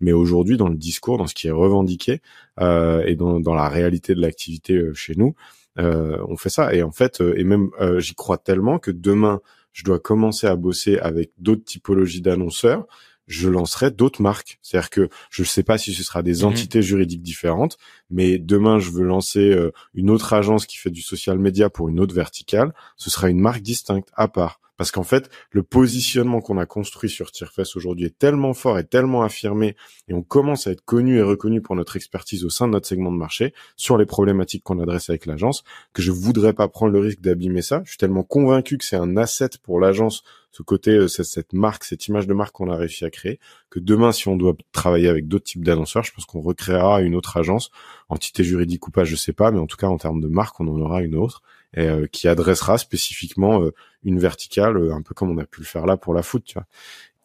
Mais 0.00 0.12
aujourd'hui, 0.12 0.56
dans 0.56 0.68
le 0.68 0.76
discours, 0.76 1.18
dans 1.18 1.26
ce 1.26 1.34
qui 1.34 1.48
est 1.48 1.52
revendiqué 1.52 2.20
euh, 2.60 3.02
et 3.06 3.16
dans, 3.16 3.40
dans, 3.40 3.54
la 3.54 3.68
réalité 3.68 4.14
de 4.14 4.20
l'activité 4.20 4.74
euh, 4.74 4.94
chez 4.94 5.14
nous, 5.16 5.34
euh, 5.78 6.18
on 6.28 6.36
fait 6.36 6.50
ça. 6.50 6.74
Et 6.74 6.82
en 6.82 6.92
fait, 6.92 7.20
et 7.20 7.44
même 7.44 7.70
j'y 7.98 8.14
crois 8.14 8.38
tellement 8.38 8.78
que 8.78 8.90
demain, 8.90 9.40
je 9.72 9.82
dois 9.82 9.98
commencer 9.98 10.46
à 10.46 10.54
bosser 10.54 10.98
avec 10.98 11.32
d'autres 11.38 11.64
typologies 11.64 12.20
d'annonceurs 12.20 12.86
je 13.26 13.48
lancerai 13.48 13.90
d'autres 13.90 14.22
marques. 14.22 14.58
C'est-à-dire 14.62 14.90
que 14.90 15.08
je 15.30 15.42
ne 15.42 15.46
sais 15.46 15.62
pas 15.62 15.78
si 15.78 15.92
ce 15.94 16.02
sera 16.02 16.22
des 16.22 16.38
mhm. 16.38 16.44
entités 16.44 16.82
juridiques 16.82 17.22
différentes, 17.22 17.78
mais 18.10 18.38
demain 18.38 18.78
je 18.78 18.90
veux 18.90 19.04
lancer 19.04 19.50
euh, 19.50 19.72
une 19.94 20.10
autre 20.10 20.32
agence 20.32 20.66
qui 20.66 20.76
fait 20.76 20.90
du 20.90 21.02
social 21.02 21.38
media 21.38 21.70
pour 21.70 21.88
une 21.88 22.00
autre 22.00 22.14
verticale. 22.14 22.74
Ce 22.96 23.10
sera 23.10 23.30
une 23.30 23.40
marque 23.40 23.62
distincte 23.62 24.08
à 24.14 24.28
part. 24.28 24.60
Parce 24.76 24.90
qu'en 24.90 25.04
fait, 25.04 25.30
le 25.50 25.62
positionnement 25.62 26.40
qu'on 26.40 26.58
a 26.58 26.66
construit 26.66 27.08
sur 27.08 27.30
Tirefest 27.30 27.76
aujourd'hui 27.76 28.06
est 28.06 28.18
tellement 28.18 28.54
fort 28.54 28.78
et 28.78 28.84
tellement 28.84 29.22
affirmé, 29.22 29.76
et 30.08 30.14
on 30.14 30.22
commence 30.22 30.66
à 30.66 30.72
être 30.72 30.84
connu 30.84 31.18
et 31.18 31.22
reconnu 31.22 31.62
pour 31.62 31.76
notre 31.76 31.96
expertise 31.96 32.44
au 32.44 32.50
sein 32.50 32.66
de 32.66 32.72
notre 32.72 32.88
segment 32.88 33.12
de 33.12 33.16
marché 33.16 33.54
sur 33.76 33.96
les 33.96 34.06
problématiques 34.06 34.64
qu'on 34.64 34.80
adresse 34.80 35.10
avec 35.10 35.26
l'agence, 35.26 35.64
que 35.92 36.02
je 36.02 36.10
voudrais 36.10 36.52
pas 36.52 36.68
prendre 36.68 36.92
le 36.92 36.98
risque 36.98 37.20
d'abîmer 37.20 37.62
ça. 37.62 37.82
Je 37.84 37.90
suis 37.90 37.98
tellement 37.98 38.24
convaincu 38.24 38.78
que 38.78 38.84
c'est 38.84 38.96
un 38.96 39.16
asset 39.16 39.50
pour 39.62 39.78
l'agence, 39.80 40.22
ce 40.50 40.62
côté, 40.62 40.92
euh, 40.92 41.08
cette 41.08 41.52
marque, 41.52 41.84
cette 41.84 42.06
image 42.06 42.26
de 42.26 42.34
marque 42.34 42.52
qu'on 42.52 42.70
a 42.70 42.76
réussi 42.76 43.04
à 43.04 43.10
créer, 43.10 43.40
demain, 43.80 44.12
si 44.12 44.28
on 44.28 44.36
doit 44.36 44.54
travailler 44.72 45.08
avec 45.08 45.28
d'autres 45.28 45.44
types 45.44 45.64
d'annonceurs, 45.64 46.04
je 46.04 46.12
pense 46.12 46.26
qu'on 46.26 46.40
recréera 46.40 47.02
une 47.02 47.14
autre 47.14 47.36
agence, 47.36 47.70
entité 48.08 48.44
juridique 48.44 48.86
ou 48.86 48.90
pas, 48.90 49.04
je 49.04 49.16
sais 49.16 49.32
pas, 49.32 49.50
mais 49.50 49.58
en 49.58 49.66
tout 49.66 49.76
cas, 49.76 49.88
en 49.88 49.98
termes 49.98 50.20
de 50.20 50.28
marque, 50.28 50.60
on 50.60 50.68
en 50.68 50.80
aura 50.80 51.02
une 51.02 51.16
autre 51.16 51.42
et, 51.76 51.86
euh, 51.86 52.06
qui 52.06 52.28
adressera 52.28 52.78
spécifiquement 52.78 53.62
euh, 53.62 53.74
une 54.04 54.18
verticale, 54.18 54.76
euh, 54.76 54.94
un 54.94 55.02
peu 55.02 55.14
comme 55.14 55.30
on 55.30 55.38
a 55.38 55.44
pu 55.44 55.60
le 55.60 55.66
faire 55.66 55.86
là 55.86 55.96
pour 55.96 56.14
la 56.14 56.22
foot, 56.22 56.44
tu 56.44 56.54
vois. 56.54 56.66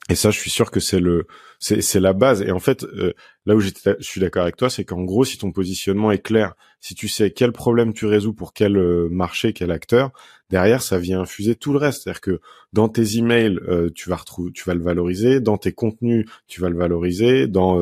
Et 0.10 0.16
ça, 0.16 0.32
je 0.32 0.40
suis 0.40 0.50
sûr 0.50 0.72
que 0.72 0.80
c'est 0.80 1.00
le, 1.00 1.28
c'est, 1.60 2.00
la 2.00 2.14
base. 2.14 2.42
Et 2.42 2.52
en 2.52 2.60
fait, 2.60 2.84
euh, 2.84 3.14
là 3.46 3.56
où 3.56 3.60
je 3.60 3.70
suis 4.00 4.20
d'accord 4.20 4.42
avec 4.42 4.56
toi, 4.56 4.68
c'est 4.68 4.84
qu'en 4.84 5.04
gros, 5.04 5.24
si 5.24 5.38
ton 5.38 5.52
positionnement 5.52 6.12
est 6.12 6.20
clair, 6.20 6.56
si 6.80 6.96
tu 6.96 7.08
sais 7.08 7.30
quel 7.30 7.52
problème 7.52 7.94
tu 7.94 8.08
résous 8.08 8.34
pour 8.34 8.54
quel 8.54 8.76
euh, 8.76 9.08
marché, 9.12 9.54
quel 9.54 9.70
acteur, 9.70 10.12
derrière, 10.50 10.82
ça 10.82 10.98
vient 10.98 11.22
infuser 11.22 11.54
tout 11.56 11.74
le 11.74 11.78
reste. 11.78 12.04
C'est-à-dire 12.04 12.22
que 12.22 12.42
dans 12.74 12.90
tes 12.90 13.18
emails, 13.18 13.60
euh, 13.68 13.92
tu 13.94 14.10
vas 14.10 14.16
retrouver, 14.16 14.52
tu 14.52 14.64
vas 14.64 14.74
le 14.74 14.82
valoriser. 14.82 15.42
Dans 15.42 15.60
tes 15.60 15.74
contenus, 15.74 16.26
tu 16.48 16.60
vas 16.60 16.70
le 16.70 16.78
valoriser. 16.78 17.46
Dans 17.46 17.80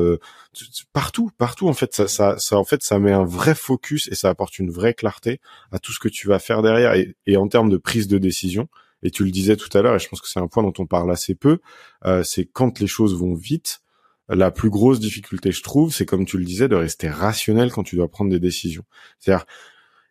partout, 0.92 1.30
partout, 1.38 1.66
en 1.66 1.74
fait, 1.74 1.94
ça, 1.94 2.08
ça, 2.08 2.36
ça, 2.38 2.58
en 2.58 2.64
fait, 2.64 2.82
ça 2.82 2.98
met 2.98 3.12
un 3.12 3.24
vrai 3.24 3.54
focus 3.54 4.06
et 4.12 4.14
ça 4.14 4.28
apporte 4.28 4.58
une 4.58 4.70
vraie 4.70 4.92
clarté 4.92 5.40
à 5.72 5.78
tout 5.78 5.92
ce 5.92 5.98
que 5.98 6.08
tu 6.08 6.28
vas 6.28 6.38
faire 6.38 6.60
derrière. 6.60 6.92
Et, 6.92 7.16
et 7.26 7.38
en 7.38 7.48
termes 7.48 7.70
de 7.70 7.78
prise 7.78 8.06
de 8.06 8.18
décision 8.18 8.68
et 9.02 9.10
tu 9.10 9.24
le 9.24 9.30
disais 9.30 9.56
tout 9.56 9.76
à 9.76 9.82
l'heure, 9.82 9.94
et 9.94 9.98
je 9.98 10.08
pense 10.08 10.20
que 10.20 10.28
c'est 10.28 10.40
un 10.40 10.48
point 10.48 10.62
dont 10.62 10.72
on 10.78 10.86
parle 10.86 11.10
assez 11.10 11.34
peu, 11.34 11.58
euh, 12.04 12.22
c'est 12.22 12.44
quand 12.44 12.80
les 12.80 12.86
choses 12.86 13.16
vont 13.16 13.34
vite, 13.34 13.80
la 14.28 14.50
plus 14.50 14.68
grosse 14.68 15.00
difficulté, 15.00 15.52
je 15.52 15.62
trouve, 15.62 15.92
c'est 15.92 16.04
comme 16.04 16.26
tu 16.26 16.36
le 16.36 16.44
disais, 16.44 16.68
de 16.68 16.76
rester 16.76 17.08
rationnel 17.08 17.72
quand 17.72 17.82
tu 17.82 17.96
dois 17.96 18.08
prendre 18.08 18.30
des 18.30 18.40
décisions. 18.40 18.84
C'est-à-dire 19.18 19.46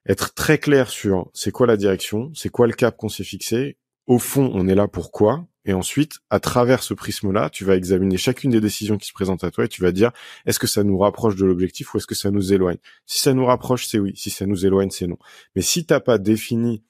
être 0.08 0.34
très 0.34 0.58
clair 0.58 0.90
sur 0.90 1.30
c'est 1.34 1.52
quoi 1.52 1.68
la 1.68 1.78
direction, 1.78 2.32
c'est 2.34 2.50
quoi 2.50 2.66
le 2.66 2.74
cap 2.74 2.98
qu'on 2.98 3.10
s'est 3.10 3.24
fixé, 3.24 3.78
au 4.08 4.20
fond, 4.20 4.50
on 4.54 4.68
est 4.68 4.76
là 4.76 4.88
pour 4.88 5.12
quoi, 5.12 5.46
et 5.68 5.74
ensuite, 5.74 6.20
à 6.30 6.40
travers 6.40 6.82
ce 6.82 6.94
prisme-là, 6.94 7.50
tu 7.50 7.66
vas 7.66 7.76
examiner 7.76 8.16
chacune 8.16 8.52
des 8.52 8.62
décisions 8.62 8.98
qui 8.98 9.06
se 9.06 9.12
présentent 9.12 9.44
à 9.44 9.52
toi 9.52 9.66
et 9.66 9.68
tu 9.68 9.82
vas 9.82 9.92
dire, 9.92 10.12
est-ce 10.46 10.60
que 10.60 10.68
ça 10.68 10.82
nous 10.86 10.98
rapproche 10.98 11.36
de 11.36 11.46
l'objectif 11.46 11.94
ou 11.94 11.98
est-ce 11.98 12.08
que 12.08 12.16
ça 12.16 12.32
nous 12.32 12.54
éloigne? 12.54 12.78
Si 13.06 13.20
ça 13.20 13.34
nous 13.34 13.46
rapproche, 13.46 13.86
c'est 13.86 14.00
oui. 14.00 14.14
Si 14.16 14.30
ça 14.30 14.46
nous 14.46 14.66
éloigne, 14.66 14.90
c'est 14.92 15.08
non. 15.08 15.18
Mais 15.58 15.62
si 15.62 15.86
t'as 15.86 16.00
pas 16.00 16.18
défini 16.20 16.84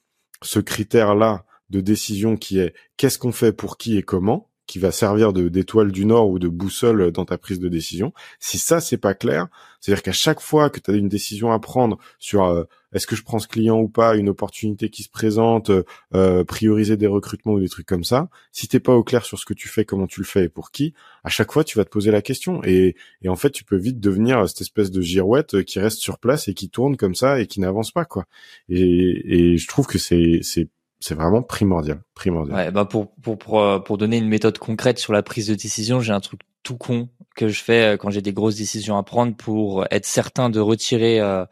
ce 0.43 0.59
critère-là 0.59 1.43
de 1.69 1.81
décision 1.81 2.37
qui 2.37 2.59
est 2.59 2.73
qu'est-ce 2.97 3.19
qu'on 3.19 3.31
fait 3.31 3.53
pour 3.53 3.77
qui 3.77 3.97
et 3.97 4.03
comment, 4.03 4.49
qui 4.67 4.79
va 4.79 4.91
servir 4.91 5.33
de 5.33 5.47
d'étoile 5.47 5.91
du 5.91 6.05
Nord 6.05 6.29
ou 6.29 6.39
de 6.39 6.49
boussole 6.49 7.11
dans 7.11 7.25
ta 7.25 7.37
prise 7.37 7.59
de 7.59 7.69
décision. 7.69 8.13
Si 8.39 8.57
ça 8.57 8.81
c'est 8.81 8.97
pas 8.97 9.13
clair, 9.13 9.47
c'est-à-dire 9.79 10.03
qu'à 10.03 10.11
chaque 10.11 10.41
fois 10.41 10.69
que 10.69 10.79
tu 10.79 10.91
as 10.91 10.95
une 10.95 11.07
décision 11.07 11.51
à 11.51 11.59
prendre 11.59 11.97
sur 12.19 12.43
euh, 12.43 12.65
est-ce 12.93 13.07
que 13.07 13.15
je 13.15 13.23
prends 13.23 13.39
ce 13.39 13.47
client 13.47 13.79
ou 13.79 13.87
pas, 13.87 14.15
une 14.15 14.29
opportunité 14.29 14.89
qui 14.89 15.03
se 15.03 15.09
présente, 15.09 15.71
euh, 16.13 16.43
prioriser 16.43 16.97
des 16.97 17.07
recrutements 17.07 17.53
ou 17.53 17.59
des 17.59 17.69
trucs 17.69 17.85
comme 17.85 18.03
ça, 18.03 18.29
si 18.51 18.67
t'es 18.67 18.79
pas 18.79 18.93
au 18.93 19.03
clair 19.03 19.23
sur 19.25 19.39
ce 19.39 19.45
que 19.45 19.53
tu 19.53 19.69
fais, 19.69 19.85
comment 19.85 20.07
tu 20.07 20.19
le 20.19 20.25
fais 20.25 20.45
et 20.45 20.49
pour 20.49 20.71
qui, 20.71 20.93
à 21.23 21.29
chaque 21.29 21.51
fois 21.51 21.63
tu 21.63 21.77
vas 21.77 21.85
te 21.85 21.89
poser 21.89 22.11
la 22.11 22.21
question 22.21 22.61
et, 22.65 22.95
et 23.21 23.29
en 23.29 23.37
fait 23.37 23.51
tu 23.51 23.63
peux 23.63 23.77
vite 23.77 23.99
devenir 24.01 24.47
cette 24.49 24.61
espèce 24.61 24.91
de 24.91 25.01
girouette 25.01 25.63
qui 25.63 25.79
reste 25.79 25.99
sur 25.99 26.19
place 26.19 26.49
et 26.49 26.53
qui 26.53 26.69
tourne 26.69 26.97
comme 26.97 27.15
ça 27.15 27.39
et 27.39 27.47
qui 27.47 27.61
n'avance 27.61 27.91
pas 27.91 28.03
quoi. 28.03 28.25
Et, 28.67 29.53
et 29.53 29.57
je 29.57 29.67
trouve 29.67 29.87
que 29.87 29.97
c'est 29.97 30.39
c'est 30.41 30.67
c'est 30.99 31.15
vraiment 31.15 31.43
primordial, 31.43 32.01
primordial. 32.15 32.55
Ouais, 32.55 32.71
bah 32.71 32.85
pour, 32.85 33.13
pour 33.21 33.37
pour 33.37 33.61
euh, 33.61 33.79
pour 33.79 33.97
donner 33.97 34.17
une 34.17 34.27
méthode 34.27 34.57
concrète 34.57 34.97
sur 34.97 35.13
la 35.13 35.21
prise 35.21 35.47
de 35.47 35.53
décision, 35.53 35.99
j'ai 35.99 36.13
un 36.13 36.19
truc 36.19 36.41
tout 36.63 36.77
con 36.77 37.09
que 37.35 37.49
je 37.49 37.63
fais 37.63 37.93
euh, 37.93 37.97
quand 37.97 38.09
j'ai 38.09 38.21
des 38.21 38.33
grosses 38.33 38.55
décisions 38.55 38.97
à 38.97 39.03
prendre 39.03 39.35
pour 39.35 39.85
être 39.91 40.05
certain 40.05 40.49
de 40.49 40.59
retirer 40.59 41.19
euh, 41.19 41.45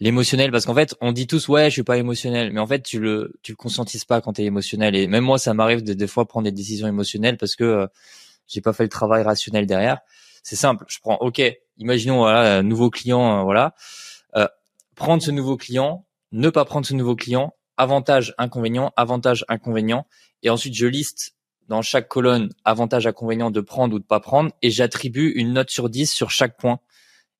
l'émotionnel. 0.00 0.50
Parce 0.50 0.64
qu'en 0.64 0.74
fait, 0.74 0.96
on 1.02 1.12
dit 1.12 1.26
tous 1.26 1.48
ouais, 1.48 1.66
je 1.66 1.74
suis 1.74 1.82
pas 1.82 1.98
émotionnel, 1.98 2.50
mais 2.52 2.60
en 2.60 2.66
fait, 2.66 2.82
tu 2.82 2.98
le 2.98 3.34
tu 3.42 3.52
le 3.52 3.56
conscientises 3.56 4.06
pas 4.06 4.22
quand 4.22 4.34
tu 4.34 4.42
es 4.42 4.46
émotionnel. 4.46 4.96
Et 4.96 5.06
même 5.06 5.24
moi 5.24 5.38
ça 5.38 5.52
m'arrive 5.52 5.82
de 5.82 5.92
des 5.92 6.06
fois 6.06 6.26
prendre 6.26 6.44
des 6.44 6.52
décisions 6.52 6.88
émotionnelles 6.88 7.36
parce 7.36 7.56
que 7.56 7.88
j'ai 8.46 8.62
pas 8.62 8.72
fait 8.72 8.84
le 8.84 8.88
travail 8.88 9.22
rationnel 9.22 9.66
derrière. 9.66 9.98
C'est 10.42 10.56
simple, 10.56 10.86
je 10.88 10.98
prends 11.00 11.16
OK, 11.16 11.42
imaginons 11.76 12.18
voilà, 12.18 12.62
nouveau 12.62 12.88
client 12.88 13.44
voilà, 13.44 13.74
prendre 14.94 15.22
ce 15.22 15.30
nouveau 15.30 15.58
client, 15.58 16.06
ne 16.32 16.48
pas 16.48 16.64
prendre 16.64 16.86
ce 16.86 16.94
nouveau 16.94 17.14
client 17.14 17.52
avantage, 17.78 18.34
inconvénient, 18.36 18.92
avantage, 18.96 19.44
inconvénient. 19.48 20.06
Et 20.42 20.50
ensuite, 20.50 20.74
je 20.74 20.86
liste 20.86 21.34
dans 21.68 21.82
chaque 21.82 22.08
colonne 22.08 22.50
avantage, 22.64 23.06
inconvénient 23.06 23.50
de 23.50 23.60
prendre 23.60 23.94
ou 23.94 23.98
de 23.98 24.04
pas 24.04 24.20
prendre 24.20 24.50
et 24.62 24.70
j'attribue 24.70 25.32
une 25.36 25.52
note 25.52 25.70
sur 25.70 25.88
10 25.88 26.10
sur 26.10 26.30
chaque 26.30 26.58
point. 26.58 26.80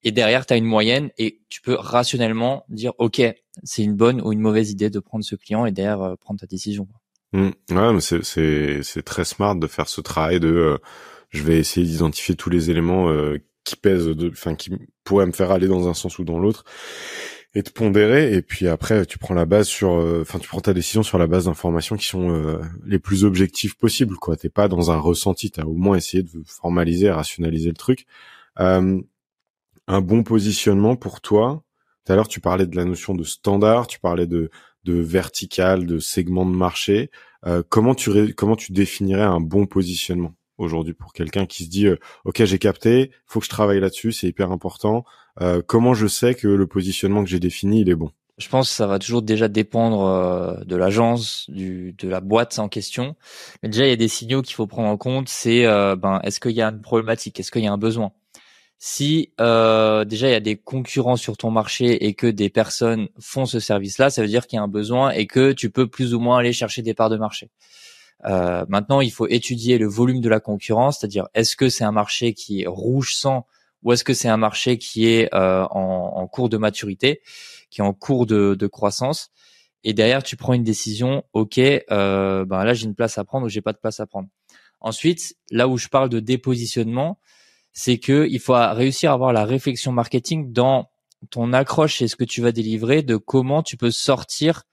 Et 0.05 0.13
derrière, 0.13 0.47
tu 0.47 0.55
as 0.55 0.57
une 0.57 0.65
moyenne 0.65 1.11
et 1.19 1.41
tu 1.49 1.61
peux 1.61 1.75
rationnellement 1.75 2.65
dire, 2.69 2.93
OK, 2.99 3.21
c'est 3.65 3.83
une 3.83 3.97
bonne 3.97 4.21
ou 4.21 4.33
une 4.33 4.41
mauvaise 4.41 4.71
idée 4.71 4.91
de 4.91 5.01
prendre 5.01 5.25
ce 5.25 5.35
client 5.35 5.67
et 5.67 5.73
derrière 5.73 6.03
euh, 6.03 6.15
prendre 6.17 6.39
ta 6.39 6.47
décision. 6.47 6.87
Mmh. 7.33 7.51
Ouais, 7.71 7.93
mais 7.93 8.01
c'est 8.01 9.03
très 9.03 9.25
smart 9.25 9.57
de 9.57 9.67
faire 9.67 9.89
ce 9.89 10.01
travail 10.01 10.41
de, 10.41 10.49
euh, 10.49 10.79
je 11.31 11.43
vais 11.43 11.59
essayer 11.59 11.85
d'identifier 11.85 12.37
tous 12.37 12.49
les 12.49 12.71
éléments 12.71 13.11
euh, 13.11 13.39
qui 13.65 13.77
pèsent, 13.77 14.15
enfin, 14.31 14.55
qui 14.55 14.71
pourraient 15.05 15.27
me 15.27 15.33
faire 15.33 15.51
aller 15.51 15.69
dans 15.69 15.89
un 15.89 15.95
sens 15.95 16.19
ou 16.19 16.25
dans 16.25 16.39
l'autre 16.39 16.65
et 17.59 17.63
de 17.63 17.71
pondérer 17.71 18.35
et 18.35 18.41
puis 18.41 18.69
après 18.69 19.05
tu 19.05 19.19
prends 19.19 19.35
la 19.35 19.45
base 19.45 19.67
sur 19.67 19.95
euh, 19.95 20.21
enfin 20.23 20.39
tu 20.39 20.47
prends 20.47 20.61
ta 20.61 20.73
décision 20.73 21.03
sur 21.03 21.19
la 21.19 21.27
base 21.27 21.47
d'informations 21.47 21.97
qui 21.97 22.07
sont 22.07 22.31
euh, 22.31 22.61
les 22.87 23.01
plus 23.01 23.25
objectives 23.25 23.77
possibles 23.77 24.15
quoi. 24.15 24.37
T'es 24.37 24.49
pas 24.49 24.69
dans 24.69 24.93
un 24.93 24.99
ressenti 24.99 25.51
t'as 25.51 25.65
au 25.65 25.75
moins 25.75 25.97
essayé 25.97 26.23
de 26.23 26.31
formaliser 26.47 27.11
rationaliser 27.11 27.71
le 27.71 27.75
truc. 27.75 28.07
Euh, 28.61 29.01
un 29.89 30.01
bon 30.01 30.23
positionnement 30.23 30.95
pour 30.95 31.21
toi. 31.21 31.65
Tout 32.05 32.13
à 32.13 32.15
l'heure 32.17 32.29
tu 32.29 32.39
parlais 32.39 32.67
de 32.67 32.77
la 32.77 32.85
notion 32.85 33.17
de 33.17 33.25
standard 33.25 33.89
tu 33.89 33.99
parlais 33.99 34.29
de 34.29 34.51
de 34.85 34.95
vertical 34.95 35.85
de 35.85 35.99
segment 35.99 36.47
de 36.47 36.55
marché. 36.55 37.11
Comment 37.69 37.97
tu 37.97 38.35
comment 38.35 38.57
tu 38.57 38.73
définirais 38.73 39.23
un 39.23 39.41
bon 39.41 39.67
positionnement 39.67 40.35
aujourd'hui 40.59 40.93
pour 40.93 41.13
quelqu'un 41.13 41.47
qui 41.47 41.65
se 41.65 41.71
dit 41.71 41.87
euh, 41.87 41.97
ok 42.25 42.45
j'ai 42.45 42.59
capté, 42.59 43.13
faut 43.27 43.41
que 43.41 43.47
je 43.47 43.51
travaille 43.51 43.81
là-dessus, 43.81 44.13
c'est 44.13 44.27
hyper 44.27 44.53
important. 44.53 45.05
Euh, 45.41 45.63
comment 45.67 45.95
je 45.95 46.07
sais 46.07 46.35
que 46.35 46.49
le 46.49 46.67
positionnement 46.67 47.23
que 47.23 47.31
j'ai 47.31 47.41
défini 47.41 47.81
il 47.81 47.89
est 47.89 47.95
bon? 47.95 48.11
Je 48.39 48.49
pense 48.49 48.69
que 48.69 48.75
ça 48.75 48.87
va 48.87 49.01
toujours 49.01 49.23
déjà 49.23 49.49
dépendre 49.49 50.05
euh, 50.05 50.65
de 50.65 50.77
l'agence, 50.77 51.47
de 51.51 52.09
la 52.09 52.21
boîte 52.21 52.59
en 52.61 52.69
question. 52.69 53.17
Mais 53.63 53.69
déjà 53.69 53.87
il 53.87 53.91
y 53.91 53.93
a 53.93 53.97
des 53.97 54.09
signaux 54.09 54.43
qu'il 54.43 54.55
faut 54.55 54.67
prendre 54.67 54.89
en 54.89 54.97
compte. 54.97 55.29
C'est 55.29 55.65
ben 55.65 56.21
est-ce 56.23 56.39
qu'il 56.39 56.53
y 56.53 56.63
a 56.63 56.69
une 56.69 56.81
problématique, 56.81 57.41
est-ce 57.41 57.51
qu'il 57.51 57.65
y 57.65 57.67
a 57.67 57.73
un 57.73 57.79
besoin? 57.79 58.13
Si 58.79 59.33
déjà 59.39 60.29
il 60.29 60.31
y 60.31 60.35
a 60.35 60.41
des 60.41 60.57
concurrents 60.57 61.17
sur 61.17 61.37
ton 61.37 61.51
marché 61.51 62.07
et 62.07 62.15
que 62.15 62.29
des 62.29 62.49
personnes 62.49 63.09
font 63.19 63.45
ce 63.45 63.59
service-là, 63.59 64.11
ça 64.11 64.23
veut 64.23 64.29
dire 64.29 64.47
qu'il 64.47 64.57
y 64.57 64.61
a 64.61 64.63
un 64.63 64.69
besoin 64.69 65.11
et 65.11 65.27
que 65.27 65.51
tu 65.51 65.71
peux 65.71 65.89
plus 65.89 66.15
ou 66.15 66.21
moins 66.21 66.39
aller 66.39 66.53
chercher 66.53 66.83
des 66.83 66.95
parts 66.95 67.11
de 67.11 67.17
marché. 67.17 67.51
Euh, 68.25 68.65
maintenant, 68.69 69.01
il 69.01 69.11
faut 69.13 69.27
étudier 69.27 69.79
le 69.79 69.87
volume 69.87 70.21
de 70.21 70.29
la 70.29 70.41
concurrence, 70.41 70.99
c'est-à-dire 70.99 71.29
est-ce 71.35 71.57
que 71.57 71.69
c'est 71.69 71.85
un 71.85 71.93
marché 71.93 72.35
qui 72.35 72.63
est 72.63 72.67
rouge 72.67 73.15
sang 73.15 73.47
ou 73.83 73.93
est-ce 73.93 74.05
que 74.05 74.15
c'est 74.15 74.29
un 74.29 74.37
marché 74.37 74.79
qui 74.79 75.07
est 75.07 75.33
euh, 75.35 75.65
en, 75.71 76.13
en, 76.17 76.27
cours 76.27 76.49
de 76.49 76.57
maturité, 76.57 77.23
qui 77.71 77.81
est 77.81 77.85
en 77.85 77.93
cours 77.93 78.27
de, 78.27 78.55
de 78.55 78.67
croissance? 78.67 79.31
Et 79.85 79.95
derrière, 79.95 80.23
tu 80.23 80.37
prends 80.37 80.55
une 80.55 80.65
décision. 80.65 81.25
Ok, 81.33 81.59
euh, 81.59 82.45
ben 82.45 82.65
là 82.65 82.75
j'ai 82.75 82.87
une 82.87 82.95
place 82.95 83.19
à 83.19 83.25
prendre 83.25 83.47
ou 83.47 83.49
j'ai 83.49 83.61
pas 83.61 83.73
de 83.73 83.79
place 83.79 84.01
à 84.01 84.07
prendre. 84.07 84.29
Ensuite, 84.81 85.37
là 85.51 85.69
où 85.69 85.77
je 85.77 85.89
parle 85.89 86.09
de 86.09 86.21
dépositionnement, 86.21 87.19
c'est 87.73 87.99
que 87.99 88.27
il 88.29 88.41
faut 88.41 88.55
réussir 88.55 89.11
à 89.11 89.15
avoir 89.15 89.33
la 89.33 89.45
réflexion 89.45 89.93
marketing 89.93 90.53
dans 90.53 90.91
ton 91.31 91.53
accroche 91.53 92.03
et 92.03 92.09
ce 92.09 92.17
que 92.17 92.25
tu 92.25 92.41
vas 92.41 92.53
délivrer, 92.53 93.03
de 93.03 93.17
comment 93.17 93.63
tu 93.63 93.77
peux 93.77 93.91
sortir, 93.91 94.65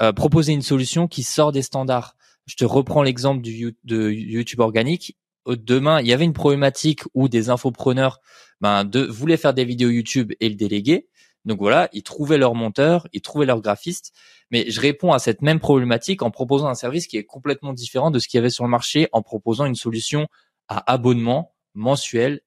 euh, 0.00 0.12
proposer 0.12 0.52
une 0.52 0.62
solution 0.62 1.08
qui 1.08 1.22
sort 1.22 1.52
des 1.52 1.62
standards 1.62 2.16
je 2.50 2.56
te 2.56 2.64
reprends 2.64 3.02
l'exemple 3.02 3.42
de 3.42 4.10
YouTube 4.10 4.58
organique. 4.58 5.16
Demain, 5.56 6.00
il 6.00 6.06
y 6.06 6.12
avait 6.12 6.24
une 6.24 6.32
problématique 6.32 7.02
où 7.14 7.28
des 7.28 7.50
infopreneurs 7.50 8.20
ben, 8.60 8.84
de, 8.84 9.00
voulaient 9.00 9.36
faire 9.36 9.54
des 9.54 9.64
vidéos 9.64 9.90
YouTube 9.90 10.32
et 10.40 10.48
le 10.48 10.54
déléguer. 10.54 11.08
Donc 11.44 11.58
voilà, 11.58 11.88
ils 11.92 12.02
trouvaient 12.02 12.38
leur 12.38 12.54
monteur, 12.54 13.08
ils 13.12 13.22
trouvaient 13.22 13.46
leur 13.46 13.60
graphiste, 13.60 14.12
mais 14.50 14.70
je 14.70 14.80
réponds 14.80 15.12
à 15.12 15.18
cette 15.18 15.40
même 15.40 15.58
problématique 15.58 16.22
en 16.22 16.30
proposant 16.30 16.68
un 16.68 16.74
service 16.74 17.06
qui 17.06 17.16
est 17.16 17.24
complètement 17.24 17.72
différent 17.72 18.10
de 18.10 18.18
ce 18.18 18.28
qu'il 18.28 18.36
y 18.38 18.40
avait 18.40 18.50
sur 18.50 18.64
le 18.64 18.70
marché, 18.70 19.08
en 19.12 19.22
proposant 19.22 19.64
une 19.64 19.74
solution 19.74 20.28
à 20.68 20.92
abonnement 20.92 21.54
mensuel, 21.74 22.40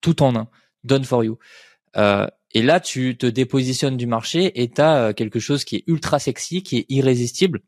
tout 0.00 0.22
en 0.22 0.36
un, 0.36 0.48
done 0.84 1.04
for 1.04 1.24
you. 1.24 1.38
Euh, 1.96 2.26
et 2.52 2.62
là, 2.62 2.80
tu 2.80 3.16
te 3.16 3.26
dépositionnes 3.26 3.96
du 3.96 4.06
marché 4.06 4.62
et 4.62 4.70
tu 4.70 4.80
as 4.80 4.96
euh, 4.96 5.12
quelque 5.12 5.40
chose 5.40 5.64
qui 5.64 5.76
est 5.76 5.84
ultra 5.86 6.18
sexy, 6.18 6.62
qui 6.62 6.78
est 6.78 6.86
irrésistible, 6.90 7.62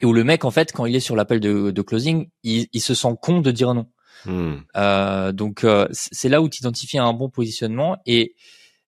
et 0.00 0.06
où 0.06 0.12
le 0.12 0.24
mec 0.24 0.44
en 0.44 0.50
fait 0.50 0.72
quand 0.72 0.86
il 0.86 0.94
est 0.94 1.00
sur 1.00 1.16
l'appel 1.16 1.40
de, 1.40 1.70
de, 1.70 1.82
closing, 1.82 2.28
il, 2.44 2.68
il, 2.72 2.80
se 2.80 2.94
sent 2.94 3.14
con 3.20 3.40
de 3.40 3.50
dire 3.50 3.74
non. 3.74 3.86
Hmm. 4.24 4.56
Euh, 4.76 5.32
donc 5.32 5.64
euh, 5.64 5.86
c'est 5.92 6.28
là 6.28 6.42
où 6.42 6.48
tu 6.48 6.60
identifies 6.60 6.98
un 6.98 7.12
bon 7.12 7.28
positionnement 7.28 7.98
et 8.06 8.34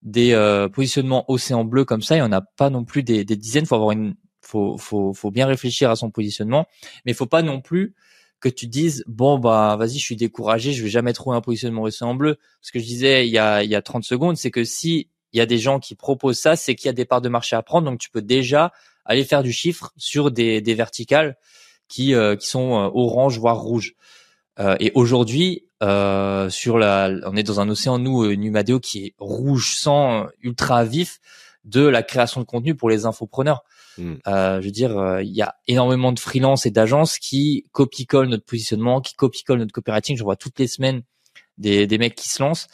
des 0.02 0.32
euh, 0.32 0.68
positionnements 0.68 1.24
océan 1.30 1.64
bleu 1.64 1.84
comme 1.84 2.02
ça, 2.02 2.16
il 2.16 2.20
y 2.20 2.22
en 2.22 2.32
a 2.32 2.40
pas 2.40 2.70
non 2.70 2.84
plus 2.84 3.02
des, 3.02 3.24
des 3.24 3.36
dizaines. 3.36 3.66
Faut 3.66 3.74
avoir 3.74 3.92
une, 3.92 4.14
faut, 4.40 4.78
faut, 4.78 5.12
faut 5.12 5.30
bien 5.30 5.46
réfléchir 5.46 5.90
à 5.90 5.96
son 5.96 6.10
positionnement, 6.10 6.66
mais 7.04 7.12
faut 7.12 7.26
pas 7.26 7.42
non 7.42 7.60
plus 7.60 7.94
que 8.40 8.48
tu 8.48 8.68
dises 8.68 9.02
bon 9.08 9.38
bah 9.38 9.74
vas-y 9.76 9.98
je 9.98 10.04
suis 10.04 10.16
découragé, 10.16 10.72
je 10.72 10.84
vais 10.84 10.88
jamais 10.88 11.12
trouver 11.12 11.36
un 11.36 11.40
positionnement 11.40 11.82
océan 11.82 12.14
bleu. 12.14 12.38
Ce 12.60 12.70
que 12.70 12.78
je 12.78 12.84
disais 12.84 13.26
il 13.26 13.32
y 13.32 13.38
a 13.38 13.64
il 13.64 13.70
y 13.70 13.74
a 13.74 13.82
30 13.82 14.04
secondes, 14.04 14.36
c'est 14.36 14.52
que 14.52 14.64
si 14.64 15.10
il 15.32 15.38
y 15.38 15.40
a 15.40 15.46
des 15.46 15.58
gens 15.58 15.78
qui 15.78 15.94
proposent 15.94 16.38
ça, 16.38 16.56
c'est 16.56 16.74
qu'il 16.74 16.86
y 16.86 16.90
a 16.90 16.94
des 16.94 17.04
parts 17.04 17.20
de 17.20 17.28
marché 17.28 17.56
à 17.56 17.62
prendre, 17.62 17.90
donc 17.90 17.98
tu 17.98 18.10
peux 18.10 18.22
déjà 18.22 18.72
aller 19.04 19.24
faire 19.24 19.42
du 19.42 19.52
chiffre 19.52 19.92
sur 19.96 20.30
des, 20.30 20.60
des 20.60 20.74
verticales 20.74 21.36
qui, 21.88 22.14
euh, 22.14 22.36
qui 22.36 22.46
sont 22.46 22.74
euh, 22.74 22.90
orange 22.92 23.38
voire 23.38 23.58
rouge. 23.58 23.94
Euh, 24.58 24.76
et 24.80 24.92
aujourd'hui, 24.94 25.64
sur 25.80 26.78
la, 26.78 27.10
on 27.26 27.36
est 27.36 27.42
dans 27.44 27.60
un 27.60 27.68
océan 27.68 27.98
nous 27.98 28.34
Numadeo 28.34 28.80
qui 28.80 29.06
est 29.06 29.14
rouge 29.18 29.76
sang 29.76 30.26
ultra 30.42 30.84
vif. 30.84 31.20
de 31.64 31.82
la 31.82 32.02
création 32.02 32.40
de 32.40 32.46
contenu 32.46 32.74
pour 32.74 32.88
les 32.88 33.04
infopreneurs. 33.04 33.62
Hmm. 33.98 34.14
Euh, 34.26 34.60
je 34.60 34.66
veux 34.66 34.72
dire, 34.72 34.96
euh, 34.96 35.22
il 35.22 35.34
y 35.34 35.42
a 35.42 35.56
énormément 35.66 36.12
de 36.12 36.20
freelance 36.20 36.66
et 36.66 36.70
d'agences 36.70 37.18
qui 37.18 37.66
copie-collent 37.72 38.28
notre 38.28 38.44
positionnement, 38.44 39.00
qui 39.00 39.14
copie-collent 39.14 39.58
notre 39.58 39.72
copywriting. 39.72 40.16
Je 40.16 40.22
vois 40.22 40.36
toutes 40.36 40.58
les 40.58 40.68
semaines 40.68 41.02
des, 41.58 41.86
des 41.86 41.98
mecs 41.98 42.14
qui 42.14 42.28
se 42.28 42.42
lancent. 42.42 42.68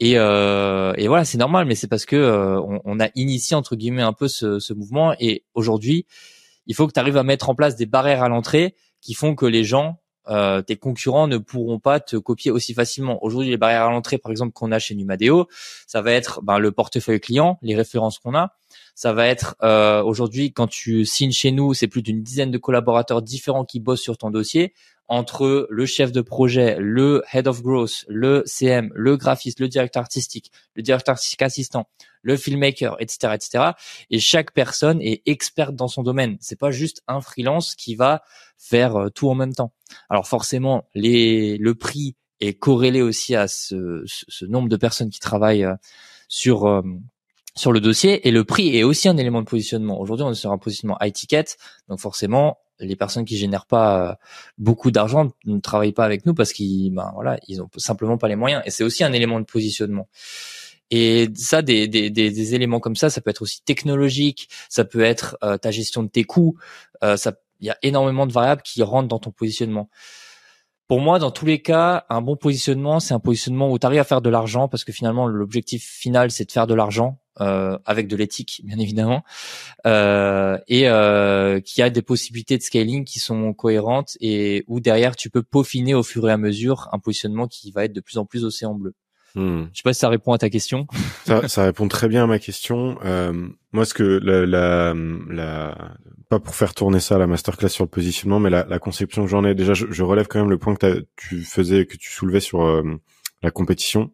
Et, 0.00 0.12
euh, 0.16 0.92
et 0.96 1.08
voilà, 1.08 1.24
c'est 1.24 1.38
normal, 1.38 1.66
mais 1.66 1.74
c'est 1.74 1.88
parce 1.88 2.04
que 2.04 2.14
euh, 2.14 2.60
on, 2.60 2.80
on, 2.84 3.00
a 3.00 3.08
initié 3.16 3.56
entre 3.56 3.74
guillemets 3.74 4.02
un 4.02 4.12
peu 4.12 4.28
ce, 4.28 4.60
ce 4.60 4.72
mouvement. 4.72 5.14
Et 5.18 5.44
aujourd'hui, 5.54 6.06
il 6.66 6.74
faut 6.74 6.86
que 6.86 6.92
tu 6.92 7.00
arrives 7.00 7.16
à 7.16 7.24
mettre 7.24 7.48
en 7.48 7.54
place 7.54 7.74
des 7.74 7.86
barrières 7.86 8.22
à 8.22 8.28
l'entrée 8.28 8.76
qui 9.00 9.14
font 9.14 9.34
que 9.34 9.46
les 9.46 9.64
gens 9.64 9.98
euh, 10.28 10.62
tes 10.62 10.76
concurrents 10.76 11.26
ne 11.26 11.38
pourront 11.38 11.78
pas 11.78 12.00
te 12.00 12.16
copier 12.16 12.50
aussi 12.50 12.74
facilement. 12.74 13.22
Aujourd'hui, 13.24 13.50
les 13.50 13.56
barrières 13.56 13.84
à 13.84 13.90
l'entrée, 13.90 14.18
par 14.18 14.30
exemple, 14.30 14.52
qu'on 14.52 14.72
a 14.72 14.78
chez 14.78 14.94
Numadeo, 14.94 15.48
ça 15.86 16.02
va 16.02 16.12
être 16.12 16.42
ben, 16.42 16.58
le 16.58 16.72
portefeuille 16.72 17.20
client, 17.20 17.58
les 17.62 17.74
références 17.74 18.18
qu'on 18.18 18.34
a. 18.34 18.54
Ça 18.94 19.12
va 19.12 19.26
être 19.26 19.56
euh, 19.62 20.02
aujourd'hui 20.02 20.52
quand 20.52 20.66
tu 20.66 21.04
signes 21.04 21.32
chez 21.32 21.52
nous, 21.52 21.72
c'est 21.72 21.86
plus 21.86 22.02
d'une 22.02 22.22
dizaine 22.22 22.50
de 22.50 22.58
collaborateurs 22.58 23.22
différents 23.22 23.64
qui 23.64 23.80
bossent 23.80 24.02
sur 24.02 24.18
ton 24.18 24.30
dossier 24.30 24.74
entre 25.08 25.66
le 25.70 25.86
chef 25.86 26.12
de 26.12 26.20
projet, 26.20 26.76
le 26.78 27.22
head 27.32 27.48
of 27.48 27.62
growth, 27.62 28.04
le 28.08 28.42
CM, 28.44 28.90
le 28.94 29.16
graphiste, 29.16 29.58
le 29.58 29.68
directeur 29.68 30.02
artistique, 30.02 30.52
le 30.74 30.82
directeur 30.82 31.14
artistique 31.14 31.42
assistant, 31.42 31.88
le 32.22 32.36
filmmaker, 32.36 32.96
etc., 33.00 33.34
etc. 33.34 33.64
Et 34.10 34.18
chaque 34.18 34.52
personne 34.52 35.00
est 35.00 35.22
experte 35.26 35.74
dans 35.74 35.88
son 35.88 36.02
domaine. 36.02 36.36
C'est 36.40 36.58
pas 36.58 36.70
juste 36.70 37.02
un 37.08 37.22
freelance 37.22 37.74
qui 37.74 37.94
va 37.94 38.22
faire 38.58 38.96
euh, 38.96 39.08
tout 39.08 39.30
en 39.30 39.34
même 39.34 39.54
temps. 39.54 39.72
Alors 40.10 40.28
forcément, 40.28 40.86
les, 40.94 41.56
le 41.56 41.74
prix 41.74 42.16
est 42.40 42.54
corrélé 42.54 43.00
aussi 43.00 43.34
à 43.34 43.48
ce, 43.48 44.04
ce 44.06 44.44
nombre 44.44 44.68
de 44.68 44.76
personnes 44.76 45.10
qui 45.10 45.20
travaillent 45.20 45.64
euh, 45.64 45.74
sur 46.28 46.66
euh, 46.66 46.82
sur 47.58 47.72
le 47.72 47.80
dossier 47.80 48.26
et 48.26 48.30
le 48.30 48.44
prix 48.44 48.76
est 48.76 48.84
aussi 48.84 49.08
un 49.08 49.16
élément 49.16 49.40
de 49.40 49.46
positionnement. 49.46 50.00
Aujourd'hui, 50.00 50.24
on 50.24 50.30
est 50.30 50.36
sur 50.36 50.52
un 50.52 50.58
positionnement 50.58 50.96
high 51.00 51.12
ticket, 51.12 51.44
donc 51.88 51.98
forcément, 51.98 52.58
les 52.80 52.96
personnes 52.96 53.24
qui 53.24 53.36
génèrent 53.36 53.66
pas 53.66 54.10
euh, 54.10 54.14
beaucoup 54.58 54.90
d'argent 54.90 55.30
ne 55.46 55.60
travaillent 55.60 55.92
pas 55.92 56.04
avec 56.04 56.26
nous 56.26 56.34
parce 56.34 56.52
qu'ils 56.52 56.92
ben 56.92 57.10
voilà 57.14 57.38
ils 57.48 57.60
ont 57.62 57.68
simplement 57.76 58.18
pas 58.18 58.28
les 58.28 58.36
moyens. 58.36 58.62
Et 58.66 58.70
c'est 58.70 58.84
aussi 58.84 59.04
un 59.04 59.12
élément 59.12 59.40
de 59.40 59.44
positionnement. 59.44 60.08
Et 60.90 61.28
ça 61.34 61.60
des, 61.60 62.54
éléments 62.54 62.80
comme 62.80 62.96
ça 62.96 63.10
ça 63.10 63.20
peut 63.20 63.30
être 63.30 63.42
aussi 63.42 63.62
technologique 63.62 64.48
ça 64.68 64.84
peut 64.84 65.02
être 65.02 65.36
euh, 65.42 65.58
ta 65.58 65.70
gestion 65.70 66.02
de 66.02 66.08
tes 66.08 66.24
coûts 66.24 66.56
euh, 67.04 67.16
ça 67.16 67.34
il 67.60 67.66
y 67.66 67.70
a 67.70 67.78
énormément 67.82 68.26
de 68.26 68.32
variables 68.32 68.62
qui 68.62 68.82
rentrent 68.82 69.08
dans 69.08 69.18
ton 69.18 69.30
positionnement. 69.30 69.88
Pour 70.86 71.00
moi, 71.00 71.18
dans 71.18 71.30
tous 71.30 71.44
les 71.44 71.60
cas, 71.60 72.06
un 72.08 72.22
bon 72.22 72.36
positionnement, 72.36 72.98
c'est 72.98 73.12
un 73.12 73.20
positionnement 73.20 73.70
où 73.70 73.78
tu 73.78 73.86
arrives 73.86 74.00
à 74.00 74.04
faire 74.04 74.22
de 74.22 74.30
l'argent 74.30 74.68
parce 74.68 74.84
que 74.84 74.92
finalement, 74.92 75.26
l'objectif 75.26 75.84
final, 75.84 76.30
c'est 76.30 76.46
de 76.46 76.52
faire 76.52 76.66
de 76.66 76.74
l'argent 76.74 77.20
euh, 77.40 77.78
avec 77.84 78.08
de 78.08 78.16
l'éthique 78.16 78.62
bien 78.64 78.78
évidemment 78.78 79.24
euh, 79.86 80.58
et 80.68 80.88
euh, 80.88 81.60
qui 81.60 81.82
a 81.82 81.90
des 81.90 82.02
possibilités 82.02 82.56
de 82.56 82.62
scaling 82.62 83.04
qui 83.04 83.18
sont 83.20 83.52
cohérentes 83.52 84.16
et 84.20 84.64
où 84.66 84.80
derrière 84.80 85.16
tu 85.16 85.30
peux 85.30 85.42
peaufiner 85.42 85.94
au 85.94 86.02
fur 86.02 86.28
et 86.28 86.32
à 86.32 86.36
mesure 86.36 86.88
un 86.92 86.98
positionnement 86.98 87.46
qui 87.46 87.70
va 87.70 87.84
être 87.84 87.92
de 87.92 88.00
plus 88.00 88.18
en 88.18 88.24
plus 88.24 88.44
océan 88.44 88.74
bleu. 88.74 88.94
Hmm. 89.34 89.66
Je 89.72 89.78
sais 89.78 89.82
pas 89.84 89.92
si 89.92 90.00
ça 90.00 90.08
répond 90.08 90.32
à 90.32 90.38
ta 90.38 90.50
question. 90.50 90.86
Ça, 91.24 91.46
ça 91.48 91.64
répond 91.64 91.86
très 91.88 92.08
bien 92.08 92.24
à 92.24 92.26
ma 92.26 92.38
question. 92.38 92.98
Euh, 93.04 93.48
moi, 93.72 93.84
ce 93.84 93.94
que 93.94 94.02
la, 94.02 94.46
la, 94.46 94.94
la, 95.28 95.96
pas 96.28 96.40
pour 96.40 96.54
faire 96.54 96.74
tourner 96.74 97.00
ça 97.00 97.18
la 97.18 97.26
masterclass 97.26 97.68
sur 97.68 97.84
le 97.84 97.90
positionnement, 97.90 98.40
mais 98.40 98.50
la, 98.50 98.64
la 98.66 98.78
conception 98.78 99.24
que 99.24 99.30
j'en 99.30 99.44
ai 99.44 99.54
déjà, 99.54 99.74
je, 99.74 99.86
je, 99.90 100.02
relève 100.02 100.26
quand 100.26 100.40
même 100.40 100.50
le 100.50 100.58
point 100.58 100.74
que 100.74 101.06
tu 101.16 101.42
faisais, 101.42 101.84
que 101.86 101.96
tu 101.96 102.10
soulevais 102.10 102.40
sur 102.40 102.62
euh, 102.62 102.82
la 103.42 103.50
compétition. 103.50 104.12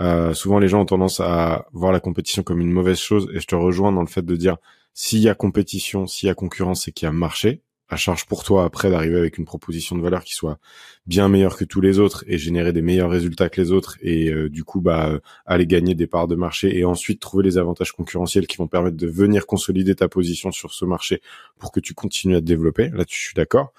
Euh, 0.00 0.34
souvent, 0.34 0.58
les 0.58 0.68
gens 0.68 0.80
ont 0.80 0.86
tendance 0.86 1.20
à 1.20 1.66
voir 1.72 1.92
la 1.92 2.00
compétition 2.00 2.42
comme 2.42 2.60
une 2.60 2.72
mauvaise 2.72 2.98
chose, 2.98 3.28
et 3.34 3.40
je 3.40 3.46
te 3.46 3.54
rejoins 3.54 3.92
dans 3.92 4.00
le 4.00 4.06
fait 4.06 4.24
de 4.24 4.36
dire 4.36 4.56
s'il 4.92 5.20
y 5.20 5.28
a 5.28 5.34
compétition, 5.34 6.06
s'il 6.06 6.28
y 6.28 6.30
a 6.30 6.34
concurrence, 6.34 6.84
c'est 6.84 6.92
qu'il 6.92 7.06
y 7.06 7.08
a 7.08 7.12
marché. 7.12 7.62
À 7.90 7.96
charge 7.96 8.24
pour 8.26 8.44
toi 8.44 8.64
après 8.64 8.90
d'arriver 8.90 9.18
avec 9.18 9.36
une 9.36 9.44
proposition 9.44 9.94
de 9.94 10.02
valeur 10.02 10.24
qui 10.24 10.34
soit 10.34 10.58
bien 11.06 11.28
meilleure 11.28 11.56
que 11.56 11.64
tous 11.64 11.82
les 11.82 11.98
autres 11.98 12.24
et 12.26 12.38
générer 12.38 12.72
des 12.72 12.80
meilleurs 12.80 13.10
résultats 13.10 13.50
que 13.50 13.60
les 13.60 13.72
autres 13.72 13.98
et 14.00 14.30
euh, 14.30 14.48
du 14.48 14.64
coup 14.64 14.80
bah 14.80 15.10
euh, 15.10 15.20
aller 15.44 15.66
gagner 15.66 15.94
des 15.94 16.06
parts 16.06 16.26
de 16.26 16.34
marché 16.34 16.78
et 16.78 16.86
ensuite 16.86 17.20
trouver 17.20 17.44
les 17.44 17.58
avantages 17.58 17.92
concurrentiels 17.92 18.46
qui 18.46 18.56
vont 18.56 18.68
permettre 18.68 18.96
de 18.96 19.06
venir 19.06 19.46
consolider 19.46 19.94
ta 19.94 20.08
position 20.08 20.50
sur 20.50 20.72
ce 20.72 20.86
marché 20.86 21.20
pour 21.58 21.72
que 21.72 21.80
tu 21.80 21.92
continues 21.92 22.36
à 22.36 22.40
te 22.40 22.46
développer. 22.46 22.88
Là, 22.88 23.04
je 23.06 23.14
suis 23.14 23.34
d'accord. 23.34 23.74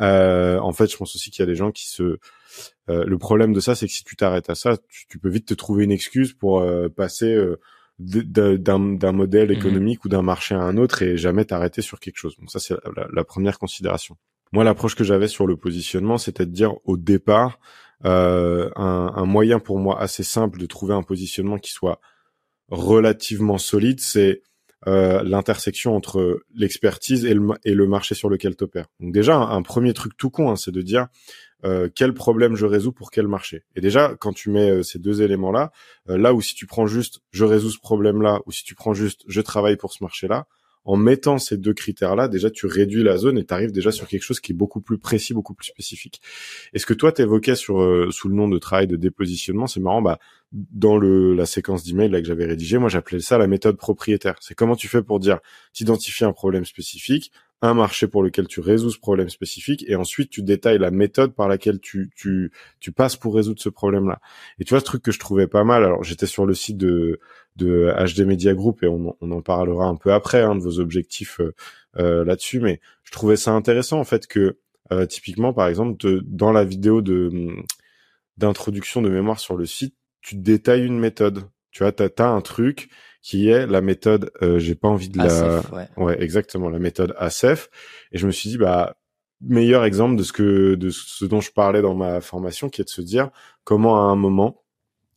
Euh, 0.00 0.58
en 0.58 0.72
fait, 0.72 0.90
je 0.90 0.96
pense 0.98 1.14
aussi 1.16 1.30
qu'il 1.30 1.40
y 1.40 1.44
a 1.44 1.46
des 1.46 1.54
gens 1.54 1.72
qui 1.72 1.88
se 1.88 2.18
euh, 2.88 3.04
le 3.04 3.18
problème 3.18 3.52
de 3.52 3.60
ça, 3.60 3.74
c'est 3.74 3.86
que 3.86 3.92
si 3.92 4.04
tu 4.04 4.16
t'arrêtes 4.16 4.50
à 4.50 4.54
ça, 4.54 4.76
tu, 4.88 5.18
peux 5.18 5.28
vite 5.28 5.46
te 5.46 5.54
trouver 5.54 5.84
une 5.84 5.92
excuse 5.92 6.32
pour 6.32 6.60
euh, 6.60 6.88
passer 6.88 7.32
euh, 7.32 7.58
d'un 7.98 9.12
modèle 9.12 9.48
mhm. 9.48 9.56
économique 9.56 10.04
ou 10.04 10.08
d'un 10.08 10.22
marché 10.22 10.54
à 10.54 10.60
un 10.60 10.76
autre 10.76 11.02
et 11.02 11.16
jamais 11.16 11.44
t'arrêter 11.44 11.82
sur 11.82 12.00
quelque 12.00 12.18
chose. 12.18 12.36
Donc 12.38 12.50
ça, 12.50 12.58
c'est 12.58 12.74
la, 13.12 13.24
première 13.24 13.58
considération. 13.58 14.16
Moi, 14.52 14.64
l'approche 14.64 14.94
que 14.94 15.04
j'avais 15.04 15.28
sur 15.28 15.46
le 15.46 15.56
positionnement, 15.56 16.18
c'était 16.18 16.46
de 16.46 16.52
dire 16.52 16.74
au 16.84 16.96
départ, 16.96 17.58
un, 18.04 18.70
un, 18.76 19.24
moyen 19.24 19.58
pour 19.58 19.78
moi 19.78 20.00
assez 20.00 20.22
simple 20.22 20.58
de 20.58 20.66
trouver 20.66 20.94
un 20.94 21.02
positionnement 21.02 21.58
qui 21.58 21.72
soit 21.72 22.00
relativement 22.68 23.58
solide, 23.58 24.00
c'est 24.00 24.42
euh, 24.86 25.22
l'intersection 25.24 25.96
entre 25.96 26.42
l'expertise 26.54 27.24
et 27.24 27.34
le, 27.34 27.48
et 27.64 27.74
le 27.74 27.88
marché 27.88 28.14
sur 28.14 28.28
lequel 28.28 28.56
tu 28.56 28.64
opères. 28.64 28.86
Donc 29.00 29.12
déjà, 29.12 29.36
un, 29.36 29.62
premier 29.62 29.92
truc 29.94 30.16
tout 30.16 30.30
con, 30.30 30.50
hein, 30.50 30.56
c'est 30.56 30.70
de 30.70 30.82
dire 30.82 31.08
euh, 31.64 31.88
quel 31.94 32.12
problème 32.12 32.54
je 32.54 32.66
résous 32.66 32.92
pour 32.92 33.10
quel 33.10 33.28
marché. 33.28 33.64
Et 33.74 33.80
déjà, 33.80 34.14
quand 34.20 34.32
tu 34.32 34.50
mets 34.50 34.70
euh, 34.70 34.82
ces 34.82 34.98
deux 34.98 35.22
éléments-là, 35.22 35.72
euh, 36.10 36.18
là 36.18 36.34
où 36.34 36.42
si 36.42 36.54
tu 36.54 36.66
prends 36.66 36.86
juste 36.86 37.20
je 37.30 37.44
résous 37.44 37.70
ce 37.70 37.78
problème-là, 37.78 38.40
ou 38.46 38.52
si 38.52 38.62
tu 38.62 38.74
prends 38.74 38.92
juste 38.92 39.22
je 39.26 39.40
travaille 39.40 39.76
pour 39.76 39.92
ce 39.92 40.04
marché-là, 40.04 40.46
en 40.84 40.96
mettant 40.96 41.38
ces 41.38 41.56
deux 41.56 41.72
critères-là, 41.72 42.28
déjà 42.28 42.48
tu 42.50 42.66
réduis 42.66 43.02
la 43.02 43.16
zone 43.16 43.38
et 43.38 43.44
tu 43.44 43.52
arrives 43.52 43.72
déjà 43.72 43.90
sur 43.90 44.06
quelque 44.06 44.22
chose 44.22 44.38
qui 44.38 44.52
est 44.52 44.54
beaucoup 44.54 44.80
plus 44.80 44.98
précis, 44.98 45.34
beaucoup 45.34 45.54
plus 45.54 45.66
spécifique. 45.66 46.20
Et 46.74 46.78
ce 46.78 46.86
que 46.86 46.94
toi 46.94 47.10
t'évoquais 47.10 47.56
sur 47.56 47.76
sous 48.12 48.28
le 48.28 48.34
nom 48.34 48.46
de 48.46 48.58
travail 48.58 48.86
de 48.86 48.94
dépositionnement, 48.94 49.66
c'est 49.66 49.80
marrant. 49.80 50.00
Bah 50.00 50.20
dans 50.52 50.96
le 50.96 51.34
la 51.34 51.44
séquence 51.44 51.82
d'email 51.82 52.08
là 52.08 52.20
que 52.20 52.26
j'avais 52.28 52.46
rédigée, 52.46 52.78
moi 52.78 52.88
j'appelais 52.88 53.18
ça 53.18 53.36
la 53.36 53.48
méthode 53.48 53.76
propriétaire. 53.76 54.36
C'est 54.40 54.54
comment 54.54 54.76
tu 54.76 54.86
fais 54.86 55.02
pour 55.02 55.18
dire 55.18 55.40
t'identifies 55.72 56.24
un 56.24 56.32
problème 56.32 56.64
spécifique, 56.64 57.32
un 57.62 57.74
marché 57.74 58.06
pour 58.06 58.22
lequel 58.22 58.46
tu 58.46 58.60
résous 58.60 58.90
ce 58.90 58.98
problème 58.98 59.28
spécifique 59.28 59.84
et 59.88 59.96
ensuite 59.96 60.30
tu 60.30 60.42
détailles 60.42 60.78
la 60.78 60.90
méthode 60.90 61.34
par 61.34 61.48
laquelle 61.48 61.80
tu 61.80 62.10
tu 62.14 62.52
tu 62.80 62.92
passes 62.92 63.16
pour 63.16 63.34
résoudre 63.34 63.60
ce 63.60 63.68
problème-là. 63.68 64.20
Et 64.58 64.64
tu 64.64 64.74
vois 64.74 64.80
ce 64.80 64.84
truc 64.84 65.02
que 65.02 65.12
je 65.12 65.18
trouvais 65.18 65.46
pas 65.46 65.64
mal. 65.64 65.84
Alors 65.84 66.04
j'étais 66.04 66.26
sur 66.26 66.46
le 66.46 66.54
site 66.54 66.76
de 66.76 67.18
de 67.56 67.92
HD 67.96 68.26
Media 68.26 68.54
Group 68.54 68.82
et 68.82 68.86
on, 68.88 69.16
on 69.20 69.30
en 69.30 69.40
parlera 69.40 69.86
un 69.86 69.96
peu 69.96 70.12
après 70.12 70.42
hein, 70.42 70.54
de 70.54 70.60
vos 70.60 70.78
objectifs 70.80 71.40
euh, 71.40 71.54
euh, 71.98 72.24
là-dessus, 72.24 72.60
mais 72.60 72.80
je 73.04 73.12
trouvais 73.12 73.36
ça 73.36 73.52
intéressant 73.52 73.98
en 73.98 74.04
fait 74.04 74.26
que 74.26 74.58
euh, 74.92 75.06
typiquement 75.06 75.52
par 75.54 75.68
exemple 75.68 75.96
dans 76.24 76.52
la 76.52 76.64
vidéo 76.64 77.00
de 77.00 77.56
d'introduction 78.36 79.02
de 79.02 79.08
mémoire 79.08 79.40
sur 79.40 79.56
le 79.56 79.66
site, 79.66 79.94
tu 80.20 80.36
détailles 80.36 80.84
une 80.84 80.98
méthode. 80.98 81.44
Tu 81.70 81.82
vois, 81.82 81.92
t'as 81.92 82.08
as 82.18 82.28
un 82.28 82.40
truc 82.40 82.90
qui 83.26 83.48
est 83.48 83.66
la 83.66 83.80
méthode, 83.80 84.30
euh, 84.40 84.60
j'ai 84.60 84.76
pas 84.76 84.86
envie 84.86 85.08
de 85.08 85.18
la, 85.18 85.60
ouais. 85.96 86.22
exactement, 86.22 86.68
la 86.68 86.78
méthode 86.78 87.12
ASEF. 87.18 87.68
Et 88.12 88.18
je 88.18 88.26
me 88.28 88.30
suis 88.30 88.50
dit, 88.50 88.56
bah, 88.56 88.94
meilleur 89.40 89.84
exemple 89.84 90.14
de 90.14 90.22
ce 90.22 90.32
que, 90.32 90.76
de 90.76 90.90
ce 90.90 91.24
dont 91.24 91.40
je 91.40 91.50
parlais 91.50 91.82
dans 91.82 91.96
ma 91.96 92.20
formation, 92.20 92.68
qui 92.68 92.82
est 92.82 92.84
de 92.84 92.88
se 92.88 93.00
dire 93.00 93.30
comment 93.64 93.96
à 93.96 94.04
un 94.04 94.14
moment, 94.14 94.62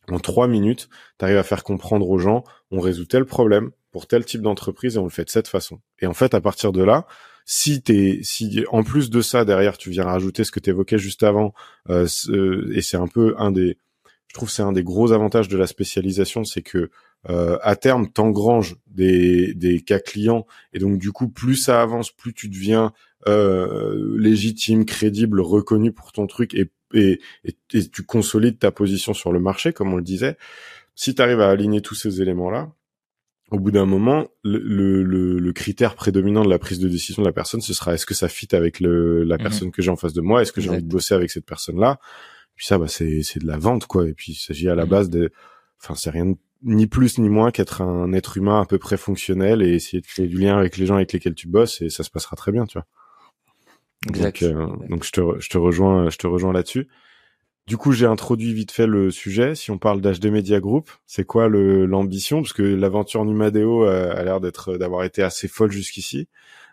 en 0.08 0.18
trois 0.18 0.48
minutes, 0.48 0.88
tu 1.20 1.24
arrives 1.24 1.36
à 1.36 1.44
faire 1.44 1.62
comprendre 1.62 2.10
aux 2.10 2.18
gens, 2.18 2.42
on 2.72 2.80
résout 2.80 3.04
tel 3.04 3.26
problème 3.26 3.70
pour 3.92 4.08
tel 4.08 4.24
type 4.24 4.42
d'entreprise 4.42 4.96
et 4.96 4.98
on 4.98 5.04
le 5.04 5.10
fait 5.10 5.24
de 5.24 5.30
cette 5.30 5.46
façon. 5.46 5.78
Et 6.00 6.08
en 6.08 6.14
fait, 6.14 6.34
à 6.34 6.40
partir 6.40 6.72
de 6.72 6.82
là, 6.82 7.06
si 7.44 7.80
t'es, 7.80 8.18
si 8.24 8.64
en 8.72 8.82
plus 8.82 9.10
de 9.10 9.20
ça 9.22 9.44
derrière, 9.44 9.78
tu 9.78 9.90
viens 9.90 10.02
rajouter 10.02 10.42
ce 10.42 10.50
que 10.50 10.58
tu 10.58 10.70
évoquais 10.70 10.98
juste 10.98 11.22
avant, 11.22 11.54
euh, 11.90 12.08
et 12.74 12.82
c'est 12.82 12.96
un 12.96 13.06
peu 13.06 13.36
un 13.38 13.52
des, 13.52 13.78
je 14.30 14.34
trouve 14.34 14.48
c'est 14.48 14.62
un 14.62 14.70
des 14.70 14.84
gros 14.84 15.10
avantages 15.10 15.48
de 15.48 15.56
la 15.56 15.66
spécialisation, 15.66 16.44
c'est 16.44 16.62
que 16.62 16.88
euh, 17.28 17.58
à 17.62 17.74
terme, 17.74 18.08
t'engranges 18.08 18.76
des, 18.86 19.54
des 19.54 19.80
cas 19.80 19.98
clients 19.98 20.46
et 20.72 20.78
donc 20.78 20.98
du 20.98 21.10
coup, 21.10 21.28
plus 21.28 21.56
ça 21.56 21.82
avance, 21.82 22.12
plus 22.12 22.32
tu 22.32 22.48
deviens 22.48 22.92
euh, 23.26 24.16
légitime, 24.16 24.84
crédible, 24.84 25.40
reconnu 25.40 25.90
pour 25.90 26.12
ton 26.12 26.28
truc 26.28 26.54
et, 26.54 26.70
et, 26.94 27.20
et, 27.42 27.88
tu 27.88 28.04
consolides 28.04 28.60
ta 28.60 28.70
position 28.70 29.14
sur 29.14 29.32
le 29.32 29.40
marché, 29.40 29.72
comme 29.72 29.92
on 29.92 29.96
le 29.96 30.02
disait. 30.02 30.36
Si 30.94 31.12
tu 31.12 31.20
arrives 31.20 31.40
à 31.40 31.50
aligner 31.50 31.80
tous 31.80 31.96
ces 31.96 32.22
éléments-là, 32.22 32.72
au 33.50 33.58
bout 33.58 33.72
d'un 33.72 33.84
moment, 33.84 34.28
le, 34.44 34.58
le, 35.02 35.40
le, 35.40 35.52
critère 35.52 35.96
prédominant 35.96 36.44
de 36.44 36.50
la 36.50 36.60
prise 36.60 36.78
de 36.78 36.88
décision 36.88 37.22
de 37.22 37.26
la 37.26 37.32
personne, 37.32 37.60
ce 37.60 37.74
sera 37.74 37.94
est-ce 37.94 38.06
que 38.06 38.14
ça 38.14 38.28
fit 38.28 38.54
avec 38.54 38.78
le, 38.78 39.24
la 39.24 39.38
mhm. 39.38 39.42
personne 39.42 39.70
que 39.72 39.82
j'ai 39.82 39.90
en 39.90 39.96
face 39.96 40.12
de 40.12 40.20
moi, 40.20 40.40
est-ce 40.40 40.52
que 40.52 40.60
j'ai 40.60 40.70
envie 40.70 40.84
de 40.84 40.88
bosser 40.88 41.14
avec 41.14 41.32
cette 41.32 41.46
personne-là? 41.46 41.98
Puis 42.60 42.66
ça, 42.66 42.76
bah, 42.76 42.88
c'est, 42.88 43.22
c'est 43.22 43.40
de 43.40 43.46
la 43.46 43.56
vente, 43.56 43.86
quoi. 43.86 44.06
Et 44.06 44.12
puis 44.12 44.32
il 44.32 44.34
s'agit 44.34 44.68
à 44.68 44.74
la 44.74 44.84
mhm. 44.84 44.90
base 44.90 45.08
de, 45.08 45.32
enfin, 45.82 45.94
c'est 45.94 46.10
rien 46.10 46.26
de 46.26 46.36
ni 46.62 46.86
plus 46.86 47.16
ni 47.16 47.30
moins 47.30 47.50
qu'être 47.50 47.80
un 47.80 48.12
être 48.12 48.36
humain 48.36 48.60
à 48.60 48.66
peu 48.66 48.76
près 48.76 48.98
fonctionnel 48.98 49.62
et 49.62 49.72
essayer 49.72 50.02
de 50.02 50.06
créer 50.06 50.26
du 50.26 50.36
lien 50.36 50.58
avec 50.58 50.76
les 50.76 50.84
gens 50.84 50.96
avec 50.96 51.10
lesquels 51.10 51.34
tu 51.34 51.48
bosses 51.48 51.80
et 51.80 51.88
ça 51.88 52.04
se 52.04 52.10
passera 52.10 52.36
très 52.36 52.52
bien, 52.52 52.66
tu 52.66 52.76
vois. 52.76 52.86
Donc, 54.12 54.42
euh, 54.42 54.66
donc 54.90 55.04
je 55.04 55.10
te 55.10 55.40
je 55.40 55.48
te 55.48 55.56
rejoins 55.56 56.10
je 56.10 56.18
te 56.18 56.26
rejoins 56.26 56.52
là-dessus. 56.52 56.86
Du 57.66 57.78
coup, 57.78 57.92
j'ai 57.92 58.04
introduit 58.04 58.52
vite 58.52 58.72
fait 58.72 58.86
le 58.86 59.10
sujet. 59.10 59.54
Si 59.54 59.70
on 59.70 59.78
parle 59.78 60.02
d'HD 60.02 60.26
Media 60.26 60.60
Group, 60.60 60.90
c'est 61.06 61.24
quoi 61.24 61.48
l'ambition? 61.48 62.42
Parce 62.42 62.52
que 62.52 62.62
l'aventure 62.62 63.24
Numadeo 63.24 63.84
a 63.84 64.22
l'air 64.22 64.40
d'être 64.40 64.76
d'avoir 64.76 65.04
été 65.04 65.22
assez 65.22 65.48
folle 65.48 65.72
jusqu'ici. 65.72 66.28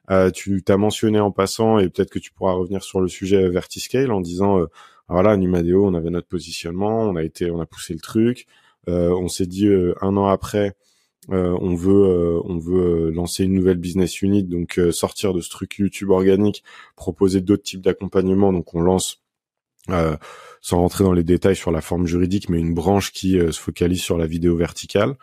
Euh, 0.09 0.31
tu 0.31 0.63
t'as 0.63 0.75
mentionné 0.75 1.21
en 1.21 1.31
passant, 1.31 1.79
et 1.79 1.89
peut-être 1.89 2.09
que 2.09 2.19
tu 2.19 2.31
pourras 2.31 2.53
revenir 2.53 2.83
sur 2.83 2.99
le 2.99 3.07
sujet 3.07 3.47
Vertiscale 3.49 4.11
en 4.11 4.21
disant, 4.21 4.59
euh, 4.59 4.67
voilà, 5.09 5.37
Numadeo, 5.37 5.85
on 5.85 5.93
avait 5.93 6.09
notre 6.09 6.27
positionnement, 6.27 7.01
on 7.03 7.15
a 7.15 7.23
été, 7.23 7.49
on 7.49 7.61
a 7.61 7.65
poussé 7.65 7.93
le 7.93 7.99
truc. 7.99 8.45
Euh, 8.89 9.09
on 9.11 9.27
s'est 9.27 9.45
dit 9.45 9.67
euh, 9.67 9.93
un 10.01 10.17
an 10.17 10.27
après, 10.27 10.75
euh, 11.31 11.57
on 11.61 11.75
veut 11.75 12.41
on 12.45 12.57
veut 12.57 13.11
lancer 13.11 13.43
une 13.45 13.53
nouvelle 13.53 13.77
business 13.77 14.21
unit, 14.21 14.43
donc 14.43 14.79
sortir 14.91 15.33
de 15.33 15.41
ce 15.41 15.49
truc 15.49 15.77
YouTube 15.77 16.09
organique, 16.11 16.63
proposer 16.95 17.41
d'autres 17.41 17.63
types 17.63 17.81
d'accompagnement. 17.81 18.53
Donc 18.53 18.73
on 18.75 18.81
lance 18.81 19.23
sans 20.61 20.79
rentrer 20.79 21.03
dans 21.05 21.13
les 21.13 21.23
détails 21.23 21.55
sur 21.55 21.71
la 21.71 21.81
forme 21.81 22.07
juridique, 22.07 22.49
mais 22.49 22.59
une 22.59 22.73
branche 22.73 23.13
qui 23.13 23.33
se 23.39 23.59
focalise 23.59 24.01
sur 24.01 24.17
la 24.17 24.27
vidéo 24.27 24.57
verticale. 24.57 25.15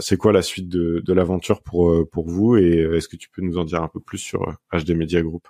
C'est 0.00 0.16
quoi 0.16 0.32
la 0.32 0.42
suite 0.42 0.68
de, 0.68 1.02
de 1.04 1.12
l'aventure 1.12 1.62
pour 1.62 2.08
pour 2.10 2.28
vous? 2.28 2.56
Et 2.56 2.78
est-ce 2.96 3.08
que 3.08 3.16
tu 3.16 3.30
peux 3.30 3.42
nous 3.42 3.58
en 3.58 3.64
dire 3.64 3.82
un 3.82 3.88
peu 3.88 4.00
plus 4.00 4.18
sur 4.18 4.40
HD 4.72 4.90
Media 4.92 5.22
Group? 5.22 5.48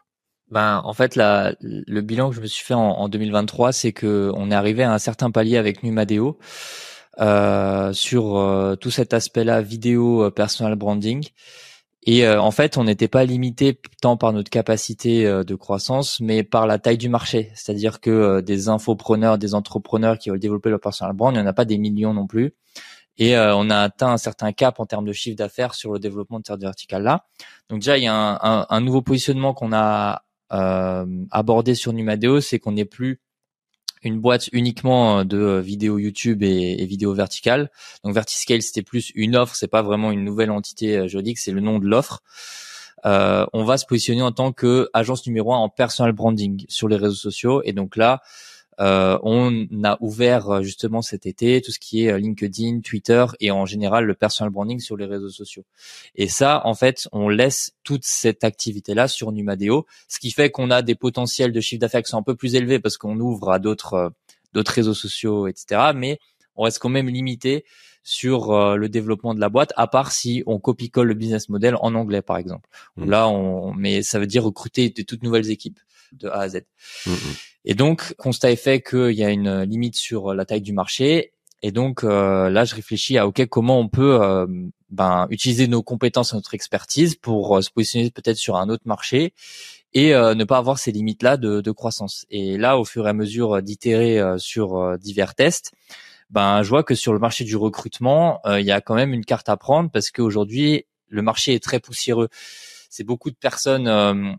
Ben, 0.50 0.80
en 0.84 0.92
fait, 0.92 1.16
la, 1.16 1.54
le 1.60 2.00
bilan 2.00 2.30
que 2.30 2.36
je 2.36 2.40
me 2.40 2.46
suis 2.46 2.64
fait 2.64 2.74
en, 2.74 2.80
en 2.80 3.08
2023, 3.08 3.72
c'est 3.72 3.92
que 3.92 4.32
on 4.34 4.50
est 4.50 4.54
arrivé 4.54 4.82
à 4.82 4.92
un 4.92 4.98
certain 4.98 5.30
palier 5.30 5.56
avec 5.56 5.82
Numadeo. 5.82 6.38
Euh, 7.20 7.92
sur 7.92 8.38
euh, 8.38 8.76
tout 8.76 8.90
cet 8.90 9.12
aspect-là 9.12 9.60
vidéo 9.60 10.22
euh, 10.22 10.30
personal 10.30 10.74
branding. 10.76 11.28
Et 12.06 12.26
en 12.26 12.50
fait, 12.50 12.78
on 12.78 12.84
n'était 12.84 13.08
pas 13.08 13.24
limité 13.24 13.78
tant 14.00 14.16
par 14.16 14.32
notre 14.32 14.48
capacité 14.48 15.24
de 15.44 15.54
croissance, 15.54 16.18
mais 16.20 16.42
par 16.42 16.66
la 16.66 16.78
taille 16.78 16.96
du 16.96 17.10
marché. 17.10 17.52
C'est-à-dire 17.54 18.00
que 18.00 18.40
des 18.40 18.70
infopreneurs, 18.70 19.36
des 19.36 19.54
entrepreneurs 19.54 20.16
qui 20.16 20.30
veulent 20.30 20.40
développer 20.40 20.70
leur 20.70 20.80
personal 20.80 21.12
brand, 21.12 21.34
il 21.34 21.38
n'y 21.38 21.44
en 21.44 21.46
a 21.46 21.52
pas 21.52 21.66
des 21.66 21.76
millions 21.76 22.14
non 22.14 22.26
plus. 22.26 22.54
Et 23.18 23.36
on 23.36 23.68
a 23.68 23.80
atteint 23.80 24.12
un 24.12 24.16
certain 24.16 24.52
cap 24.52 24.80
en 24.80 24.86
termes 24.86 25.04
de 25.04 25.12
chiffre 25.12 25.36
d'affaires 25.36 25.74
sur 25.74 25.92
le 25.92 25.98
développement 25.98 26.40
de 26.40 26.46
cette 26.46 26.62
verticale-là. 26.62 27.26
Donc 27.68 27.80
déjà, 27.80 27.98
il 27.98 28.04
y 28.04 28.06
a 28.06 28.14
un, 28.14 28.38
un, 28.40 28.66
un 28.70 28.80
nouveau 28.80 29.02
positionnement 29.02 29.52
qu'on 29.52 29.74
a 29.74 30.22
abordé 30.50 31.74
sur 31.74 31.92
Numadeo, 31.92 32.40
c'est 32.40 32.58
qu'on 32.58 32.72
n'est 32.72 32.84
plus 32.84 33.20
une 34.02 34.20
boîte 34.20 34.48
uniquement 34.52 35.18
euh, 35.18 35.24
de 35.24 35.38
euh, 35.38 35.60
vidéos 35.60 35.98
YouTube 35.98 36.42
et, 36.42 36.82
et 36.82 36.86
vidéos 36.86 37.12
verticales. 37.12 37.70
Donc 38.04 38.14
Vertiscale, 38.14 38.62
c'était 38.62 38.82
plus 38.82 39.12
une 39.14 39.36
offre, 39.36 39.54
c'est 39.54 39.68
pas 39.68 39.82
vraiment 39.82 40.10
une 40.10 40.24
nouvelle 40.24 40.50
entité 40.50 40.96
euh, 40.96 41.08
juridique, 41.08 41.38
c'est 41.38 41.52
le 41.52 41.60
nom 41.60 41.78
de 41.78 41.86
l'offre. 41.86 42.22
Euh, 43.06 43.46
on 43.52 43.64
va 43.64 43.78
se 43.78 43.86
positionner 43.86 44.22
en 44.22 44.32
tant 44.32 44.52
que 44.52 44.90
agence 44.92 45.26
numéro 45.26 45.54
un 45.54 45.58
en 45.58 45.68
personal 45.68 46.12
branding 46.12 46.64
sur 46.68 46.86
les 46.88 46.96
réseaux 46.96 47.14
sociaux. 47.14 47.62
Et 47.64 47.72
donc 47.72 47.96
là, 47.96 48.20
euh, 48.22 48.26
on 48.80 49.66
a 49.84 49.98
ouvert 50.00 50.50
euh, 50.50 50.62
justement 50.62 51.02
cet 51.02 51.26
été 51.26 51.60
tout 51.60 51.70
ce 51.70 51.78
qui 51.78 52.04
est 52.06 52.12
euh, 52.12 52.18
LinkedIn, 52.18 52.80
Twitter 52.80 53.26
et 53.38 53.50
en 53.50 53.66
général 53.66 54.06
le 54.06 54.14
personal 54.14 54.50
branding 54.50 54.80
sur 54.80 54.96
les 54.96 55.04
réseaux 55.04 55.28
sociaux. 55.28 55.64
Et 56.14 56.28
ça, 56.28 56.62
en 56.64 56.74
fait, 56.74 57.06
on 57.12 57.28
laisse 57.28 57.72
toute 57.84 58.04
cette 58.04 58.42
activité-là 58.42 59.06
sur 59.06 59.32
Numadeo, 59.32 59.86
ce 60.08 60.18
qui 60.18 60.30
fait 60.30 60.50
qu'on 60.50 60.70
a 60.70 60.80
des 60.80 60.94
potentiels 60.94 61.52
de 61.52 61.60
chiffre 61.60 61.80
d'affaires 61.80 62.02
qui 62.02 62.10
sont 62.10 62.18
un 62.18 62.22
peu 62.22 62.36
plus 62.36 62.54
élevés 62.54 62.78
parce 62.78 62.96
qu'on 62.96 63.20
ouvre 63.20 63.50
à 63.50 63.58
d'autres 63.58 64.12
d'autres 64.52 64.72
réseaux 64.72 64.94
sociaux, 64.94 65.46
etc. 65.46 65.92
Mais 65.94 66.18
on 66.56 66.64
reste 66.64 66.78
quand 66.78 66.88
même 66.88 67.08
limité 67.08 67.64
sur 68.02 68.76
le 68.76 68.88
développement 68.88 69.34
de 69.34 69.40
la 69.40 69.48
boîte, 69.48 69.72
à 69.76 69.86
part 69.86 70.10
si 70.12 70.42
on 70.46 70.58
copie-colle 70.58 71.08
le 71.08 71.14
business 71.14 71.48
model 71.48 71.76
en 71.80 71.94
anglais, 71.94 72.22
par 72.22 72.38
exemple. 72.38 72.68
Mmh. 72.96 73.10
Là, 73.10 73.28
on, 73.28 73.74
mais 73.74 74.02
ça 74.02 74.18
veut 74.18 74.26
dire 74.26 74.44
recruter 74.44 74.90
de 74.90 75.02
toutes 75.02 75.22
nouvelles 75.22 75.50
équipes 75.50 75.78
de 76.12 76.28
A 76.28 76.40
à 76.40 76.48
Z. 76.48 76.62
Mmh, 77.06 77.10
mmh. 77.10 77.16
Et 77.66 77.74
donc, 77.74 78.14
constat 78.16 78.52
est 78.52 78.56
fait 78.56 78.80
qu'il 78.80 79.12
y 79.12 79.24
a 79.24 79.30
une 79.30 79.62
limite 79.62 79.96
sur 79.96 80.34
la 80.34 80.44
taille 80.44 80.62
du 80.62 80.72
marché. 80.72 81.32
Et 81.62 81.72
donc 81.72 82.04
euh, 82.04 82.48
là, 82.48 82.64
je 82.64 82.74
réfléchis 82.74 83.18
à 83.18 83.26
ok, 83.26 83.46
comment 83.46 83.78
on 83.78 83.88
peut 83.88 84.22
euh, 84.22 84.46
ben, 84.88 85.26
utiliser 85.30 85.68
nos 85.68 85.82
compétences 85.82 86.32
et 86.32 86.36
notre 86.36 86.54
expertise 86.54 87.16
pour 87.16 87.58
euh, 87.58 87.60
se 87.60 87.70
positionner 87.70 88.10
peut-être 88.10 88.38
sur 88.38 88.56
un 88.56 88.68
autre 88.70 88.84
marché 88.86 89.34
et 89.92 90.12
ne 90.12 90.44
pas 90.44 90.58
avoir 90.58 90.78
ces 90.78 90.92
limites-là 90.92 91.36
de, 91.36 91.60
de, 91.60 91.70
croissance. 91.72 92.24
Et 92.30 92.56
là, 92.56 92.78
au 92.78 92.84
fur 92.84 93.08
et 93.08 93.10
à 93.10 93.12
mesure 93.12 93.60
d'itérer 93.60 94.20
sur 94.38 94.96
divers 94.98 95.34
tests, 95.34 95.72
ben 96.30 96.62
je 96.62 96.68
vois 96.68 96.84
que 96.84 96.94
sur 96.94 97.12
le 97.12 97.18
marché 97.18 97.44
du 97.44 97.56
recrutement, 97.56 98.40
il 98.46 98.64
y 98.64 98.72
a 98.72 98.80
quand 98.80 98.94
même 98.94 99.12
une 99.12 99.24
carte 99.24 99.48
à 99.48 99.56
prendre 99.56 99.90
parce 99.90 100.10
qu'aujourd'hui, 100.10 100.86
le 101.08 101.22
marché 101.22 101.54
est 101.54 101.62
très 101.62 101.80
poussiéreux. 101.80 102.28
C'est 102.88 103.04
beaucoup 103.04 103.30
de 103.30 103.36
personnes 103.36 104.38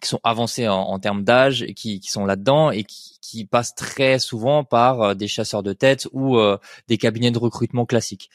qui 0.00 0.08
sont 0.08 0.20
avancés 0.22 0.68
en, 0.68 0.98
termes 0.98 1.24
d'âge 1.24 1.62
et 1.62 1.74
qui, 1.74 2.00
sont 2.02 2.26
là-dedans 2.26 2.70
et 2.70 2.84
qui, 2.84 3.46
passent 3.50 3.74
très 3.74 4.20
souvent 4.20 4.62
par 4.62 5.02
euh, 5.02 5.14
des 5.14 5.26
chasseurs 5.26 5.64
de 5.64 5.72
tête 5.72 6.06
ou 6.12 6.36
euh, 6.36 6.56
des 6.86 6.98
cabinets 6.98 7.32
de 7.32 7.38
recrutement 7.38 7.84
classiques. 7.84 8.30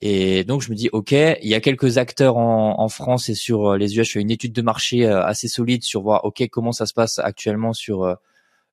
Et 0.00 0.44
donc 0.44 0.62
je 0.62 0.70
me 0.70 0.74
dis 0.74 0.88
ok, 0.92 1.12
il 1.12 1.36
y 1.42 1.54
a 1.54 1.60
quelques 1.60 1.98
acteurs 1.98 2.38
en, 2.38 2.88
France 2.88 3.28
et 3.28 3.34
sur 3.34 3.72
euh, 3.72 3.76
les 3.76 3.98
US. 3.98 4.06
Je 4.06 4.12
fais 4.12 4.20
une 4.20 4.30
étude 4.30 4.54
de 4.54 4.62
marché 4.62 5.06
assez 5.06 5.46
solide 5.46 5.82
sur 5.82 6.00
voir 6.00 6.24
ok 6.24 6.48
comment 6.50 6.72
ça 6.72 6.86
se 6.86 6.94
passe 6.94 7.18
actuellement 7.18 7.74
sur 7.74 8.16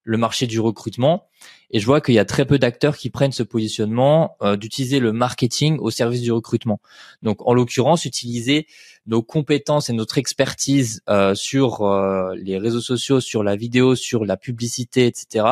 le 0.04 0.16
marché 0.18 0.46
du 0.46 0.60
recrutement 0.60 1.28
et 1.72 1.80
je 1.80 1.86
vois 1.86 2.00
qu'il 2.00 2.14
y 2.14 2.18
a 2.18 2.24
très 2.24 2.44
peu 2.44 2.58
d'acteurs 2.58 2.96
qui 2.96 3.10
prennent 3.10 3.32
ce 3.32 3.42
positionnement 3.42 4.36
euh, 4.42 4.56
d'utiliser 4.56 5.00
le 5.00 5.12
marketing 5.12 5.78
au 5.78 5.90
service 5.90 6.20
du 6.20 6.30
recrutement. 6.30 6.80
Donc 7.22 7.46
en 7.46 7.54
l'occurrence, 7.54 8.04
utiliser 8.04 8.66
nos 9.06 9.22
compétences 9.22 9.88
et 9.88 9.94
notre 9.94 10.18
expertise 10.18 11.02
euh, 11.08 11.34
sur 11.34 11.82
euh, 11.82 12.34
les 12.36 12.58
réseaux 12.58 12.80
sociaux, 12.80 13.20
sur 13.20 13.42
la 13.42 13.56
vidéo, 13.56 13.96
sur 13.96 14.24
la 14.24 14.36
publicité, 14.36 15.06
etc. 15.06 15.46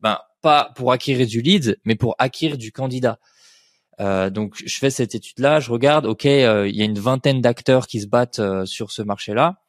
Ben 0.00 0.18
pas 0.42 0.72
pour 0.76 0.92
acquérir 0.92 1.26
du 1.26 1.40
lead, 1.40 1.78
mais 1.84 1.96
pour 1.96 2.14
acquérir 2.18 2.56
du 2.56 2.72
candidat. 2.72 3.18
donc 4.30 4.54
je 4.64 4.78
fais 4.78 4.88
cette 4.88 5.14
étude-là, 5.14 5.60
je 5.60 5.70
regarde, 5.70 6.06
ok, 6.06 6.24
il 6.24 6.74
y 6.74 6.80
a 6.80 6.84
une 6.84 6.98
vingtaine 6.98 7.42
d'acteurs 7.42 7.86
qui 7.86 8.00
se 8.00 8.06
battent 8.06 8.40
sur 8.64 8.90
ce 8.90 9.02
marché-là. 9.02 9.60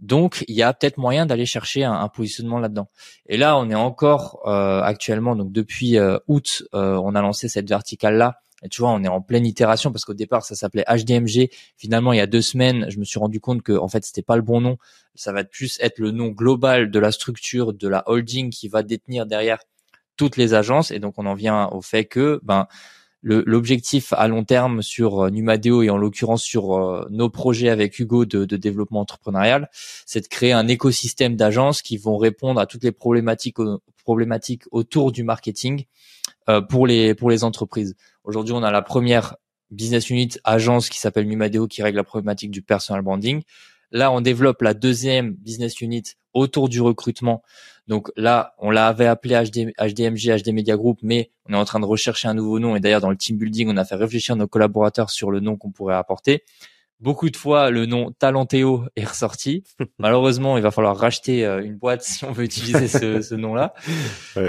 Donc, 0.00 0.44
il 0.48 0.54
y 0.54 0.62
a 0.62 0.72
peut-être 0.72 0.96
moyen 0.96 1.26
d'aller 1.26 1.46
chercher 1.46 1.84
un, 1.84 2.08
positionnement 2.08 2.58
là-dedans. 2.58 2.88
Et 3.26 3.36
là, 3.36 3.58
on 3.58 3.68
est 3.68 3.74
encore 3.74 4.40
euh, 4.46 4.80
actuellement, 4.80 5.36
donc 5.36 5.52
depuis 5.52 5.98
euh, 5.98 6.18
août, 6.26 6.64
euh, 6.74 6.96
on 7.02 7.14
a 7.14 7.20
lancé 7.20 7.48
cette 7.48 7.68
verticale-là. 7.68 8.40
Et 8.62 8.68
tu 8.68 8.82
vois, 8.82 8.90
on 8.90 9.02
est 9.02 9.08
en 9.08 9.20
pleine 9.22 9.46
itération 9.46 9.90
parce 9.90 10.04
qu'au 10.04 10.14
départ, 10.14 10.44
ça 10.44 10.54
s'appelait 10.54 10.84
HDMG. 10.86 11.50
Finalement, 11.76 12.12
il 12.12 12.18
y 12.18 12.20
a 12.20 12.26
deux 12.26 12.42
semaines, 12.42 12.86
je 12.90 12.98
me 12.98 13.04
suis 13.04 13.18
rendu 13.18 13.40
compte 13.40 13.62
que 13.62 13.72
en 13.72 13.88
fait, 13.88 14.04
c'était 14.04 14.22
pas 14.22 14.36
le 14.36 14.42
bon 14.42 14.60
nom. 14.60 14.76
Ça 15.14 15.32
va 15.32 15.44
plus 15.44 15.78
être 15.80 15.98
le 15.98 16.10
nom 16.10 16.28
global 16.28 16.90
de 16.90 16.98
la 16.98 17.12
structure, 17.12 17.72
de 17.72 17.88
la 17.88 18.02
holding 18.06 18.50
qui 18.50 18.68
va 18.68 18.82
détenir 18.82 19.26
derrière 19.26 19.58
toutes 20.16 20.36
les 20.36 20.52
agences. 20.52 20.90
Et 20.90 20.98
donc, 20.98 21.14
on 21.16 21.24
en 21.24 21.34
vient 21.34 21.68
au 21.68 21.80
fait 21.80 22.04
que, 22.04 22.40
ben, 22.42 22.66
l'objectif 23.22 24.12
à 24.14 24.28
long 24.28 24.44
terme 24.44 24.82
sur 24.82 25.24
euh, 25.26 25.30
Numadeo 25.30 25.82
et 25.82 25.90
en 25.90 25.98
l'occurrence 25.98 26.42
sur 26.42 26.74
euh, 26.74 27.06
nos 27.10 27.28
projets 27.28 27.68
avec 27.68 27.98
Hugo 27.98 28.24
de, 28.24 28.44
développement 28.56 29.00
entrepreneurial, 29.00 29.68
c'est 30.06 30.22
de 30.22 30.26
créer 30.26 30.52
un 30.52 30.68
écosystème 30.68 31.36
d'agences 31.36 31.82
qui 31.82 31.98
vont 31.98 32.16
répondre 32.16 32.60
à 32.60 32.66
toutes 32.66 32.84
les 32.84 32.92
problématiques 32.92 33.58
problématiques 34.04 34.62
autour 34.70 35.12
du 35.12 35.22
marketing 35.22 35.84
euh, 36.48 36.60
pour 36.60 36.86
les 36.86 37.14
pour 37.14 37.30
les 37.30 37.44
entreprises. 37.44 37.94
Aujourd'hui, 38.24 38.54
on 38.54 38.62
a 38.62 38.70
la 38.70 38.82
première 38.82 39.36
business 39.70 40.10
unit 40.10 40.30
agence 40.44 40.88
qui 40.88 40.98
s'appelle 40.98 41.26
Numadeo 41.26 41.68
qui 41.68 41.82
règle 41.82 41.98
la 41.98 42.04
problématique 42.04 42.50
du 42.50 42.62
personal 42.62 43.02
branding. 43.02 43.42
Là, 43.92 44.12
on 44.12 44.20
développe 44.20 44.62
la 44.62 44.74
deuxième 44.74 45.32
business 45.34 45.80
unit 45.80 46.02
autour 46.32 46.68
du 46.68 46.80
recrutement. 46.80 47.42
Donc 47.88 48.10
là, 48.16 48.54
on 48.58 48.70
l'avait 48.70 49.06
appelé 49.06 49.34
HD, 49.34 49.72
HDMG, 49.78 50.42
HD 50.42 50.52
Media 50.52 50.76
Group, 50.76 50.98
mais 51.02 51.32
on 51.48 51.54
est 51.54 51.56
en 51.56 51.64
train 51.64 51.80
de 51.80 51.86
rechercher 51.86 52.28
un 52.28 52.34
nouveau 52.34 52.60
nom. 52.60 52.76
Et 52.76 52.80
d'ailleurs, 52.80 53.00
dans 53.00 53.10
le 53.10 53.16
team 53.16 53.36
building, 53.36 53.68
on 53.68 53.76
a 53.76 53.84
fait 53.84 53.96
réfléchir 53.96 54.36
nos 54.36 54.46
collaborateurs 54.46 55.10
sur 55.10 55.30
le 55.30 55.40
nom 55.40 55.56
qu'on 55.56 55.72
pourrait 55.72 55.96
apporter. 55.96 56.44
Beaucoup 57.00 57.30
de 57.30 57.36
fois, 57.36 57.70
le 57.70 57.86
nom 57.86 58.12
Talentéo 58.12 58.84
est 58.94 59.06
ressorti. 59.06 59.64
Malheureusement, 59.98 60.58
il 60.58 60.62
va 60.62 60.70
falloir 60.70 60.96
racheter 60.96 61.46
euh, 61.46 61.64
une 61.64 61.76
boîte 61.76 62.02
si 62.02 62.24
on 62.26 62.32
veut 62.32 62.44
utiliser 62.44 62.88
ce, 62.88 63.34
nom-là. 63.34 63.72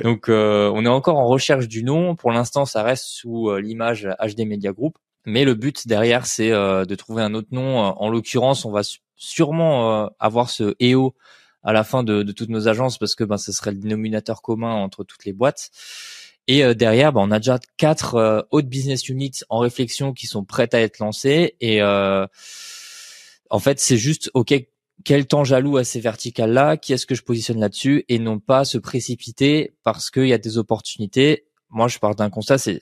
Donc, 0.03 0.27
euh, 0.27 0.69
on 0.75 0.83
est 0.85 0.89
encore 0.89 1.17
en 1.17 1.27
recherche 1.27 1.69
du 1.69 1.83
nom. 1.83 2.15
Pour 2.17 2.31
l'instant, 2.31 2.65
ça 2.65 2.83
reste 2.83 3.05
sous 3.05 3.49
euh, 3.49 3.61
l'image 3.61 4.07
HD 4.19 4.41
Media 4.45 4.73
Group. 4.73 4.97
Mais 5.25 5.45
le 5.45 5.53
but 5.53 5.87
derrière, 5.87 6.25
c'est 6.25 6.49
de 6.49 6.95
trouver 6.95 7.21
un 7.21 7.33
autre 7.33 7.49
nom. 7.51 7.77
En 7.77 8.09
l'occurrence, 8.09 8.65
on 8.65 8.71
va 8.71 8.81
sûrement 9.15 10.09
avoir 10.19 10.49
ce 10.49 10.75
EO 10.81 11.15
à 11.63 11.73
la 11.73 11.83
fin 11.83 12.03
de, 12.03 12.23
de, 12.23 12.31
toutes 12.31 12.49
nos 12.49 12.67
agences 12.67 12.97
parce 12.97 13.15
que 13.15 13.23
ben, 13.23 13.37
ce 13.37 13.51
serait 13.51 13.71
le 13.71 13.77
dénominateur 13.77 14.41
commun 14.41 14.73
entre 14.73 15.03
toutes 15.03 15.25
les 15.25 15.33
boîtes. 15.33 15.69
Et 16.47 16.63
euh, 16.63 16.73
derrière, 16.73 17.13
ben, 17.13 17.21
on 17.21 17.31
a 17.31 17.39
déjà 17.39 17.59
quatre 17.77 18.15
euh, 18.15 18.41
autres 18.51 18.67
business 18.67 19.07
units 19.07 19.41
en 19.49 19.59
réflexion 19.59 20.13
qui 20.13 20.27
sont 20.27 20.43
prêtes 20.43 20.73
à 20.73 20.81
être 20.81 20.99
lancées. 20.99 21.55
Et 21.61 21.81
euh, 21.81 22.25
en 23.49 23.59
fait, 23.59 23.79
c'est 23.79 23.97
juste 23.97 24.31
OK. 24.33 24.53
Quel 25.03 25.25
temps 25.25 25.43
jaloux 25.43 25.77
à 25.77 25.83
ces 25.83 25.99
verticales-là? 25.99 26.77
Qui 26.77 26.93
est-ce 26.93 27.07
que 27.07 27.15
je 27.15 27.23
positionne 27.23 27.59
là-dessus? 27.59 28.05
Et 28.07 28.19
non 28.19 28.39
pas 28.39 28.65
se 28.65 28.77
précipiter 28.77 29.73
parce 29.83 30.11
qu'il 30.11 30.27
y 30.27 30.33
a 30.33 30.37
des 30.37 30.57
opportunités. 30.57 31.47
Moi, 31.69 31.87
je 31.87 31.97
pars 31.97 32.15
d'un 32.15 32.29
constat, 32.29 32.57
c'est 32.57 32.81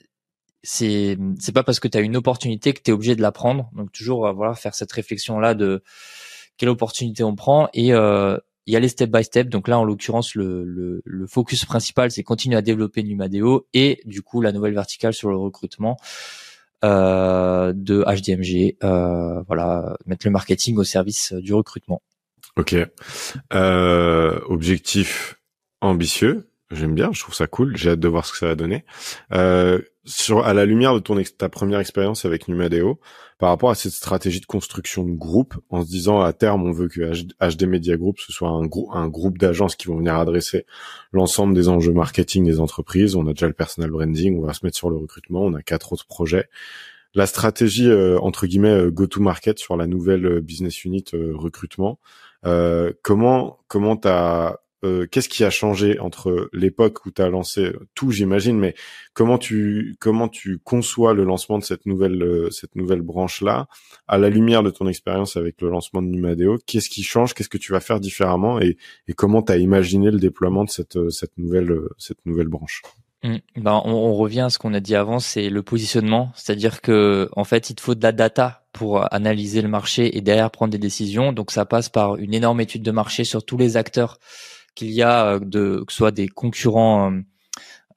c'est 0.63 1.17
c'est 1.39 1.51
pas 1.51 1.63
parce 1.63 1.79
que 1.79 1.87
tu 1.87 1.97
as 1.97 2.01
une 2.01 2.17
opportunité 2.17 2.73
que 2.73 2.81
tu 2.81 2.91
es 2.91 2.93
obligé 2.93 3.15
de 3.15 3.21
la 3.21 3.31
prendre. 3.31 3.69
Donc 3.73 3.91
toujours 3.91 4.31
voilà 4.33 4.53
faire 4.55 4.75
cette 4.75 4.91
réflexion 4.91 5.39
là 5.39 5.53
de 5.53 5.83
quelle 6.57 6.69
opportunité 6.69 7.23
on 7.23 7.35
prend 7.35 7.69
et 7.73 7.93
euh, 7.93 8.37
y 8.67 8.75
aller 8.75 8.87
step 8.87 9.09
by 9.09 9.23
step. 9.23 9.49
Donc 9.49 9.67
là, 9.67 9.79
en 9.79 9.83
l'occurrence, 9.83 10.35
le, 10.35 11.01
focus 11.27 11.65
principal, 11.65 12.11
c'est 12.11 12.23
continuer 12.23 12.55
à 12.55 12.61
développer 12.61 13.03
Numadeo 13.03 13.67
et 13.73 14.01
du 14.05 14.21
coup 14.21 14.41
la 14.41 14.51
nouvelle 14.51 14.73
verticale 14.73 15.13
sur 15.13 15.29
le 15.29 15.37
recrutement 15.37 15.97
euh, 16.85 17.73
de 17.75 18.03
HDMG. 18.03 18.77
Euh, 18.83 19.41
voilà, 19.47 19.97
mettre 20.05 20.27
le 20.27 20.31
marketing 20.31 20.77
au 20.77 20.83
service 20.83 21.33
du 21.33 21.53
recrutement. 21.53 22.01
Ok. 22.57 22.75
Euh, 23.53 24.39
objectif 24.47 25.39
ambitieux. 25.81 26.48
J'aime 26.71 26.93
bien, 26.93 27.09
je 27.11 27.21
trouve 27.21 27.33
ça 27.33 27.47
cool. 27.47 27.75
J'ai 27.75 27.91
hâte 27.91 27.99
de 27.99 28.07
voir 28.07 28.25
ce 28.25 28.31
que 28.31 28.37
ça 28.37 28.45
va 28.45 28.55
donner. 28.55 28.85
Euh, 29.33 29.79
sur 30.05 30.45
à 30.45 30.53
la 30.53 30.65
lumière 30.65 30.93
de 30.93 30.99
ton 30.99 31.19
ta 31.37 31.49
première 31.49 31.79
expérience 31.79 32.25
avec 32.25 32.47
Numadeo, 32.47 32.99
par 33.39 33.49
rapport 33.49 33.71
à 33.71 33.75
cette 33.75 33.91
stratégie 33.91 34.39
de 34.39 34.45
construction 34.45 35.03
de 35.03 35.11
groupe, 35.11 35.55
en 35.69 35.83
se 35.83 35.87
disant 35.87 36.21
à 36.21 36.31
terme 36.31 36.67
on 36.67 36.71
veut 36.71 36.87
que 36.87 37.01
HD 37.01 37.63
Media 37.63 37.97
Group 37.97 38.19
ce 38.19 38.31
soit 38.31 38.49
un, 38.49 38.65
groupe 38.65 38.89
un 38.93 39.07
groupe 39.07 39.39
d'agences 39.39 39.75
qui 39.75 39.87
vont 39.87 39.97
venir 39.97 40.15
adresser 40.15 40.65
l'ensemble 41.11 41.55
des 41.55 41.69
enjeux 41.69 41.93
marketing 41.93 42.45
des 42.45 42.59
entreprises. 42.59 43.15
On 43.15 43.25
a 43.27 43.31
déjà 43.33 43.47
le 43.47 43.53
personal 43.53 43.89
branding, 43.89 44.37
on 44.37 44.45
va 44.45 44.53
se 44.53 44.63
mettre 44.63 44.77
sur 44.77 44.91
le 44.91 44.97
recrutement, 44.97 45.41
on 45.41 45.53
a 45.53 45.63
quatre 45.63 45.93
autres 45.93 46.05
projets. 46.05 46.49
La 47.15 47.25
stratégie 47.25 47.89
euh, 47.89 48.19
entre 48.19 48.45
guillemets 48.45 48.69
euh, 48.69 48.91
go 48.91 49.07
to 49.07 49.21
market 49.21 49.57
sur 49.57 49.75
la 49.75 49.87
nouvelle 49.87 50.25
euh, 50.25 50.41
business 50.41 50.85
unit 50.85 51.05
recrutement, 51.13 51.99
comment 53.01 53.59
comment 53.67 53.97
t'as 53.97 54.57
euh, 54.85 55.07
qu'est-ce 55.07 55.29
qui 55.29 55.43
a 55.43 55.49
changé 55.49 55.99
entre 55.99 56.49
l'époque 56.53 57.05
où 57.05 57.11
tu 57.11 57.21
as 57.21 57.29
lancé 57.29 57.73
tout, 57.95 58.11
j'imagine, 58.11 58.57
mais 58.57 58.75
comment 59.13 59.37
tu 59.37 59.97
comment 59.99 60.29
tu 60.29 60.59
conçois 60.59 61.13
le 61.13 61.23
lancement 61.23 61.57
de 61.57 61.63
cette 61.63 61.85
nouvelle 61.85 62.21
euh, 62.23 62.49
cette 62.49 62.75
nouvelle 62.75 63.01
branche 63.01 63.41
là 63.41 63.67
à 64.07 64.17
la 64.17 64.29
lumière 64.29 64.63
de 64.63 64.69
ton 64.69 64.87
expérience 64.87 65.35
avec 65.35 65.61
le 65.61 65.69
lancement 65.69 66.01
de 66.01 66.07
Numadeo 66.07 66.57
Qu'est-ce 66.65 66.89
qui 66.89 67.03
change? 67.03 67.33
Qu'est-ce 67.33 67.49
que 67.49 67.57
tu 67.57 67.71
vas 67.71 67.81
faire 67.81 67.99
différemment? 67.99 68.61
Et, 68.61 68.77
et 69.07 69.13
comment 69.13 69.41
tu 69.41 69.51
as 69.51 69.57
imaginé 69.57 70.11
le 70.11 70.19
déploiement 70.19 70.63
de 70.63 70.69
cette 70.69 70.95
euh, 70.95 71.09
cette 71.09 71.37
nouvelle 71.37 71.73
cette 71.97 72.25
nouvelle 72.25 72.47
branche? 72.47 72.81
Mmh. 73.21 73.35
ben, 73.57 73.81
on, 73.83 73.91
on, 73.91 74.13
revient 74.13 74.41
à 74.41 74.49
ce 74.49 74.57
qu'on 74.57 74.73
a 74.73 74.79
dit 74.79 74.95
avant, 74.95 75.19
c'est 75.19 75.49
le 75.49 75.61
positionnement, 75.61 76.31
c'est-à-dire 76.35 76.79
que 76.79 77.27
en 77.33 77.43
fait, 77.43 77.69
il 77.69 77.75
te 77.75 77.81
faut 77.81 77.93
de 77.93 78.01
la 78.01 78.13
data 78.13 78.63
pour 78.71 79.13
analyser 79.13 79.61
le 79.61 79.67
marché 79.67 80.17
et 80.17 80.21
derrière 80.21 80.51
prendre 80.51 80.71
des 80.71 80.77
décisions. 80.77 81.33
Donc 81.33 81.51
ça 81.51 81.65
passe 81.65 81.89
par 81.89 82.15
une 82.15 82.33
énorme 82.33 82.61
étude 82.61 82.81
de 82.81 82.91
marché 82.91 83.25
sur 83.25 83.43
tous 83.43 83.57
les 83.57 83.75
acteurs 83.75 84.19
qu'il 84.79 84.91
y 84.91 85.01
a 85.01 85.33
euh, 85.33 85.39
que 85.39 85.91
ce 85.91 85.97
soit 85.97 86.11
des 86.11 86.27
concurrents 86.27 87.11
euh, 87.11 87.19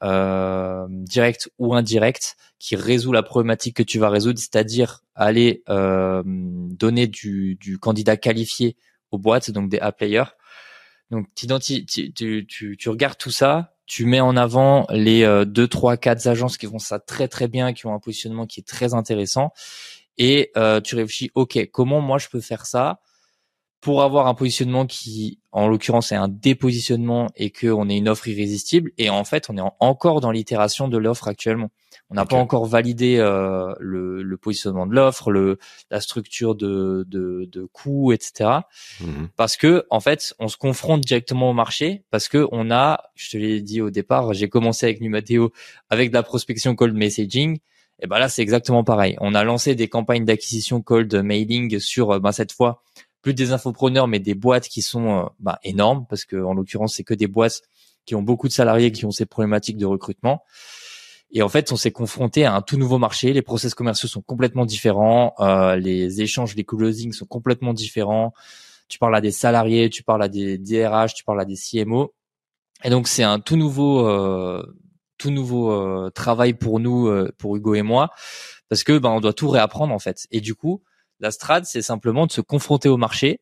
euh, 0.03 0.87
directs 0.89 1.49
ou 1.59 1.75
indirects 1.75 2.37
qui 2.59 2.75
résout 2.77 3.13
la 3.13 3.23
problématique 3.23 3.77
que 3.77 3.83
tu 3.83 3.99
vas 3.99 4.09
résoudre, 4.09 4.39
c'est-à-dire 4.39 5.03
aller 5.15 5.63
donner 5.67 7.07
du, 7.07 7.79
candidat 7.81 8.17
qualifié 8.17 8.77
aux 9.11 9.19
boîtes, 9.19 9.51
donc 9.51 9.69
des 9.69 9.79
A-players. 9.79 10.31
Donc 11.11 11.27
tu, 11.35 12.89
regardes 12.89 13.19
tout 13.19 13.31
ça, 13.31 13.75
tu 13.87 14.07
mets 14.07 14.21
en 14.21 14.37
avant 14.37 14.87
les 14.91 15.25
euh, 15.25 15.45
deux, 15.45 15.69
trois, 15.69 15.97
quatre 15.97 16.27
agences 16.27 16.57
qui 16.57 16.67
font 16.67 16.79
ça 16.79 16.99
très 16.99 17.29
très 17.29 17.49
bien, 17.49 17.73
qui 17.73 17.87
ont 17.87 17.95
un 17.95 17.99
positionnement 18.01 18.47
qui 18.47 18.61
est 18.61 18.67
très 18.67 18.95
intéressant, 18.95 19.53
et 20.19 20.53
tu 20.85 20.97
réfléchis, 20.97 21.31
ok, 21.35 21.69
comment 21.73 22.01
moi 22.01 22.19
je 22.19 22.29
peux 22.29 22.41
faire 22.41 22.67
ça 22.67 23.01
pour 23.83 24.05
avoir 24.05 24.29
un 24.29 24.35
positionnement 24.35 24.87
qui, 24.87 25.41
en 25.51 25.67
l'occurrence, 25.67 26.13
est 26.13 26.17
un 26.17 26.29
dépositionnement 26.29 27.31
et 27.35 27.51
qu'on 27.51 27.89
ait 27.89 27.97
une 27.97 28.09
offre 28.09 28.29
irrésistible. 28.29 28.93
Et 28.97 29.11
en 29.11 29.25
fait, 29.25 29.51
on 29.51 29.59
est 29.59 29.71
encore 29.81 30.21
dans 30.21 30.31
l'itération 30.31 30.87
de 30.87 30.97
l'offre 30.97 31.27
actuellement. 31.27 31.73
On 32.09 32.15
n'a 32.15 32.25
pas 32.25 32.37
encore 32.37 32.65
validé 32.67 33.17
euh, 33.19 33.75
le, 33.81 34.23
le, 34.23 34.37
positionnement 34.37 34.87
de 34.87 34.95
l'offre, 34.95 35.33
le 35.33 35.59
la 35.91 36.01
structure 36.01 36.55
de, 36.55 37.05
de, 37.09 37.49
de 37.51 37.65
coûts, 37.65 38.13
etc. 38.13 38.51
Mhm. 39.01 39.29
Parce 39.37 39.57
que 39.57 39.85
en 39.91 39.99
fait, 39.99 40.33
on 40.39 40.47
se 40.47 40.57
confronte 40.57 41.01
directement 41.01 41.51
au 41.51 41.55
marché 41.55 42.05
parce 42.11 42.29
que 42.29 42.47
on 42.53 42.71
a, 42.71 43.03
je 43.17 43.31
te 43.31 43.37
l'ai 43.37 43.63
dit 43.63 43.81
au 43.81 43.91
départ, 43.91 44.33
j'ai 44.33 44.49
commencé 44.49 44.87
avec 44.87 45.01
Numateo 45.01 45.53
avec 45.91 46.11
de 46.11 46.15
la 46.15 46.23
prospection 46.23 46.77
cold 46.77 46.95
messaging. 46.95 47.59
Et 47.99 48.07
ben 48.07 48.19
là, 48.19 48.29
c'est 48.29 48.43
exactement 48.43 48.85
pareil. 48.85 49.17
On 49.21 49.35
a 49.35 49.43
lancé 49.43 49.75
des 49.75 49.89
campagnes 49.89 50.25
d'acquisition 50.25 50.83
cold 50.83 51.13
mailing 51.15 51.79
sur, 51.79 52.21
ben 52.21 52.33
cette 52.33 52.53
fois, 52.53 52.83
plus 53.23 53.35
des 53.35 53.53
infopreneurs, 53.53 54.09
mais 54.09 54.19
des 54.19 54.35
boîtes 54.35 54.69
qui 54.69 54.83
sont 54.83 55.21
euh, 55.21 55.25
bah, 55.39 55.59
énormes, 55.63 56.07
parce 56.09 56.25
que 56.25 56.37
en 56.37 56.55
l'occurrence, 56.55 56.97
c'est 56.97 57.05
que 57.05 57.15
des 57.15 57.29
boîtes 57.29 57.63
qui 58.05 58.15
ont 58.15 58.23
beaucoup 58.23 58.49
de 58.49 58.53
salariés 58.53 58.93
qui 58.93 59.07
ont 59.07 59.11
ces 59.11 59.27
problématiques 59.27 59.77
de 59.77 59.87
recrutement. 59.87 60.43
Et 61.31 61.41
en 61.41 61.49
fait, 61.49 61.73
on 61.73 61.77
s'est 61.77 61.93
confronté 61.93 62.45
à 62.45 62.55
un 62.55 62.61
tout 62.61 62.77
nouveau 62.77 62.99
marché. 62.99 63.33
Les 63.33 63.41
process 63.41 63.75
commerciaux 63.75 64.09
sont 64.09 64.21
complètement 64.21 64.67
différents. 64.67 65.35
Euh, 65.41 65.77
les 65.77 66.21
échanges, 66.21 66.55
les 66.57 66.65
closings 66.65 67.13
sont 67.13 67.25
complètement 67.25 67.73
différents. 67.73 68.35
Tu 68.89 68.99
parles 68.99 69.17
à 69.17 69.23
des 69.23 69.31
salariés, 69.31 69.89
tu 69.89 70.03
parles 70.03 70.23
à 70.23 70.29
des 70.29 70.59
DRH, 70.59 71.15
tu 71.15 71.25
parles 71.25 71.41
à 71.41 71.47
des 71.47 71.57
CMO. 71.57 72.13
Et 72.85 72.91
donc, 72.91 73.09
c'est 73.09 73.23
un 73.23 73.41
tout 73.41 73.57
nouveau, 73.57 74.07
euh, 74.07 74.63
tout 75.17 75.31
nouveau 75.31 75.73
euh, 75.73 76.11
travail 76.11 76.55
pour 76.55 76.81
nous, 76.81 77.07
euh, 77.07 77.33
pour 77.39 77.57
Hugo 77.57 77.75
et 77.75 77.83
moi, 77.83 78.11
parce 78.69 78.85
que 78.85 78.99
ben, 78.99 79.11
on 79.11 79.21
doit 79.21 79.33
tout 79.33 79.49
réapprendre 79.49 79.95
en 79.95 79.99
fait. 79.99 80.27
Et 80.31 80.41
du 80.41 80.55
coup, 80.55 80.83
la 81.23 81.31
strade, 81.31 81.65
c'est 81.65 81.83
simplement 81.83 82.27
de 82.27 82.33
se 82.33 82.41
confronter 82.41 82.89
au 82.89 82.97
marché. 82.97 83.41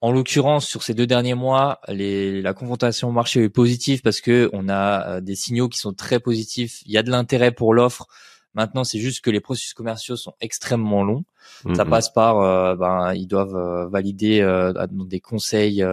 En 0.00 0.12
l'occurrence, 0.12 0.66
sur 0.66 0.82
ces 0.82 0.94
deux 0.94 1.06
derniers 1.06 1.34
mois, 1.34 1.80
la 1.88 2.54
confrontation 2.54 3.08
au 3.08 3.12
marché 3.12 3.44
est 3.44 3.48
positive 3.48 4.02
parce 4.02 4.20
que 4.20 4.50
on 4.52 4.68
a 4.68 5.06
euh, 5.08 5.20
des 5.20 5.36
signaux 5.36 5.68
qui 5.68 5.78
sont 5.78 5.92
très 5.92 6.20
positifs. 6.20 6.82
Il 6.86 6.92
y 6.92 6.98
a 6.98 7.02
de 7.02 7.10
l'intérêt 7.10 7.52
pour 7.52 7.72
l'offre. 7.72 8.06
Maintenant, 8.54 8.84
c'est 8.84 8.98
juste 8.98 9.24
que 9.24 9.30
les 9.30 9.40
processus 9.40 9.72
commerciaux 9.74 10.16
sont 10.16 10.34
extrêmement 10.40 11.04
longs. 11.04 11.24
Ça 11.74 11.84
mhm. 11.84 11.90
passe 11.90 12.12
par, 12.12 12.40
euh, 12.40 12.76
ben, 12.76 13.14
ils 13.14 13.26
doivent 13.26 13.56
euh, 13.56 13.88
valider 13.88 14.40
des 14.90 15.20
conseils 15.20 15.84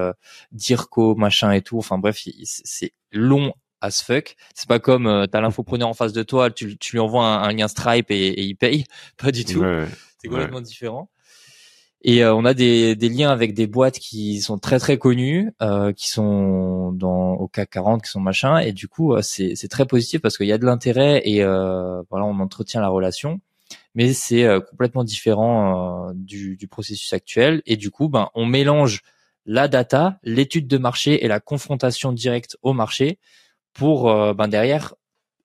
d'IRCO, 0.52 1.16
machin 1.16 1.52
et 1.52 1.62
tout. 1.62 1.78
Enfin 1.78 1.98
bref, 1.98 2.22
c'est 2.44 2.94
long 3.12 3.54
as 3.82 4.02
fuck. 4.04 4.36
C'est 4.54 4.68
pas 4.68 4.80
comme 4.80 5.08
euh, 5.08 5.26
t'as 5.28 5.42
l'infopreneur 5.42 5.88
en 5.88 5.94
face 5.94 6.14
de 6.14 6.24
toi, 6.24 6.52
tu, 6.52 6.78
tu 6.78 6.94
lui 6.94 7.00
envoies 7.00 7.26
un, 7.26 7.52
lien 7.54 7.68
Stripe 7.68 8.12
et, 8.12 8.28
et, 8.28 8.44
il 8.44 8.56
paye. 8.56 8.86
Pas 9.18 9.32
du 9.32 9.46
tout. 9.46 9.64
C'est 10.20 10.28
complètement 10.28 10.62
différent. 10.62 11.10
Et 12.02 12.24
euh, 12.24 12.34
on 12.34 12.46
a 12.46 12.54
des, 12.54 12.96
des, 12.96 13.10
liens 13.10 13.30
avec 13.30 13.54
des 13.54 13.68
boîtes 13.68 14.00
qui 14.00 14.40
sont 14.40 14.58
très 14.58 14.80
très 14.80 14.98
connues, 14.98 15.52
euh, 15.62 15.92
qui 15.92 16.08
sont 16.10 16.94
dans 16.94 17.34
au 17.34 17.50
CAC 17.50 17.72
40, 17.72 18.04
qui 18.04 18.10
sont 18.10 18.22
machin. 18.22 18.60
Et 18.60 18.72
du 18.72 18.88
coup, 18.88 19.14
euh, 19.14 19.22
c'est 19.22 19.68
très 19.70 19.86
positif 19.86 20.22
parce 20.22 20.38
qu'il 20.38 20.48
y 20.48 20.54
a 20.54 20.58
de 20.58 20.66
l'intérêt 20.66 21.22
et 21.26 21.44
euh, 21.44 22.02
voilà, 22.10 22.26
on 22.26 22.40
entretient 22.40 22.80
la 22.80 22.88
relation. 22.88 23.42
Mais 23.96 24.14
c'est 24.14 24.48
complètement 24.70 25.04
différent 25.04 26.12
du, 26.14 26.56
du, 26.56 26.68
processus 26.68 27.12
actuel. 27.12 27.62
Et 27.66 27.76
du 27.76 27.92
coup, 27.92 28.08
ben, 28.08 28.30
on 28.34 28.46
mélange 28.46 29.02
la 29.46 29.68
data, 29.68 30.20
l'étude 30.24 30.68
de 30.68 30.78
marché 30.78 31.26
et 31.26 31.28
la 31.28 31.40
confrontation 31.40 32.14
directe 32.14 32.56
au 32.62 32.74
marché 32.74 33.18
pour 33.74 34.10
euh, 34.10 34.34
ben 34.34 34.48
derrière 34.48 34.94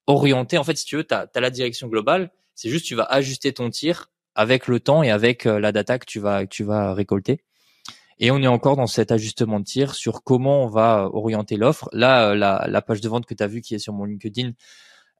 orienter. 0.06 0.58
En 0.58 0.64
fait, 0.64 0.76
si 0.76 0.84
tu 0.84 0.96
veux, 0.96 1.04
tu 1.04 1.14
as, 1.14 1.28
la 1.34 1.50
direction 1.50 1.88
globale. 1.88 2.30
C'est 2.54 2.68
juste 2.68 2.84
tu 2.84 2.94
vas 2.94 3.04
ajuster 3.04 3.52
ton 3.52 3.70
tir 3.70 4.10
avec 4.34 4.66
le 4.68 4.80
temps 4.80 5.02
et 5.02 5.10
avec 5.10 5.46
euh, 5.46 5.58
la 5.58 5.72
data 5.72 5.98
que 5.98 6.06
tu 6.06 6.20
vas 6.20 6.44
que 6.44 6.50
tu 6.50 6.64
vas 6.64 6.94
récolter. 6.94 7.40
Et 8.18 8.30
on 8.30 8.38
est 8.42 8.46
encore 8.46 8.76
dans 8.76 8.86
cet 8.86 9.10
ajustement 9.12 9.58
de 9.60 9.64
tir 9.64 9.94
sur 9.94 10.22
comment 10.22 10.64
on 10.64 10.68
va 10.68 11.08
orienter 11.12 11.56
l'offre. 11.56 11.88
Là, 11.92 12.30
euh, 12.30 12.34
la, 12.34 12.66
la, 12.68 12.82
page 12.82 13.00
de 13.00 13.08
vente 13.08 13.26
que 13.26 13.34
tu 13.34 13.42
as 13.42 13.48
vue 13.48 13.60
qui 13.60 13.74
est 13.74 13.78
sur 13.78 13.92
mon 13.92 14.04
LinkedIn, 14.04 14.52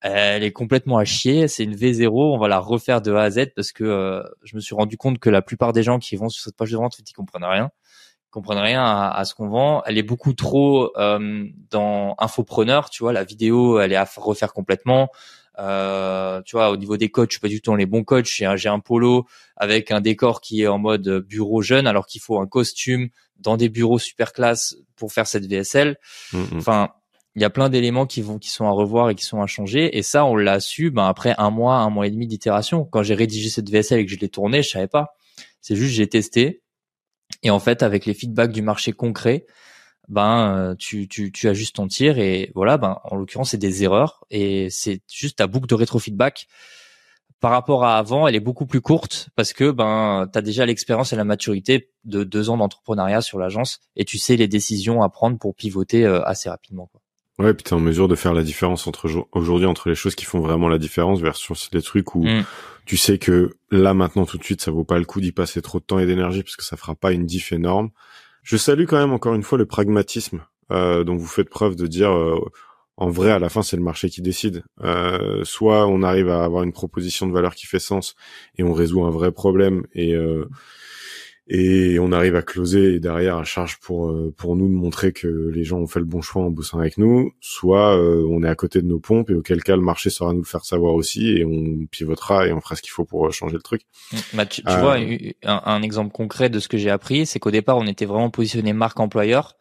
elle 0.00 0.44
est 0.44 0.52
complètement 0.52 0.98
à 0.98 1.04
chier. 1.04 1.48
C'est 1.48 1.64
une 1.64 1.74
V0. 1.74 2.10
On 2.12 2.38
va 2.38 2.48
la 2.48 2.60
refaire 2.60 3.02
de 3.02 3.12
A 3.12 3.22
à 3.22 3.30
Z 3.30 3.46
parce 3.56 3.72
que 3.72 4.22
je 4.44 4.54
me 4.56 4.60
suis 4.60 4.74
rendu 4.74 4.96
compte 4.96 5.18
que 5.18 5.30
la 5.30 5.42
plupart 5.42 5.72
des 5.72 5.82
gens 5.82 5.98
qui 5.98 6.16
vont 6.16 6.28
sur 6.28 6.44
cette 6.44 6.56
page 6.56 6.70
de 6.70 6.76
vente, 6.76 6.98
ils 6.98 7.12
comprennent 7.12 7.44
rien 7.44 7.70
comprennent 8.34 8.58
rien 8.58 8.84
à, 8.84 9.24
ce 9.24 9.34
qu'on 9.34 9.48
vend. 9.48 9.82
Elle 9.86 9.96
est 9.96 10.02
beaucoup 10.02 10.32
trop 10.34 10.90
euh, 10.98 11.46
dans 11.70 12.16
infopreneur, 12.18 12.90
tu 12.90 13.04
vois. 13.04 13.12
La 13.12 13.22
vidéo, 13.22 13.78
elle 13.78 13.92
est 13.92 13.96
à 13.96 14.06
refaire 14.16 14.52
complètement. 14.52 15.08
Euh, 15.58 16.42
tu 16.42 16.56
vois, 16.56 16.70
au 16.70 16.76
niveau 16.76 16.96
des 16.96 17.10
coachs, 17.10 17.30
je 17.30 17.34
suis 17.34 17.40
pas 17.40 17.48
du 17.48 17.60
tout 17.60 17.70
dans 17.70 17.76
les 17.76 17.86
bons 17.86 18.04
coachs. 18.04 18.26
J'ai 18.26 18.46
un, 18.46 18.56
j'ai 18.56 18.68
un 18.68 18.80
polo 18.80 19.26
avec 19.56 19.90
un 19.90 20.00
décor 20.00 20.40
qui 20.40 20.62
est 20.62 20.66
en 20.66 20.78
mode 20.78 21.08
bureau 21.20 21.62
jeune, 21.62 21.86
alors 21.86 22.06
qu'il 22.06 22.20
faut 22.20 22.38
un 22.38 22.46
costume 22.46 23.08
dans 23.38 23.56
des 23.56 23.68
bureaux 23.68 23.98
super 23.98 24.32
classe 24.32 24.76
pour 24.96 25.12
faire 25.12 25.26
cette 25.26 25.46
VSL. 25.46 25.96
Mm-hmm. 26.32 26.56
Enfin, 26.56 26.90
il 27.36 27.42
y 27.42 27.44
a 27.44 27.50
plein 27.50 27.68
d'éléments 27.68 28.06
qui 28.06 28.22
vont, 28.22 28.38
qui 28.38 28.50
sont 28.50 28.66
à 28.66 28.70
revoir 28.70 29.10
et 29.10 29.14
qui 29.14 29.24
sont 29.24 29.42
à 29.42 29.46
changer. 29.46 29.96
Et 29.96 30.02
ça, 30.02 30.24
on 30.24 30.36
l'a 30.36 30.60
su, 30.60 30.90
ben 30.90 31.06
après 31.06 31.34
un 31.38 31.50
mois, 31.50 31.76
un 31.76 31.90
mois 31.90 32.06
et 32.06 32.10
demi 32.10 32.26
d'itération. 32.26 32.84
Quand 32.84 33.02
j'ai 33.02 33.14
rédigé 33.14 33.48
cette 33.48 33.70
VSL 33.70 34.00
et 34.00 34.06
que 34.06 34.12
je 34.12 34.18
l'ai 34.18 34.28
tournée, 34.28 34.62
je 34.62 34.70
savais 34.70 34.88
pas. 34.88 35.16
C'est 35.60 35.76
juste, 35.76 35.94
j'ai 35.94 36.08
testé 36.08 36.62
et 37.42 37.50
en 37.50 37.58
fait, 37.58 37.82
avec 37.82 38.06
les 38.06 38.14
feedbacks 38.14 38.52
du 38.52 38.62
marché 38.62 38.92
concret, 38.92 39.46
ben 40.08 40.56
euh, 40.56 40.74
tu, 40.74 41.08
tu, 41.08 41.32
tu 41.32 41.48
ajustes 41.48 41.76
ton 41.76 41.86
tir 41.86 42.18
et 42.18 42.52
voilà, 42.54 42.78
ben 42.78 42.98
en 43.04 43.16
l'occurrence 43.16 43.50
c'est 43.50 43.58
des 43.58 43.84
erreurs 43.84 44.24
et 44.30 44.68
c'est 44.70 45.02
juste 45.12 45.38
ta 45.38 45.46
boucle 45.46 45.66
de 45.66 45.74
rétrofeedback 45.74 46.48
par 47.44 47.50
rapport 47.50 47.84
à 47.84 47.98
avant, 47.98 48.26
elle 48.26 48.34
est 48.34 48.40
beaucoup 48.40 48.64
plus 48.64 48.80
courte 48.80 49.28
parce 49.36 49.52
que 49.52 49.70
ben 49.70 50.26
tu 50.32 50.38
as 50.38 50.40
déjà 50.40 50.64
l'expérience 50.64 51.12
et 51.12 51.16
la 51.16 51.24
maturité 51.24 51.90
de 52.04 52.24
deux 52.24 52.48
ans 52.48 52.56
d'entrepreneuriat 52.56 53.20
sur 53.20 53.38
l'agence 53.38 53.80
et 53.96 54.06
tu 54.06 54.16
sais 54.16 54.36
les 54.36 54.48
décisions 54.48 55.02
à 55.02 55.10
prendre 55.10 55.38
pour 55.38 55.54
pivoter 55.54 56.06
euh, 56.06 56.22
assez 56.22 56.48
rapidement. 56.48 56.88
Quoi. 56.90 57.02
Ouais, 57.38 57.52
puis 57.52 57.62
t'es 57.62 57.74
en 57.74 57.80
mesure 57.80 58.08
de 58.08 58.14
faire 58.14 58.32
la 58.32 58.44
différence 58.44 58.86
entre 58.86 59.10
aujourd'hui 59.32 59.66
entre 59.66 59.90
les 59.90 59.94
choses 59.94 60.14
qui 60.14 60.24
font 60.24 60.40
vraiment 60.40 60.68
la 60.68 60.78
différence 60.78 61.20
versus 61.20 61.68
les 61.74 61.82
trucs 61.82 62.14
où 62.14 62.24
mm. 62.24 62.44
tu 62.86 62.96
sais 62.96 63.18
que 63.18 63.58
là 63.70 63.92
maintenant 63.92 64.24
tout 64.24 64.38
de 64.38 64.44
suite 64.44 64.62
ça 64.62 64.70
vaut 64.70 64.84
pas 64.84 64.98
le 64.98 65.04
coup 65.04 65.20
d'y 65.20 65.32
passer 65.32 65.60
trop 65.60 65.80
de 65.80 65.84
temps 65.84 65.98
et 65.98 66.06
d'énergie 66.06 66.42
parce 66.42 66.56
que 66.56 66.64
ça 66.64 66.78
fera 66.78 66.94
pas 66.94 67.12
une 67.12 67.26
diff 67.26 67.52
énorme. 67.52 67.90
Je 68.44 68.58
salue 68.58 68.84
quand 68.84 68.98
même 68.98 69.12
encore 69.12 69.34
une 69.34 69.42
fois 69.42 69.56
le 69.56 69.64
pragmatisme 69.64 70.44
euh, 70.70 71.02
dont 71.02 71.16
vous 71.16 71.26
faites 71.26 71.48
preuve 71.48 71.76
de 71.76 71.86
dire 71.86 72.12
euh, 72.12 72.38
en 72.96 73.08
vrai 73.08 73.30
à 73.30 73.38
la 73.38 73.48
fin 73.48 73.62
c'est 73.62 73.76
le 73.76 73.82
marché 73.82 74.10
qui 74.10 74.20
décide. 74.20 74.64
Euh, 74.82 75.42
soit 75.44 75.86
on 75.86 76.02
arrive 76.02 76.28
à 76.28 76.44
avoir 76.44 76.62
une 76.62 76.72
proposition 76.72 77.26
de 77.26 77.32
valeur 77.32 77.54
qui 77.54 77.66
fait 77.66 77.78
sens 77.78 78.14
et 78.56 78.62
on 78.62 78.74
résout 78.74 79.02
un 79.04 79.10
vrai 79.10 79.32
problème 79.32 79.86
et 79.94 80.14
euh, 80.14 80.46
et 81.46 81.98
on 81.98 82.10
arrive 82.10 82.36
à 82.36 82.42
closer 82.42 82.94
et 82.94 83.00
derrière 83.00 83.36
à 83.36 83.44
charge 83.44 83.78
pour 83.78 84.08
euh, 84.08 84.32
pour 84.36 84.56
nous 84.56 84.66
de 84.66 84.72
montrer 84.72 85.12
que 85.12 85.28
les 85.28 85.62
gens 85.62 85.78
ont 85.78 85.86
fait 85.86 85.98
le 85.98 86.06
bon 86.06 86.22
choix 86.22 86.42
en 86.42 86.50
bossant 86.50 86.78
avec 86.78 86.96
nous, 86.96 87.32
soit 87.40 87.98
euh, 87.98 88.26
on 88.30 88.42
est 88.42 88.48
à 88.48 88.54
côté 88.54 88.80
de 88.80 88.86
nos 88.86 88.98
pompes 88.98 89.28
et 89.30 89.34
auquel 89.34 89.62
cas 89.62 89.76
le 89.76 89.82
marché 89.82 90.08
saura 90.08 90.32
nous 90.32 90.40
le 90.40 90.46
faire 90.46 90.64
savoir 90.64 90.94
aussi 90.94 91.36
et 91.36 91.44
on 91.44 91.86
pivotera 91.86 92.46
et 92.46 92.52
on 92.52 92.60
fera 92.60 92.76
ce 92.76 92.82
qu'il 92.82 92.92
faut 92.92 93.04
pour 93.04 93.26
euh, 93.26 93.30
changer 93.30 93.56
le 93.56 93.62
truc. 93.62 93.82
Bah, 94.32 94.46
tu, 94.46 94.62
vois 94.62 94.96
un, 94.96 95.62
un, 95.64 95.82
exemple 95.82 96.12
concret 96.12 96.48
de 96.48 96.58
ce 96.58 96.68
que 96.68 96.78
j'ai 96.78 96.90
appris, 96.90 97.26
c'est 97.26 97.38
qu'au 97.38 97.50
départ 97.50 97.76
on 97.76 97.86
était 97.86 98.06
vraiment 98.06 98.30
positionné 98.30 98.72
marque 98.72 98.98
employeur 98.98 99.58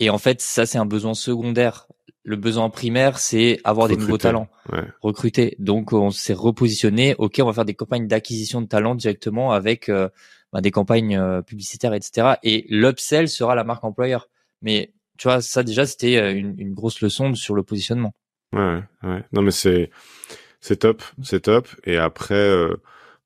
et 0.00 0.10
en 0.10 0.18
fait 0.18 0.42
ça 0.42 0.66
c'est 0.66 0.78
un 0.78 0.86
besoin 0.86 1.14
secondaire. 1.14 1.86
Le 2.24 2.36
besoin 2.36 2.68
primaire, 2.68 3.18
c'est 3.18 3.58
avoir 3.64 3.88
des 3.88 3.96
nouveaux 3.96 4.18
talents, 4.18 4.48
ouais. 4.70 4.82
recruter. 5.00 5.56
Donc 5.58 5.94
on 5.94 6.10
s'est 6.10 6.34
repositionné. 6.34 7.14
Ok, 7.16 7.36
on 7.40 7.46
va 7.46 7.54
faire 7.54 7.64
des 7.64 7.72
campagnes 7.72 8.06
d'acquisition 8.06 8.60
de 8.60 8.66
talents 8.66 8.94
directement 8.94 9.52
avec 9.52 9.90
bah, 10.52 10.60
des 10.60 10.70
campagnes 10.70 11.16
euh, 11.16 11.42
publicitaires, 11.42 11.94
etc. 11.94 12.36
Et 12.42 12.66
l'upsell 12.68 13.28
sera 13.28 13.54
la 13.54 13.64
marque 13.64 13.84
employeur. 13.84 14.28
Mais 14.62 14.92
tu 15.18 15.28
vois, 15.28 15.40
ça 15.40 15.62
déjà, 15.62 15.86
c'était 15.86 16.16
euh, 16.16 16.32
une, 16.32 16.74
grosse 16.74 17.00
leçon 17.00 17.34
sur 17.34 17.54
le 17.54 17.62
positionnement. 17.62 18.14
Ouais, 18.52 18.82
ouais. 19.02 19.24
Non, 19.32 19.42
mais 19.42 19.50
c'est 19.50 19.90
c'est 20.60 20.78
top, 20.78 21.02
c'est 21.22 21.40
top. 21.40 21.68
Et 21.84 21.98
après, 21.98 22.34
euh, 22.34 22.76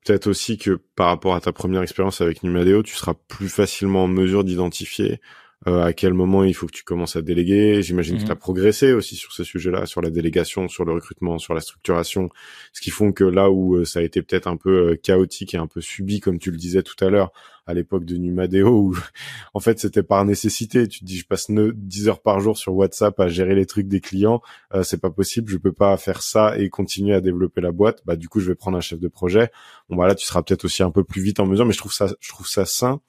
peut-être 0.05 0.27
aussi 0.27 0.57
que 0.57 0.81
par 0.95 1.07
rapport 1.07 1.35
à 1.35 1.41
ta 1.41 1.53
première 1.53 1.81
expérience 1.81 2.21
avec 2.21 2.43
Numadeo, 2.43 2.83
tu 2.83 2.95
seras 2.95 3.13
plus 3.27 3.49
facilement 3.49 4.03
en 4.03 4.07
mesure 4.07 4.43
d'identifier 4.43 5.21
euh, 5.67 5.83
à 5.83 5.93
quel 5.93 6.13
moment 6.13 6.43
il 6.43 6.53
faut 6.53 6.67
que 6.67 6.73
tu 6.73 6.83
commences 6.83 7.15
à 7.15 7.21
déléguer? 7.21 7.81
J'imagine 7.81 8.17
que 8.17 8.23
tu 8.23 8.31
as 8.31 8.35
mhm. 8.35 8.39
progressé 8.39 8.93
aussi 8.93 9.15
sur 9.15 9.31
ce 9.31 9.43
sujet-là, 9.43 9.85
sur 9.85 10.01
la 10.01 10.09
délégation, 10.09 10.67
sur 10.67 10.85
le 10.85 10.93
recrutement, 10.93 11.37
sur 11.37 11.53
la 11.53 11.61
structuration, 11.61 12.29
ce 12.73 12.81
qui 12.81 12.89
font 12.89 13.11
que 13.11 13.23
là 13.23 13.49
où 13.49 13.75
euh, 13.75 13.85
ça 13.85 13.99
a 13.99 14.01
été 14.01 14.21
peut-être 14.21 14.47
un 14.47 14.57
peu 14.57 14.91
euh, 14.91 14.95
chaotique 14.95 15.53
et 15.53 15.57
un 15.57 15.67
peu 15.67 15.81
subi, 15.81 16.19
comme 16.19 16.39
tu 16.39 16.51
le 16.51 16.57
disais 16.57 16.83
tout 16.83 17.03
à 17.03 17.09
l'heure, 17.09 17.31
à 17.65 17.73
l'époque 17.73 18.05
de 18.05 18.17
Numadeo, 18.17 18.69
où 18.69 18.97
en 19.53 19.59
fait 19.59 19.79
c'était 19.79 20.03
par 20.03 20.25
nécessité. 20.25 20.87
Tu 20.87 20.99
te 20.99 21.05
dis, 21.05 21.17
je 21.17 21.25
passe 21.25 21.49
10 21.49 22.07
heures 22.07 22.21
par 22.21 22.39
jour 22.39 22.57
sur 22.57 22.73
WhatsApp 22.73 23.19
à 23.19 23.27
gérer 23.27 23.55
les 23.55 23.65
trucs 23.65 23.87
des 23.87 24.01
clients, 24.01 24.41
euh, 24.73 24.83
c'est 24.83 24.99
pas 24.99 25.11
possible, 25.11 25.49
je 25.49 25.57
peux 25.57 25.71
pas 25.71 25.95
faire 25.97 26.21
ça 26.21 26.57
et 26.57 26.69
continuer 26.69 27.13
à 27.13 27.21
développer 27.21 27.61
la 27.61 27.71
boîte. 27.71 28.01
Bah 28.05 28.15
du 28.15 28.27
coup, 28.27 28.39
je 28.39 28.47
vais 28.47 28.55
prendre 28.55 28.77
un 28.77 28.81
chef 28.81 28.99
de 28.99 29.07
projet. 29.07 29.49
Bon 29.89 29.95
bah 29.95 30.07
là, 30.07 30.15
tu 30.15 30.25
seras 30.25 30.43
peut-être 30.43 30.65
aussi 30.65 30.83
un 30.83 30.91
peu 30.91 31.03
plus 31.03 31.21
vite 31.21 31.39
en 31.39 31.45
mesure, 31.45 31.65
mais 31.65 31.73
je 31.73 31.77
trouve 31.77 31.93
ça, 31.93 32.07
je 32.19 32.29
trouve 32.29 32.47
ça 32.47 32.65
sain 32.65 33.01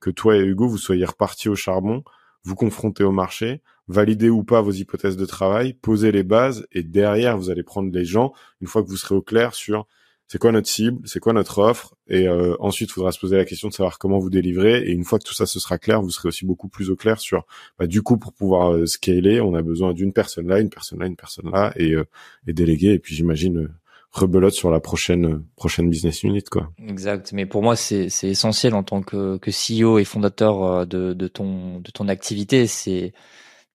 que 0.00 0.10
toi 0.10 0.36
et 0.36 0.40
Hugo, 0.40 0.68
vous 0.68 0.78
soyez 0.78 1.04
repartis 1.04 1.48
au 1.48 1.54
charbon, 1.54 2.02
vous 2.44 2.54
confrontez 2.54 3.04
au 3.04 3.12
marché, 3.12 3.62
validez 3.88 4.30
ou 4.30 4.44
pas 4.44 4.60
vos 4.60 4.72
hypothèses 4.72 5.16
de 5.16 5.26
travail, 5.26 5.74
posez 5.74 6.12
les 6.12 6.22
bases 6.22 6.66
et 6.72 6.82
derrière, 6.82 7.36
vous 7.36 7.50
allez 7.50 7.62
prendre 7.62 7.92
les 7.92 8.04
gens 8.04 8.32
une 8.60 8.66
fois 8.66 8.82
que 8.82 8.88
vous 8.88 8.96
serez 8.96 9.14
au 9.14 9.22
clair 9.22 9.54
sur 9.54 9.86
c'est 10.30 10.38
quoi 10.38 10.52
notre 10.52 10.68
cible, 10.68 11.00
c'est 11.06 11.20
quoi 11.20 11.32
notre 11.32 11.58
offre 11.58 11.94
et 12.06 12.28
euh, 12.28 12.54
ensuite, 12.60 12.90
il 12.90 12.92
faudra 12.92 13.12
se 13.12 13.18
poser 13.18 13.38
la 13.38 13.46
question 13.46 13.68
de 13.68 13.72
savoir 13.72 13.98
comment 13.98 14.18
vous 14.18 14.28
délivrez 14.28 14.82
et 14.82 14.92
une 14.92 15.04
fois 15.04 15.18
que 15.18 15.24
tout 15.24 15.34
ça 15.34 15.46
ce 15.46 15.58
sera 15.58 15.78
clair, 15.78 16.02
vous 16.02 16.10
serez 16.10 16.28
aussi 16.28 16.44
beaucoup 16.44 16.68
plus 16.68 16.90
au 16.90 16.96
clair 16.96 17.18
sur 17.18 17.46
bah, 17.78 17.86
du 17.86 18.02
coup 18.02 18.18
pour 18.18 18.34
pouvoir 18.34 18.74
euh, 18.74 18.84
scaler, 18.84 19.40
on 19.40 19.54
a 19.54 19.62
besoin 19.62 19.94
d'une 19.94 20.12
personne 20.12 20.48
là, 20.48 20.60
une 20.60 20.68
personne 20.68 21.00
là, 21.00 21.06
une 21.06 21.16
personne 21.16 21.50
là 21.50 21.72
et, 21.76 21.94
euh, 21.94 22.04
et 22.46 22.52
déléguer 22.52 22.92
et 22.92 22.98
puis 22.98 23.14
j'imagine 23.14 23.70
rebelote 24.18 24.52
sur 24.52 24.70
la 24.70 24.80
prochaine 24.80 25.44
prochaine 25.56 25.88
business 25.90 26.22
unit 26.22 26.44
quoi. 26.44 26.70
Exact, 26.86 27.32
mais 27.32 27.46
pour 27.46 27.62
moi 27.62 27.76
c'est 27.76 28.08
c'est 28.08 28.28
essentiel 28.28 28.74
en 28.74 28.82
tant 28.82 29.02
que 29.02 29.38
que 29.38 29.50
CEO 29.50 29.98
et 29.98 30.04
fondateur 30.04 30.62
euh, 30.62 30.84
de 30.84 31.12
de 31.12 31.28
ton 31.28 31.80
de 31.80 31.90
ton 31.90 32.08
activité, 32.08 32.66
c'est 32.66 33.12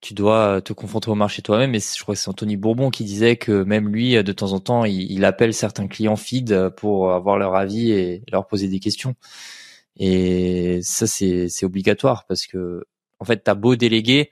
tu 0.03 0.13
dois 0.13 0.61
te 0.61 0.73
confronter 0.73 1.09
au 1.09 1.15
marché 1.15 1.41
toi-même. 1.41 1.73
Et 1.75 1.79
je 1.79 2.01
crois 2.03 2.13
que 2.13 2.19
c'est 2.19 2.29
Anthony 2.29 2.57
Bourbon 2.57 2.89
qui 2.89 3.05
disait 3.05 3.37
que 3.37 3.63
même 3.63 3.87
lui, 3.87 4.21
de 4.21 4.31
temps 4.33 4.51
en 4.51 4.59
temps, 4.59 4.83
il, 4.83 5.23
appelle 5.23 5.53
certains 5.53 5.87
clients 5.87 6.17
feed 6.17 6.69
pour 6.75 7.13
avoir 7.13 7.37
leur 7.37 7.55
avis 7.55 7.91
et 7.91 8.21
leur 8.29 8.45
poser 8.45 8.67
des 8.67 8.79
questions. 8.81 9.15
Et 9.97 10.79
ça, 10.83 11.07
c'est, 11.07 11.47
c'est 11.49 11.65
obligatoire 11.65 12.25
parce 12.27 12.47
que, 12.47 12.83
en 13.19 13.25
fait, 13.25 13.43
t'as 13.45 13.53
beau 13.53 13.77
déléguer, 13.77 14.31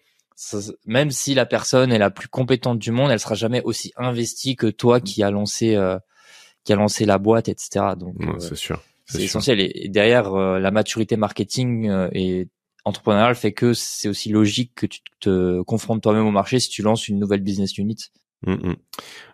même 0.85 1.11
si 1.11 1.33
la 1.33 1.45
personne 1.45 1.91
est 1.91 1.97
la 1.97 2.09
plus 2.09 2.27
compétente 2.27 2.79
du 2.79 2.91
monde, 2.91 3.11
elle 3.11 3.19
sera 3.19 3.35
jamais 3.35 3.61
aussi 3.63 3.93
investie 3.97 4.55
que 4.55 4.67
toi 4.67 4.99
qui 4.99 5.23
a 5.23 5.31
lancé 5.31 5.75
euh, 5.75 5.97
qui 6.63 6.73
a 6.73 6.75
lancé 6.75 7.05
la 7.05 7.17
boîte, 7.17 7.49
etc. 7.49 7.85
Donc 7.97 8.15
euh, 8.21 8.39
c'est 8.39 8.55
sûr. 8.55 8.81
C'est 9.05 9.23
essentiel. 9.23 9.59
Et, 9.59 9.89
derrière, 9.89 10.33
euh, 10.33 10.59
la 10.59 10.71
maturité 10.71 11.17
marketing 11.17 11.91
et 12.13 12.47
entrepreneuriale 12.85 13.35
fait 13.35 13.51
que 13.51 13.73
c'est 13.73 14.07
aussi 14.07 14.29
logique 14.29 14.73
que 14.75 14.85
tu 14.85 15.01
te 15.19 15.61
confrontes 15.63 16.01
toi-même 16.01 16.25
au 16.25 16.31
marché 16.31 16.59
si 16.59 16.69
tu 16.69 16.81
lances 16.81 17.07
une 17.07 17.19
nouvelle 17.19 17.41
business 17.41 17.77
unit. 17.77 17.97
Mmh, 18.47 18.73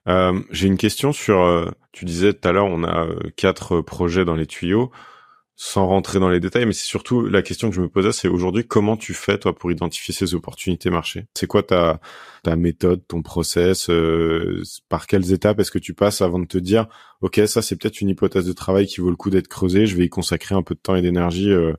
mmh. 0.06 0.44
J'ai 0.52 0.68
une 0.68 0.78
question 0.78 1.14
sur. 1.14 1.74
tu 1.92 2.06
disais 2.06 2.34
tout 2.34 2.48
à 2.48 2.52
l'heure, 2.52 2.66
on 2.66 2.84
a 2.84 3.08
quatre 3.36 3.82
projets 3.82 4.26
dans 4.26 4.36
les 4.36 4.48
tuyaux 4.48 4.92
sans 5.60 5.88
rentrer 5.88 6.20
dans 6.20 6.30
les 6.30 6.40
détails, 6.40 6.68
mais 6.68 6.72
c'est 6.72 6.86
surtout 6.86 7.24
la 7.26 7.42
question 7.42 7.72
que 7.72 7.76
je 7.76 7.82
me 7.82 7.90
posais, 7.90 8.12
c'est 8.12 8.28
aujourd'hui 8.28 8.68
comment 8.68 8.96
tu 8.96 9.16
fais 9.16 9.40
toi 9.40 9.56
pour 9.56 9.72
identifier 9.72 10.14
ces 10.14 10.36
opportunités 10.36 10.92
marché? 10.92 11.26
C'est 11.34 11.48
quoi 11.48 11.64
ta 11.64 12.00
ta 12.44 12.56
méthode, 12.56 13.02
ton 13.08 13.24
process 13.24 13.90
euh, 13.90 14.62
Par 14.88 15.08
quelles 15.08 15.34
étapes 15.34 15.60
est-ce 15.60 15.72
que 15.72 15.80
tu 15.80 15.96
passes 15.96 16.22
avant 16.22 16.38
de 16.38 16.46
te 16.46 16.60
dire, 16.60 16.86
ok, 17.22 17.42
ça 17.48 17.64
c'est 17.64 17.76
peut-être 17.76 18.02
une 18.02 18.10
hypothèse 18.10 18.46
de 18.46 18.54
travail 18.54 18.86
qui 18.86 19.02
vaut 19.02 19.10
le 19.10 19.16
coup 19.16 19.32
d'être 19.32 19.48
creusée, 19.48 19.88
je 19.88 19.98
vais 19.98 20.06
y 20.06 20.10
consacrer 20.10 20.54
un 20.54 20.62
peu 20.62 20.76
de 20.76 20.80
temps 20.80 20.96
et 20.96 21.02
d'énergie 21.02 21.50
euh, 21.50 21.74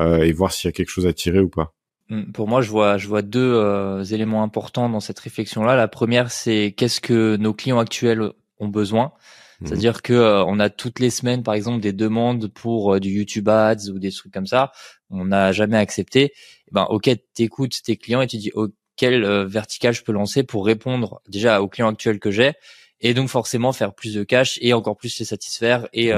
euh, 0.00 0.24
et 0.24 0.32
voir 0.32 0.52
s'il 0.52 0.66
y 0.66 0.70
a 0.70 0.72
quelque 0.72 0.90
chose 0.90 1.06
à 1.06 1.12
tirer 1.12 1.38
ou 1.38 1.48
pas? 1.48 1.72
Hum, 2.10 2.32
pour 2.32 2.48
moi, 2.48 2.62
je 2.62 2.70
vois, 2.70 2.98
je 2.98 3.06
vois 3.06 3.22
deux 3.22 4.02
éléments 4.12 4.42
importants 4.42 4.88
dans 4.88 4.98
cette 4.98 5.20
réflexion-là. 5.20 5.76
La 5.76 5.86
première, 5.86 6.32
c'est 6.32 6.74
qu'est-ce 6.76 7.00
que 7.00 7.36
nos 7.36 7.54
clients 7.54 7.78
actuels 7.78 8.32
ont 8.58 8.68
besoin? 8.68 9.12
Mhm. 9.60 9.66
C'est-à-dire 9.66 10.02
que 10.02 10.12
euh, 10.12 10.44
on 10.44 10.58
a 10.58 10.70
toutes 10.70 11.00
les 11.00 11.10
semaines, 11.10 11.42
par 11.42 11.54
exemple, 11.54 11.80
des 11.80 11.92
demandes 11.92 12.48
pour 12.48 12.94
euh, 12.94 13.00
du 13.00 13.10
YouTube 13.10 13.48
Ads 13.48 13.90
ou 13.92 13.98
des 13.98 14.10
trucs 14.10 14.32
comme 14.32 14.46
ça. 14.46 14.72
On 15.10 15.26
n'a 15.26 15.52
jamais 15.52 15.76
accepté. 15.76 16.32
Eh 16.68 16.70
ben, 16.72 16.86
ok, 16.88 17.10
t'écoutes 17.34 17.82
tes 17.82 17.96
clients 17.96 18.22
et 18.22 18.26
tu 18.26 18.38
dis, 18.38 18.50
oh, 18.54 18.68
quel 18.96 19.24
euh, 19.24 19.46
vertical 19.46 19.92
je 19.94 20.02
peux 20.02 20.12
lancer 20.12 20.42
pour 20.42 20.66
répondre 20.66 21.20
déjà 21.28 21.62
aux 21.62 21.68
clients 21.68 21.88
actuels 21.88 22.20
que 22.20 22.30
j'ai 22.30 22.52
et 23.00 23.14
donc 23.14 23.28
forcément 23.28 23.72
faire 23.72 23.94
plus 23.94 24.14
de 24.14 24.24
cash 24.24 24.58
et 24.60 24.74
encore 24.74 24.96
plus 24.96 25.18
les 25.18 25.24
satisfaire 25.24 25.88
et 25.94 26.12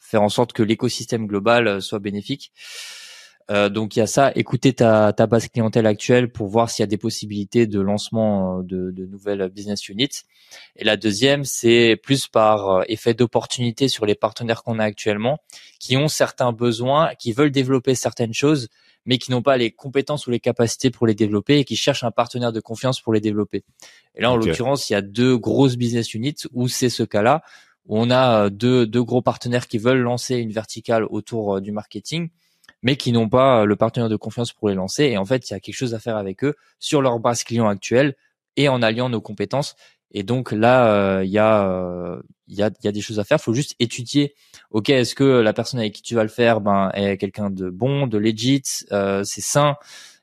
faire 0.00 0.22
en 0.22 0.28
sorte 0.28 0.52
que 0.52 0.64
l'écosystème 0.64 1.28
global 1.28 1.80
soit 1.80 2.00
bénéfique. 2.00 2.50
Euh, 3.50 3.68
donc 3.68 3.94
il 3.94 4.00
y 4.00 4.02
a 4.02 4.08
ça, 4.08 4.32
écouter 4.34 4.72
ta, 4.72 5.12
ta 5.12 5.26
base 5.26 5.48
clientèle 5.48 5.86
actuelle 5.86 6.32
pour 6.32 6.48
voir 6.48 6.68
s'il 6.68 6.82
y 6.82 6.84
a 6.84 6.88
des 6.88 6.98
possibilités 6.98 7.66
de 7.66 7.80
lancement 7.80 8.58
euh, 8.58 8.62
de, 8.62 8.90
de, 8.90 9.06
nouvelles 9.06 9.48
business 9.50 9.88
units. 9.88 10.24
Et 10.74 10.84
la 10.84 10.96
deuxième, 10.96 11.44
c'est 11.44 11.96
plus 12.02 12.26
par 12.26 12.68
euh, 12.68 12.82
effet 12.88 13.14
d'opportunité 13.14 13.86
sur 13.88 14.04
les 14.04 14.16
partenaires 14.16 14.64
qu'on 14.64 14.80
a 14.80 14.84
actuellement, 14.84 15.38
qui 15.78 15.96
ont 15.96 16.08
certains 16.08 16.52
besoins, 16.52 17.14
qui 17.14 17.32
veulent 17.32 17.52
développer 17.52 17.94
certaines 17.94 18.34
choses, 18.34 18.68
mais 19.04 19.18
qui 19.18 19.30
n'ont 19.30 19.42
pas 19.42 19.56
les 19.56 19.70
compétences 19.70 20.26
ou 20.26 20.32
les 20.32 20.40
capacités 20.40 20.90
pour 20.90 21.06
les 21.06 21.14
développer 21.14 21.58
et 21.58 21.64
qui 21.64 21.76
cherchent 21.76 22.02
un 22.02 22.10
partenaire 22.10 22.52
de 22.52 22.60
confiance 22.60 23.00
pour 23.00 23.12
les 23.12 23.20
développer. 23.20 23.62
Et 24.16 24.22
là, 24.22 24.32
en 24.32 24.36
l'occurrence, 24.36 24.90
il 24.90 24.94
y 24.94 24.96
a 24.96 25.02
deux 25.02 25.38
grosses 25.38 25.76
business 25.76 26.14
units 26.14 26.34
où 26.52 26.66
c'est 26.66 26.88
ce 26.88 27.04
cas-là, 27.04 27.42
où 27.86 27.96
on 27.96 28.10
a 28.10 28.50
deux, 28.50 28.88
deux 28.88 29.04
gros 29.04 29.22
partenaires 29.22 29.68
qui 29.68 29.78
veulent 29.78 30.00
lancer 30.00 30.34
une 30.34 30.50
verticale 30.50 31.04
autour 31.04 31.60
du 31.60 31.70
marketing 31.70 32.30
mais 32.82 32.96
qui 32.96 33.12
n'ont 33.12 33.28
pas 33.28 33.64
le 33.64 33.76
partenaire 33.76 34.08
de 34.08 34.16
confiance 34.16 34.52
pour 34.52 34.68
les 34.68 34.74
lancer. 34.74 35.04
Et 35.04 35.18
en 35.18 35.24
fait, 35.24 35.50
il 35.50 35.52
y 35.52 35.56
a 35.56 35.60
quelque 35.60 35.74
chose 35.74 35.94
à 35.94 35.98
faire 35.98 36.16
avec 36.16 36.44
eux 36.44 36.54
sur 36.78 37.02
leur 37.02 37.18
base 37.18 37.44
client 37.44 37.68
actuelle 37.68 38.14
et 38.56 38.68
en 38.68 38.82
alliant 38.82 39.08
nos 39.08 39.20
compétences. 39.20 39.76
Et 40.12 40.22
donc 40.22 40.52
là, 40.52 40.92
euh, 40.94 41.24
il 41.24 41.30
y 41.30 41.38
a 41.38 41.68
euh, 41.68 42.22
y 42.48 42.62
a 42.62 42.70
il 42.80 42.84
y 42.84 42.88
a 42.88 42.92
des 42.92 43.00
choses 43.00 43.18
à 43.18 43.24
faire. 43.24 43.38
Il 43.40 43.42
faut 43.44 43.54
juste 43.54 43.74
étudier. 43.80 44.34
Ok, 44.70 44.88
est-ce 44.88 45.14
que 45.14 45.24
la 45.24 45.52
personne 45.52 45.80
avec 45.80 45.94
qui 45.94 46.02
tu 46.02 46.14
vas 46.14 46.22
le 46.22 46.28
faire, 46.28 46.60
ben 46.60 46.90
est 46.94 47.16
quelqu'un 47.18 47.50
de 47.50 47.70
bon, 47.70 48.06
de 48.06 48.18
legit, 48.18 48.62
euh, 48.92 49.24
c'est 49.24 49.40
sain? 49.40 49.76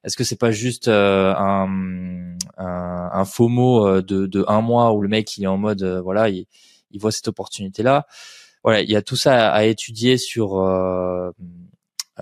Est-ce 0.03 0.17
que 0.17 0.23
c'est 0.23 0.39
pas 0.39 0.51
juste 0.51 0.89
un, 0.89 2.35
un, 2.57 3.09
un, 3.13 3.25
faux 3.25 3.47
mot 3.47 4.01
de, 4.01 4.25
de 4.25 4.45
un 4.49 4.61
mois 4.61 4.91
où 4.93 5.01
le 5.01 5.07
mec 5.07 5.37
il 5.37 5.45
est 5.45 5.47
en 5.47 5.57
mode 5.57 5.83
voilà 6.03 6.27
il, 6.27 6.45
il 6.91 6.99
voit 6.99 7.11
cette 7.11 7.27
opportunité 7.29 7.83
là. 7.83 8.05
Voilà, 8.63 8.81
il 8.81 8.89
y 8.89 8.95
a 8.95 9.01
tout 9.01 9.15
ça 9.15 9.49
à, 9.49 9.53
à 9.53 9.63
étudier 9.63 10.17
sur 10.17 10.61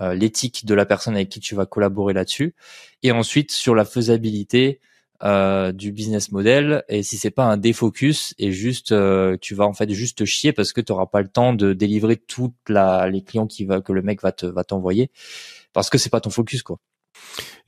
euh, 0.02 0.14
l'éthique 0.14 0.66
de 0.66 0.74
la 0.74 0.84
personne 0.84 1.14
avec 1.14 1.28
qui 1.28 1.38
tu 1.38 1.54
vas 1.54 1.64
collaborer 1.64 2.12
là-dessus, 2.12 2.54
et 3.02 3.12
ensuite 3.12 3.52
sur 3.52 3.74
la 3.74 3.84
faisabilité 3.84 4.80
euh, 5.22 5.70
du 5.70 5.92
business 5.92 6.32
model. 6.32 6.82
Et 6.88 7.04
si 7.04 7.16
c'est 7.16 7.30
pas 7.30 7.44
un 7.44 7.56
défocus 7.56 8.34
et 8.38 8.50
juste 8.50 8.90
euh, 8.90 9.36
tu 9.40 9.54
vas 9.54 9.66
en 9.66 9.74
fait 9.74 9.88
juste 9.90 10.24
chier 10.24 10.52
parce 10.52 10.72
que 10.72 10.80
tu 10.80 10.90
auras 10.90 11.06
pas 11.06 11.22
le 11.22 11.28
temps 11.28 11.52
de 11.52 11.72
délivrer 11.72 12.16
toutes 12.16 12.54
les 12.68 13.22
clients 13.22 13.46
qui 13.46 13.64
va 13.64 13.80
que 13.80 13.92
le 13.92 14.02
mec 14.02 14.20
va 14.22 14.32
te 14.32 14.46
va 14.46 14.64
t'envoyer. 14.64 15.10
Parce 15.72 15.88
que 15.88 15.98
c'est 15.98 16.10
pas 16.10 16.20
ton 16.20 16.30
focus 16.30 16.62
quoi. 16.64 16.78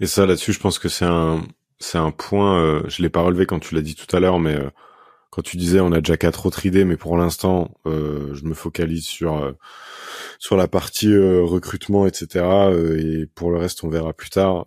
Et 0.01 0.07
ça 0.07 0.26
là-dessus 0.26 0.53
je 0.53 0.61
pense 0.61 0.80
que 0.80 0.89
c'est 0.89 1.05
un 1.05 1.47
c'est 1.78 1.99
un 1.99 2.11
point 2.11 2.82
je 2.89 3.03
l'ai 3.03 3.11
pas 3.11 3.20
relevé 3.20 3.47
quand 3.47 3.61
tu 3.61 3.74
l'as 3.76 3.82
dit 3.82 3.95
tout 3.95 4.16
à 4.16 4.18
l'heure 4.18 4.41
mais 4.41 4.59
quand 5.35 5.43
tu 5.43 5.57
disais 5.57 5.80
on 5.80 5.91
a 5.91 5.99
déjà 5.99 6.16
quatre 6.16 6.47
autres 6.47 6.64
idées, 6.64 6.85
mais 6.85 6.97
pour 6.97 7.16
l'instant, 7.16 7.74
euh, 7.87 8.32
je 8.35 8.45
me 8.45 8.55
focalise 8.55 9.05
sur 9.05 9.37
euh, 9.39 9.53
sur 10.39 10.57
la 10.57 10.68
partie 10.68 11.12
euh, 11.12 11.43
recrutement, 11.43 12.07
etc. 12.07 12.45
et 12.97 13.26
pour 13.35 13.51
le 13.51 13.59
reste, 13.59 13.82
on 13.82 13.89
verra 13.89 14.12
plus 14.12 14.30
tard. 14.30 14.66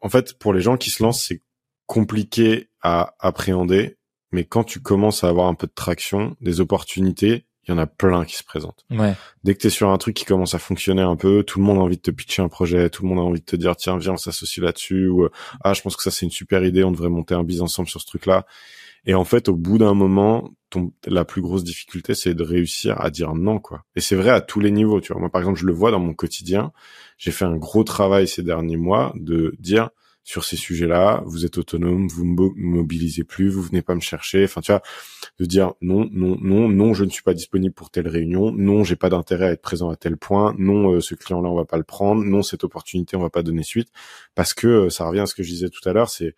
en 0.00 0.08
fait, 0.08 0.38
pour 0.38 0.52
les 0.52 0.60
gens 0.60 0.76
qui 0.76 0.90
se 0.90 1.02
lancent, 1.02 1.24
c'est 1.24 1.42
compliqué 1.86 2.68
à 2.80 3.16
appréhender, 3.18 3.96
mais 4.30 4.44
quand 4.44 4.62
tu 4.62 4.80
commences 4.80 5.24
à 5.24 5.28
avoir 5.30 5.48
un 5.48 5.54
peu 5.54 5.66
de 5.66 5.74
traction, 5.74 6.36
des 6.40 6.60
opportunités, 6.60 7.44
il 7.66 7.72
y 7.72 7.74
en 7.74 7.78
a 7.78 7.86
plein 7.86 8.24
qui 8.24 8.36
se 8.36 8.44
présentent. 8.44 8.84
Ouais. 8.90 9.14
Dès 9.42 9.54
que 9.54 9.62
tu 9.62 9.66
es 9.66 9.70
sur 9.70 9.88
un 9.88 9.98
truc 9.98 10.14
qui 10.14 10.26
commence 10.26 10.54
à 10.54 10.60
fonctionner 10.60 11.02
un 11.02 11.16
peu, 11.16 11.42
tout 11.42 11.58
le 11.58 11.64
monde 11.64 11.78
a 11.78 11.80
envie 11.80 11.96
de 11.96 12.02
te 12.02 12.12
pitcher 12.12 12.42
un 12.42 12.48
projet, 12.48 12.88
tout 12.88 13.02
le 13.02 13.08
monde 13.08 13.18
a 13.18 13.22
envie 13.22 13.40
de 13.40 13.44
te 13.44 13.56
dire 13.56 13.74
tiens 13.74 13.98
viens 13.98 14.12
on 14.12 14.16
s'associe 14.16 14.62
là-dessus 14.62 15.08
ou 15.08 15.28
ah 15.64 15.72
je 15.72 15.80
pense 15.80 15.96
que 15.96 16.02
ça 16.02 16.12
c'est 16.12 16.26
une 16.26 16.30
super 16.30 16.62
idée, 16.64 16.84
on 16.84 16.92
devrait 16.92 17.08
monter 17.08 17.34
un 17.34 17.42
business 17.42 17.72
ensemble 17.72 17.88
sur 17.88 18.00
ce 18.00 18.06
truc-là. 18.06 18.46
Et 19.06 19.14
en 19.14 19.24
fait, 19.24 19.48
au 19.48 19.56
bout 19.56 19.78
d'un 19.78 19.94
moment, 19.94 20.50
ton, 20.70 20.92
la 21.06 21.24
plus 21.24 21.42
grosse 21.42 21.64
difficulté, 21.64 22.14
c'est 22.14 22.34
de 22.34 22.42
réussir 22.42 23.00
à 23.00 23.10
dire 23.10 23.34
non, 23.34 23.58
quoi. 23.58 23.84
Et 23.96 24.00
c'est 24.00 24.16
vrai 24.16 24.30
à 24.30 24.40
tous 24.40 24.60
les 24.60 24.70
niveaux, 24.70 25.00
tu 25.00 25.12
vois. 25.12 25.20
Moi, 25.20 25.30
par 25.30 25.40
exemple, 25.40 25.60
je 25.60 25.66
le 25.66 25.72
vois 25.72 25.90
dans 25.90 26.00
mon 26.00 26.14
quotidien. 26.14 26.72
J'ai 27.18 27.30
fait 27.30 27.44
un 27.44 27.56
gros 27.56 27.84
travail 27.84 28.26
ces 28.26 28.42
derniers 28.42 28.76
mois 28.76 29.12
de 29.16 29.54
dire 29.58 29.90
sur 30.26 30.42
ces 30.42 30.56
sujets-là, 30.56 31.22
vous 31.26 31.44
êtes 31.44 31.58
autonome, 31.58 32.08
vous 32.08 32.24
me 32.24 32.48
mobilisez 32.56 33.24
plus, 33.24 33.50
vous 33.50 33.60
venez 33.60 33.82
pas 33.82 33.94
me 33.94 34.00
chercher. 34.00 34.44
Enfin, 34.44 34.62
tu 34.62 34.72
vois, 34.72 34.80
de 35.38 35.44
dire 35.44 35.74
non, 35.82 36.08
non, 36.12 36.38
non, 36.40 36.68
non, 36.70 36.94
je 36.94 37.04
ne 37.04 37.10
suis 37.10 37.22
pas 37.22 37.34
disponible 37.34 37.74
pour 37.74 37.90
telle 37.90 38.08
réunion. 38.08 38.50
Non, 38.50 38.84
j'ai 38.84 38.96
pas 38.96 39.10
d'intérêt 39.10 39.48
à 39.48 39.50
être 39.52 39.60
présent 39.60 39.90
à 39.90 39.96
tel 39.96 40.16
point. 40.16 40.54
Non, 40.58 40.94
euh, 40.94 41.00
ce 41.00 41.14
client-là, 41.14 41.50
on 41.50 41.54
va 41.54 41.66
pas 41.66 41.76
le 41.76 41.84
prendre. 41.84 42.24
Non, 42.24 42.42
cette 42.42 42.64
opportunité, 42.64 43.16
on 43.16 43.20
va 43.20 43.28
pas 43.28 43.42
donner 43.42 43.62
suite. 43.62 43.88
Parce 44.34 44.54
que 44.54 44.66
euh, 44.66 44.90
ça 44.90 45.06
revient 45.06 45.20
à 45.20 45.26
ce 45.26 45.34
que 45.34 45.42
je 45.42 45.50
disais 45.50 45.68
tout 45.68 45.86
à 45.86 45.92
l'heure, 45.92 46.08
c'est 46.08 46.34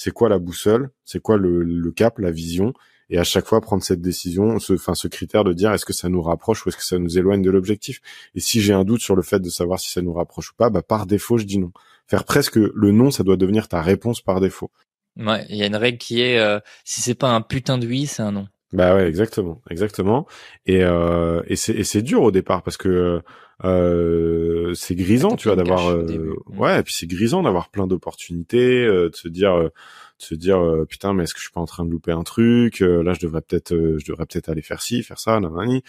c'est 0.00 0.12
quoi 0.12 0.30
la 0.30 0.38
boussole, 0.38 0.88
c'est 1.04 1.20
quoi 1.20 1.36
le, 1.36 1.92
cap, 1.92 2.18
la 2.20 2.30
vision, 2.30 2.72
et 3.10 3.18
à 3.18 3.24
chaque 3.24 3.44
fois 3.44 3.60
prendre 3.60 3.82
cette 3.82 4.00
décision, 4.00 4.58
ce, 4.58 4.72
enfin 4.72 4.94
ce 4.94 5.08
critère 5.08 5.44
de 5.44 5.52
dire 5.52 5.74
est-ce 5.74 5.84
que 5.84 5.92
ça 5.92 6.08
nous 6.08 6.22
rapproche 6.22 6.64
ou 6.64 6.70
est-ce 6.70 6.78
que 6.78 6.84
ça 6.84 6.98
nous 6.98 7.18
éloigne 7.18 7.42
de 7.42 7.50
l'objectif? 7.50 8.00
Et 8.34 8.40
si 8.40 8.62
j'ai 8.62 8.72
un 8.72 8.84
doute 8.84 9.02
sur 9.02 9.14
le 9.14 9.20
fait 9.20 9.40
de 9.40 9.50
savoir 9.50 9.78
si 9.78 9.90
ça 9.90 10.00
nous 10.00 10.14
rapproche 10.14 10.52
ou 10.52 10.54
pas, 10.56 10.70
bah 10.70 10.80
par 10.80 11.04
défaut 11.04 11.36
je 11.36 11.44
dis 11.44 11.58
non. 11.58 11.70
Faire 12.06 12.24
presque 12.24 12.56
le 12.56 12.92
non, 12.92 13.10
ça 13.10 13.24
doit 13.24 13.36
devenir 13.36 13.68
ta 13.68 13.82
réponse 13.82 14.22
par 14.22 14.40
défaut. 14.40 14.70
Ouais, 15.18 15.44
il 15.50 15.56
y 15.56 15.62
a 15.62 15.66
une 15.66 15.76
règle 15.76 15.98
qui 15.98 16.22
est 16.22 16.38
euh, 16.38 16.60
si 16.86 17.02
c'est 17.02 17.14
pas 17.14 17.34
un 17.34 17.42
putain 17.42 17.76
de 17.76 17.86
oui, 17.86 18.06
c'est 18.06 18.22
un 18.22 18.32
non. 18.32 18.48
Bah 18.72 18.94
ouais, 18.94 19.06
exactement, 19.06 19.60
exactement. 19.68 20.26
Et 20.64 20.82
euh, 20.82 21.42
et 21.46 21.56
c'est 21.56 21.74
et 21.74 21.84
c'est 21.84 22.00
dur 22.00 22.22
au 22.22 22.30
départ 22.30 22.62
parce 22.62 22.78
que 22.78 23.20
euh, 23.64 24.74
c'est 24.74 24.94
grisant, 24.94 25.36
tu 25.36 25.48
vois, 25.48 25.56
d'avoir 25.56 25.90
euh, 25.90 26.34
ouais, 26.56 26.80
et 26.80 26.82
puis 26.82 26.94
c'est 26.94 27.06
grisant 27.06 27.42
d'avoir 27.42 27.68
plein 27.68 27.86
d'opportunités, 27.86 28.84
euh, 28.84 29.10
de 29.10 29.16
se 29.16 29.28
dire 29.28 29.54
euh, 29.54 29.64
de 29.64 30.24
se 30.24 30.34
dire 30.34 30.60
putain 30.88 31.14
mais 31.14 31.24
est-ce 31.24 31.32
que 31.32 31.40
je 31.40 31.44
suis 31.44 31.52
pas 31.52 31.60
en 31.60 31.66
train 31.66 31.84
de 31.84 31.90
louper 31.90 32.12
un 32.12 32.24
truc 32.24 32.80
là 32.80 33.14
je 33.14 33.20
devrais 33.20 33.40
peut-être 33.40 33.70
je 33.70 34.04
devrais 34.04 34.26
peut-être 34.26 34.50
aller 34.50 34.60
faire 34.60 34.82
ci 34.82 35.02
faire 35.02 35.18
ça 35.18 35.40
nanani. 35.40 35.82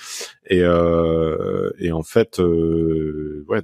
Et 0.49 0.59
et 0.59 1.91
en 1.91 2.01
fait 2.01 2.39
ouais 2.39 3.61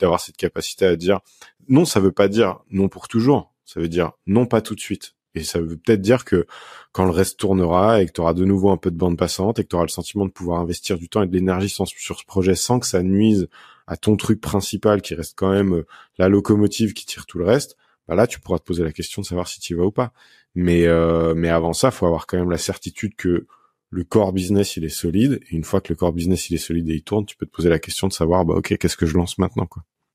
d'avoir 0.00 0.20
cette 0.20 0.36
capacité 0.36 0.84
à 0.84 0.96
dire 0.96 1.20
non 1.68 1.84
ça 1.84 2.00
veut 2.00 2.10
pas 2.10 2.26
dire 2.26 2.58
non 2.70 2.88
pour 2.88 3.06
toujours. 3.06 3.52
Ça 3.64 3.78
veut 3.78 3.88
dire 3.88 4.10
non 4.26 4.46
pas 4.46 4.60
tout 4.62 4.74
de 4.74 4.80
suite 4.80 5.14
et 5.34 5.44
ça 5.44 5.60
veut 5.60 5.76
peut-être 5.76 6.00
dire 6.00 6.24
que 6.24 6.46
quand 6.92 7.04
le 7.04 7.10
reste 7.10 7.38
tournera 7.38 8.02
et 8.02 8.06
que 8.06 8.12
tu 8.12 8.20
auras 8.20 8.34
de 8.34 8.44
nouveau 8.44 8.70
un 8.70 8.76
peu 8.76 8.90
de 8.90 8.96
bande 8.96 9.18
passante 9.18 9.58
et 9.58 9.64
que 9.64 9.68
tu 9.68 9.76
auras 9.76 9.84
le 9.84 9.90
sentiment 9.90 10.26
de 10.26 10.30
pouvoir 10.30 10.60
investir 10.60 10.96
du 10.96 11.08
temps 11.08 11.22
et 11.22 11.26
de 11.26 11.32
l'énergie 11.32 11.68
sur 11.68 11.86
ce 11.88 12.24
projet 12.26 12.54
sans 12.54 12.78
que 12.78 12.86
ça 12.86 13.02
nuise 13.02 13.48
à 13.86 13.96
ton 13.96 14.16
truc 14.16 14.40
principal 14.40 15.02
qui 15.02 15.14
reste 15.14 15.34
quand 15.36 15.50
même 15.50 15.74
euh, 15.74 15.86
la 16.18 16.28
locomotive 16.28 16.92
qui 16.94 17.04
tire 17.06 17.26
tout 17.26 17.38
le 17.38 17.44
reste, 17.44 17.76
bah 18.08 18.14
là 18.14 18.26
tu 18.26 18.40
pourras 18.40 18.58
te 18.58 18.64
poser 18.64 18.82
la 18.82 18.92
question 18.92 19.22
de 19.22 19.26
savoir 19.26 19.48
si 19.48 19.60
tu 19.60 19.74
y 19.74 19.76
vas 19.76 19.84
ou 19.84 19.90
pas. 19.90 20.12
Mais 20.54 20.86
euh, 20.86 21.34
mais 21.34 21.48
avant 21.48 21.72
ça, 21.72 21.90
faut 21.90 22.06
avoir 22.06 22.26
quand 22.26 22.38
même 22.38 22.50
la 22.50 22.58
certitude 22.58 23.14
que 23.16 23.46
le 23.90 24.04
core 24.04 24.32
business 24.32 24.76
il 24.76 24.84
est 24.84 24.88
solide 24.88 25.40
et 25.50 25.56
une 25.56 25.64
fois 25.64 25.80
que 25.80 25.92
le 25.92 25.96
core 25.96 26.12
business 26.12 26.50
il 26.50 26.54
est 26.54 26.58
solide 26.58 26.88
et 26.88 26.94
il 26.94 27.02
tourne, 27.02 27.26
tu 27.26 27.36
peux 27.36 27.46
te 27.46 27.52
poser 27.52 27.68
la 27.68 27.78
question 27.78 28.08
de 28.08 28.12
savoir 28.12 28.44
bah 28.44 28.54
OK, 28.54 28.76
qu'est-ce 28.78 28.96
que 28.96 29.06
je 29.06 29.16
lance 29.16 29.38
maintenant. 29.38 29.68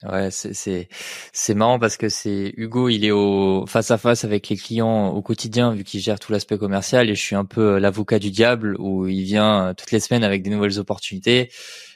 Ouais, 0.04 0.32
c'est 0.32 0.88
c'est 1.34 1.54
marrant 1.56 1.78
parce 1.78 1.97
que 1.97 2.08
c'est 2.08 2.54
Hugo, 2.56 2.88
il 2.88 3.04
est 3.04 3.12
au 3.12 3.66
face 3.68 3.91
à 3.91 3.97
face 3.97 4.24
avec 4.24 4.47
les 4.47 4.56
clients 4.56 5.10
au 5.10 5.22
quotidien 5.22 5.74
vu 5.74 5.84
qu'il 5.84 6.00
gère 6.00 6.22
tout 6.22 6.32
l'aspect 6.32 6.58
commercial 6.58 7.10
et 7.10 7.16
je 7.16 7.22
suis 7.22 7.36
un 7.36 7.43
peu 7.43 7.76
euh, 7.76 7.80
l'avocat 7.82 8.18
du 8.18 8.32
diable 8.32 8.78
où 8.80 9.08
il 9.08 9.24
vient 9.24 9.68
euh, 9.68 9.74
toutes 9.74 9.91
les 9.91 10.00
semaines 10.00 10.24
avec 10.24 10.41
des 10.41 10.52
nouvelles 10.52 10.80
opportunités. 10.80 11.52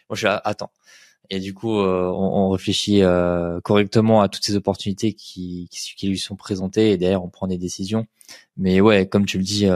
Moi, 0.09 0.15
je 0.15 0.17
suis 0.17 0.25
là, 0.25 0.41
attends. 0.43 0.71
Et 1.29 1.39
du 1.39 1.53
coup, 1.53 1.79
euh, 1.79 2.11
on, 2.13 2.49
réfléchit 2.49 3.01
correctement 3.63 4.21
à 4.21 4.27
toutes 4.29 4.43
ces 4.45 4.55
opportunités 4.57 5.13
qui, 5.13 5.69
qui, 5.71 5.95
qui 5.95 6.07
lui 6.07 6.17
sont 6.19 6.35
présentées 6.35 6.91
et 6.91 6.97
derrière 6.97 7.23
on 7.23 7.29
prend 7.29 7.47
des 7.47 7.57
décisions. 7.57 8.05
Mais 8.57 8.81
ouais, 8.81 9.07
comme 9.07 9.25
tu 9.25 9.37
le 9.37 9.43
dis, 9.45 9.67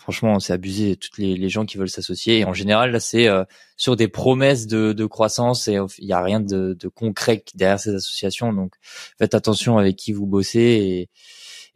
franchement, 0.00 0.40
c'est 0.40 0.52
abusé. 0.52 0.96
Toutes 0.96 1.18
les, 1.18 1.36
les, 1.36 1.48
gens 1.48 1.66
qui 1.66 1.76
veulent 1.76 1.90
s'associer. 1.90 2.38
Et 2.40 2.44
en 2.44 2.54
général, 2.54 2.90
là, 2.90 3.00
c'est 3.00 3.28
euh, 3.28 3.44
sur 3.76 3.96
des 3.96 4.08
promesses 4.08 4.66
de, 4.66 4.92
de 4.92 5.06
croissance 5.06 5.68
et 5.68 5.78
il 5.98 6.06
n'y 6.06 6.12
a 6.12 6.22
rien 6.22 6.40
de, 6.40 6.76
de, 6.78 6.88
concret 6.88 7.44
derrière 7.54 7.78
ces 7.78 7.94
associations. 7.94 8.52
Donc, 8.52 8.74
faites 9.18 9.34
attention 9.34 9.78
avec 9.78 9.96
qui 9.96 10.12
vous 10.12 10.26
bossez. 10.26 10.58
Et, 10.58 11.10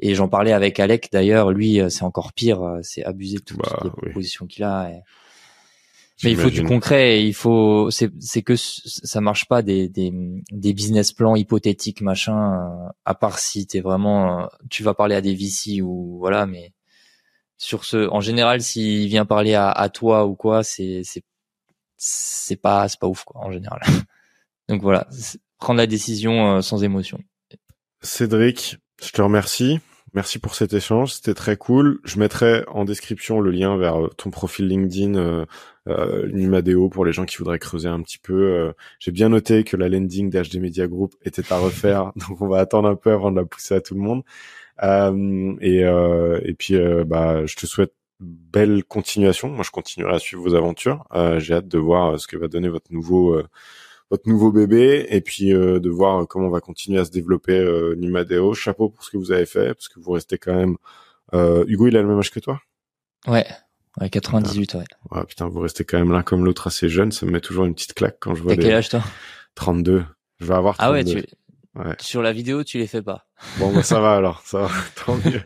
et 0.01 0.15
j'en 0.15 0.29
parlais 0.29 0.53
avec 0.53 0.81
Alec 0.81 1.11
d'ailleurs. 1.13 1.53
Lui, 1.53 1.81
euh, 1.81 1.91
c'est 1.91 2.03
encore 2.03 2.33
pire. 2.33 2.63
Euh, 2.63 2.81
c'est 2.83 3.05
abusé 3.05 3.37
de 3.37 3.43
toutes 3.43 3.59
bah, 3.59 3.81
les 3.85 3.91
propositions 3.91 4.47
qu'il 4.47 4.65
a. 4.65 4.91
Mais 6.23 6.31
il 6.31 6.37
faut 6.37 6.51
du 6.51 6.65
concret. 6.65 7.25
il 7.25 7.35
faut. 7.35 7.91
C'est, 7.91 8.11
c'est 8.21 8.43
que 8.43 8.55
ça 8.57 9.21
marche 9.21 9.47
pas 9.47 9.63
des, 9.63 9.89
des, 9.89 10.13
des 10.51 10.73
business 10.73 11.13
plans 11.13 11.37
hypothétiques 11.37 12.01
machin. 12.01 12.71
À 13.05 13.15
part 13.15 13.39
si 13.39 13.67
t'es 13.67 13.81
vraiment, 13.81 14.49
tu 14.71 14.83
vas 14.83 14.95
parler 14.95 15.15
à 15.15 15.21
des 15.21 15.35
VC 15.35 15.83
ou 15.83 16.17
voilà, 16.19 16.47
mais 16.47 16.73
sur 17.59 17.85
ce. 17.85 18.09
En 18.09 18.21
général, 18.21 18.61
s'il 18.61 19.09
vient 19.09 19.25
parler 19.25 19.55
à, 19.55 19.71
à 19.71 19.89
toi 19.89 20.27
ou 20.27 20.35
quoi, 20.35 20.63
c'est 20.63 21.03
c'est 21.05 21.23
c'est 21.97 22.61
pas 22.61 22.89
c'est 22.89 22.99
pas 23.01 23.07
ouf 23.07 23.25
quoi 23.25 23.41
en 23.41 23.53
général. 23.53 23.81
Donc 24.69 24.83
voilà, 24.83 25.07
prendre 25.59 25.79
la 25.79 25.87
décision 25.87 26.57
euh, 26.57 26.61
sans 26.61 26.83
émotion. 26.83 27.21
Cédric, 28.01 28.79
je 29.03 29.11
te 29.11 29.23
remercie. 29.23 29.81
Merci 30.15 30.39
pour 30.39 30.55
cet 30.55 30.73
échange, 30.73 31.13
c'était 31.13 31.35
très 31.35 31.57
cool. 31.57 31.99
Je 32.05 32.21
mettrai 32.21 32.65
en 32.69 32.85
description 32.85 33.41
le 33.41 33.51
lien 33.51 33.77
vers 33.77 34.01
euh, 34.01 34.09
ton 34.17 34.31
profil 34.31 34.69
LinkedIn, 34.69 35.17
euh, 35.17 35.45
euh, 35.89 36.29
Numadeo, 36.33 36.89
pour 36.89 37.05
les 37.05 37.13
gens 37.13 37.25
qui 37.25 37.37
voudraient 37.39 37.59
creuser 37.59 37.89
un 37.89 38.01
petit 38.01 38.19
peu. 38.19 38.33
Euh, 38.33 38.73
J'ai 39.01 39.11
bien 39.11 39.29
noté 39.29 39.65
que 39.65 39.77
la 39.77 39.89
landing 39.89 40.31
d'HD 40.31 40.61
Media 40.61 40.87
Group 40.87 41.17
était 41.25 41.53
à 41.53 41.59
refaire, 41.59 42.13
donc 42.29 42.41
on 42.41 42.47
va 42.47 42.61
attendre 42.61 42.89
un 42.89 42.95
peu 42.95 43.11
avant 43.11 43.33
de 43.33 43.37
la 43.41 43.45
pousser 43.45 43.75
à 43.75 43.81
tout 43.81 43.95
le 43.95 44.01
monde. 44.01 44.23
Euh, 44.83 45.55
et, 45.61 45.85
euh, 45.85 46.41
et 46.45 46.55
puis, 46.55 46.77
euh, 46.77 47.05
bah, 47.05 47.47
je 47.47 47.57
te 47.57 47.67
souhaite 47.67 47.95
belle 48.21 48.85
continuation. 48.85 49.49
Moi, 49.49 49.65
je 49.65 49.71
continuerai 49.71 50.15
à 50.15 50.19
suivre 50.19 50.43
vos 50.43 50.55
aventures. 50.55 51.07
J'ai 51.39 51.55
hâte 51.55 51.69
de 51.69 51.79
voir 51.79 52.19
ce 52.19 52.27
que 52.27 52.37
va 52.37 52.49
donner 52.49 52.69
votre 52.69 52.93
nouveau 52.93 53.41
votre 54.11 54.29
nouveau 54.29 54.53
bébé 54.53 55.07
et 55.09 55.21
puis 55.21 55.49
de 55.51 55.91
voir 55.91 56.27
comment 56.29 56.47
on 56.47 56.51
va 56.51 56.61
continuer 56.61 57.01
à 57.01 57.05
se 57.05 57.11
développer 57.11 57.59
euh, 57.59 57.95
Numadeo. 57.97 58.55
Chapeau 58.55 58.89
pour 58.89 59.03
ce 59.03 59.11
que 59.11 59.17
vous 59.17 59.33
avez 59.33 59.47
fait 59.47 59.75
parce 59.75 59.89
que 59.89 59.99
vous 59.99 60.13
restez 60.13 60.39
quand 60.39 60.55
même. 60.55 60.77
Euh, 61.33 61.65
Hugo, 61.67 61.89
il 61.89 61.97
a 61.97 62.03
le 62.03 62.09
même 62.09 62.19
âge 62.19 62.31
que 62.31 62.41
toi? 62.41 62.61
Ouais. 63.27 63.47
Ouais, 64.01 64.11
98, 64.11 64.75
ouais. 64.75 64.85
Ouais, 65.11 65.25
putain, 65.25 65.49
vous 65.49 65.61
restez 65.61 65.85
quand 65.85 65.99
même 65.99 66.13
l'un 66.13 66.23
comme 66.23 66.45
l'autre 66.45 66.67
assez 66.67 66.89
jeune. 66.89 67.13
Ça 67.13 67.27
me 67.27 67.33
met 67.33 67.41
toujours 67.41 67.65
une 67.65 67.75
petite 67.75 67.95
claque 67.95 68.17
quand 68.21 68.35
je 68.35 68.43
vois. 68.43 68.55
T'as 68.55 68.63
quel 68.63 68.75
âge 68.75 68.89
toi? 68.89 69.03
32. 69.55 70.05
Je 70.41 70.47
vais 70.47 70.55
avoir 70.55 70.77
32. 70.77 70.89
Ah 70.89 70.93
ouais, 70.93 71.05
tu, 71.05 71.25
sur 72.01 72.23
la 72.23 72.33
vidéo, 72.33 72.63
tu 72.63 72.79
les 72.79 72.87
fais 72.87 73.03
pas. 73.03 73.27
Bon, 73.59 73.73
bah, 73.73 73.83
ça 73.83 74.01
va 74.01 74.15
alors, 74.17 74.41
ça 74.45 74.61
va. 74.61 74.69
Tant 75.05 75.17
mieux. 75.17 75.43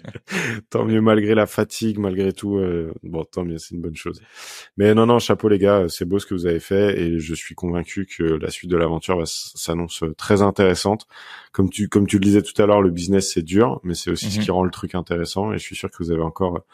tant 0.71 0.85
mieux 0.85 1.01
malgré 1.01 1.35
la 1.35 1.47
fatigue, 1.47 1.99
malgré 1.99 2.33
tout. 2.33 2.59
Euh, 2.59 2.93
bon, 3.03 3.25
tant 3.25 3.45
mieux, 3.45 3.59
c'est 3.59 3.75
une 3.75 3.81
bonne 3.81 3.97
chose. 3.97 4.21
Mais 4.77 4.95
non, 4.95 5.07
non, 5.07 5.19
chapeau 5.19 5.49
les 5.49 5.59
gars, 5.59 5.87
c'est 5.89 6.05
beau 6.05 6.19
ce 6.19 6.27
que 6.27 6.35
vous 6.35 6.47
avez 6.47 6.61
fait 6.61 7.01
et 7.01 7.19
je 7.19 7.35
suis 7.35 7.55
convaincu 7.55 8.07
que 8.07 8.23
la 8.23 8.51
suite 8.51 8.71
de 8.71 8.77
l'aventure 8.77 9.27
s'annonce 9.27 10.05
très 10.17 10.43
intéressante. 10.43 11.07
Comme 11.53 11.71
tu, 11.71 11.89
comme 11.89 12.07
tu 12.07 12.17
le 12.17 12.25
disais 12.25 12.43
tout 12.43 12.61
à 12.61 12.67
l'heure, 12.67 12.83
le 12.83 12.91
business 12.91 13.33
c'est 13.33 13.43
dur, 13.43 13.81
mais 13.83 13.95
c'est 13.95 14.11
aussi 14.11 14.31
ce 14.31 14.39
mhm. 14.39 14.45
qui 14.45 14.51
rend 14.51 14.65
le 14.65 14.71
truc 14.71 14.95
intéressant 14.95 15.53
et 15.53 15.59
je 15.59 15.63
suis 15.63 15.77
sûr 15.77 15.91
que 15.91 15.97
vous 15.99 16.11
avez 16.11 16.23
encore 16.23 16.65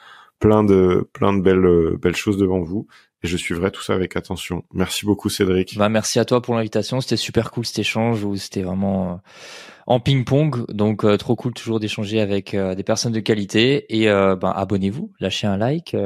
plein 0.40 0.64
de, 0.64 1.08
plein 1.12 1.32
de 1.32 1.40
belles, 1.40 1.96
belles 1.96 2.16
choses 2.16 2.36
devant 2.36 2.60
vous 2.60 2.86
et 3.24 3.26
je 3.26 3.38
suivrai 3.38 3.70
tout 3.70 3.80
ça 3.80 3.94
avec 3.94 4.16
attention. 4.16 4.64
Merci 4.74 5.06
beaucoup 5.06 5.30
Cédric. 5.30 5.78
Bah 5.78 5.88
merci 5.88 6.18
à 6.18 6.26
toi 6.26 6.42
pour 6.42 6.54
l'invitation, 6.54 7.00
c'était 7.00 7.16
super 7.16 7.50
cool 7.50 7.64
cet 7.64 7.78
échange 7.78 8.22
où 8.22 8.36
c'était 8.36 8.60
vraiment 8.60 9.12
euh, 9.12 9.16
en 9.86 9.98
ping-pong, 9.98 10.66
donc 10.70 11.04
euh, 11.04 11.16
trop 11.16 11.34
cool 11.34 11.54
toujours 11.54 11.80
d'échanger 11.80 12.20
avec 12.20 12.52
euh, 12.52 12.74
des 12.74 12.82
personnes 12.82 13.12
de 13.12 13.20
qualité 13.20 13.86
et 13.98 14.06
bah, 14.06 14.52
abonnez-vous, 14.54 15.10
lâchez 15.20 15.46
un 15.46 15.56
like, 15.56 15.96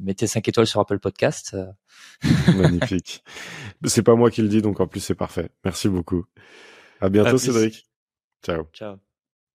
mettez 0.00 0.28
5 0.28 0.46
étoiles 0.48 0.68
sur 0.68 0.80
Apple 0.80 1.00
Podcast. 1.00 1.56
Magnifique. 2.56 3.24
C'est 3.84 4.04
pas 4.04 4.14
moi 4.14 4.30
qui 4.30 4.40
le 4.40 4.48
dis 4.48 4.62
donc 4.62 4.80
en 4.80 4.86
plus 4.86 5.00
c'est 5.00 5.16
parfait. 5.16 5.50
Merci 5.64 5.88
beaucoup. 5.88 6.24
À 7.00 7.08
bientôt 7.08 7.36
Cédric. 7.36 7.88
Ciao. 8.44 8.62
Ciao. 8.72 9.09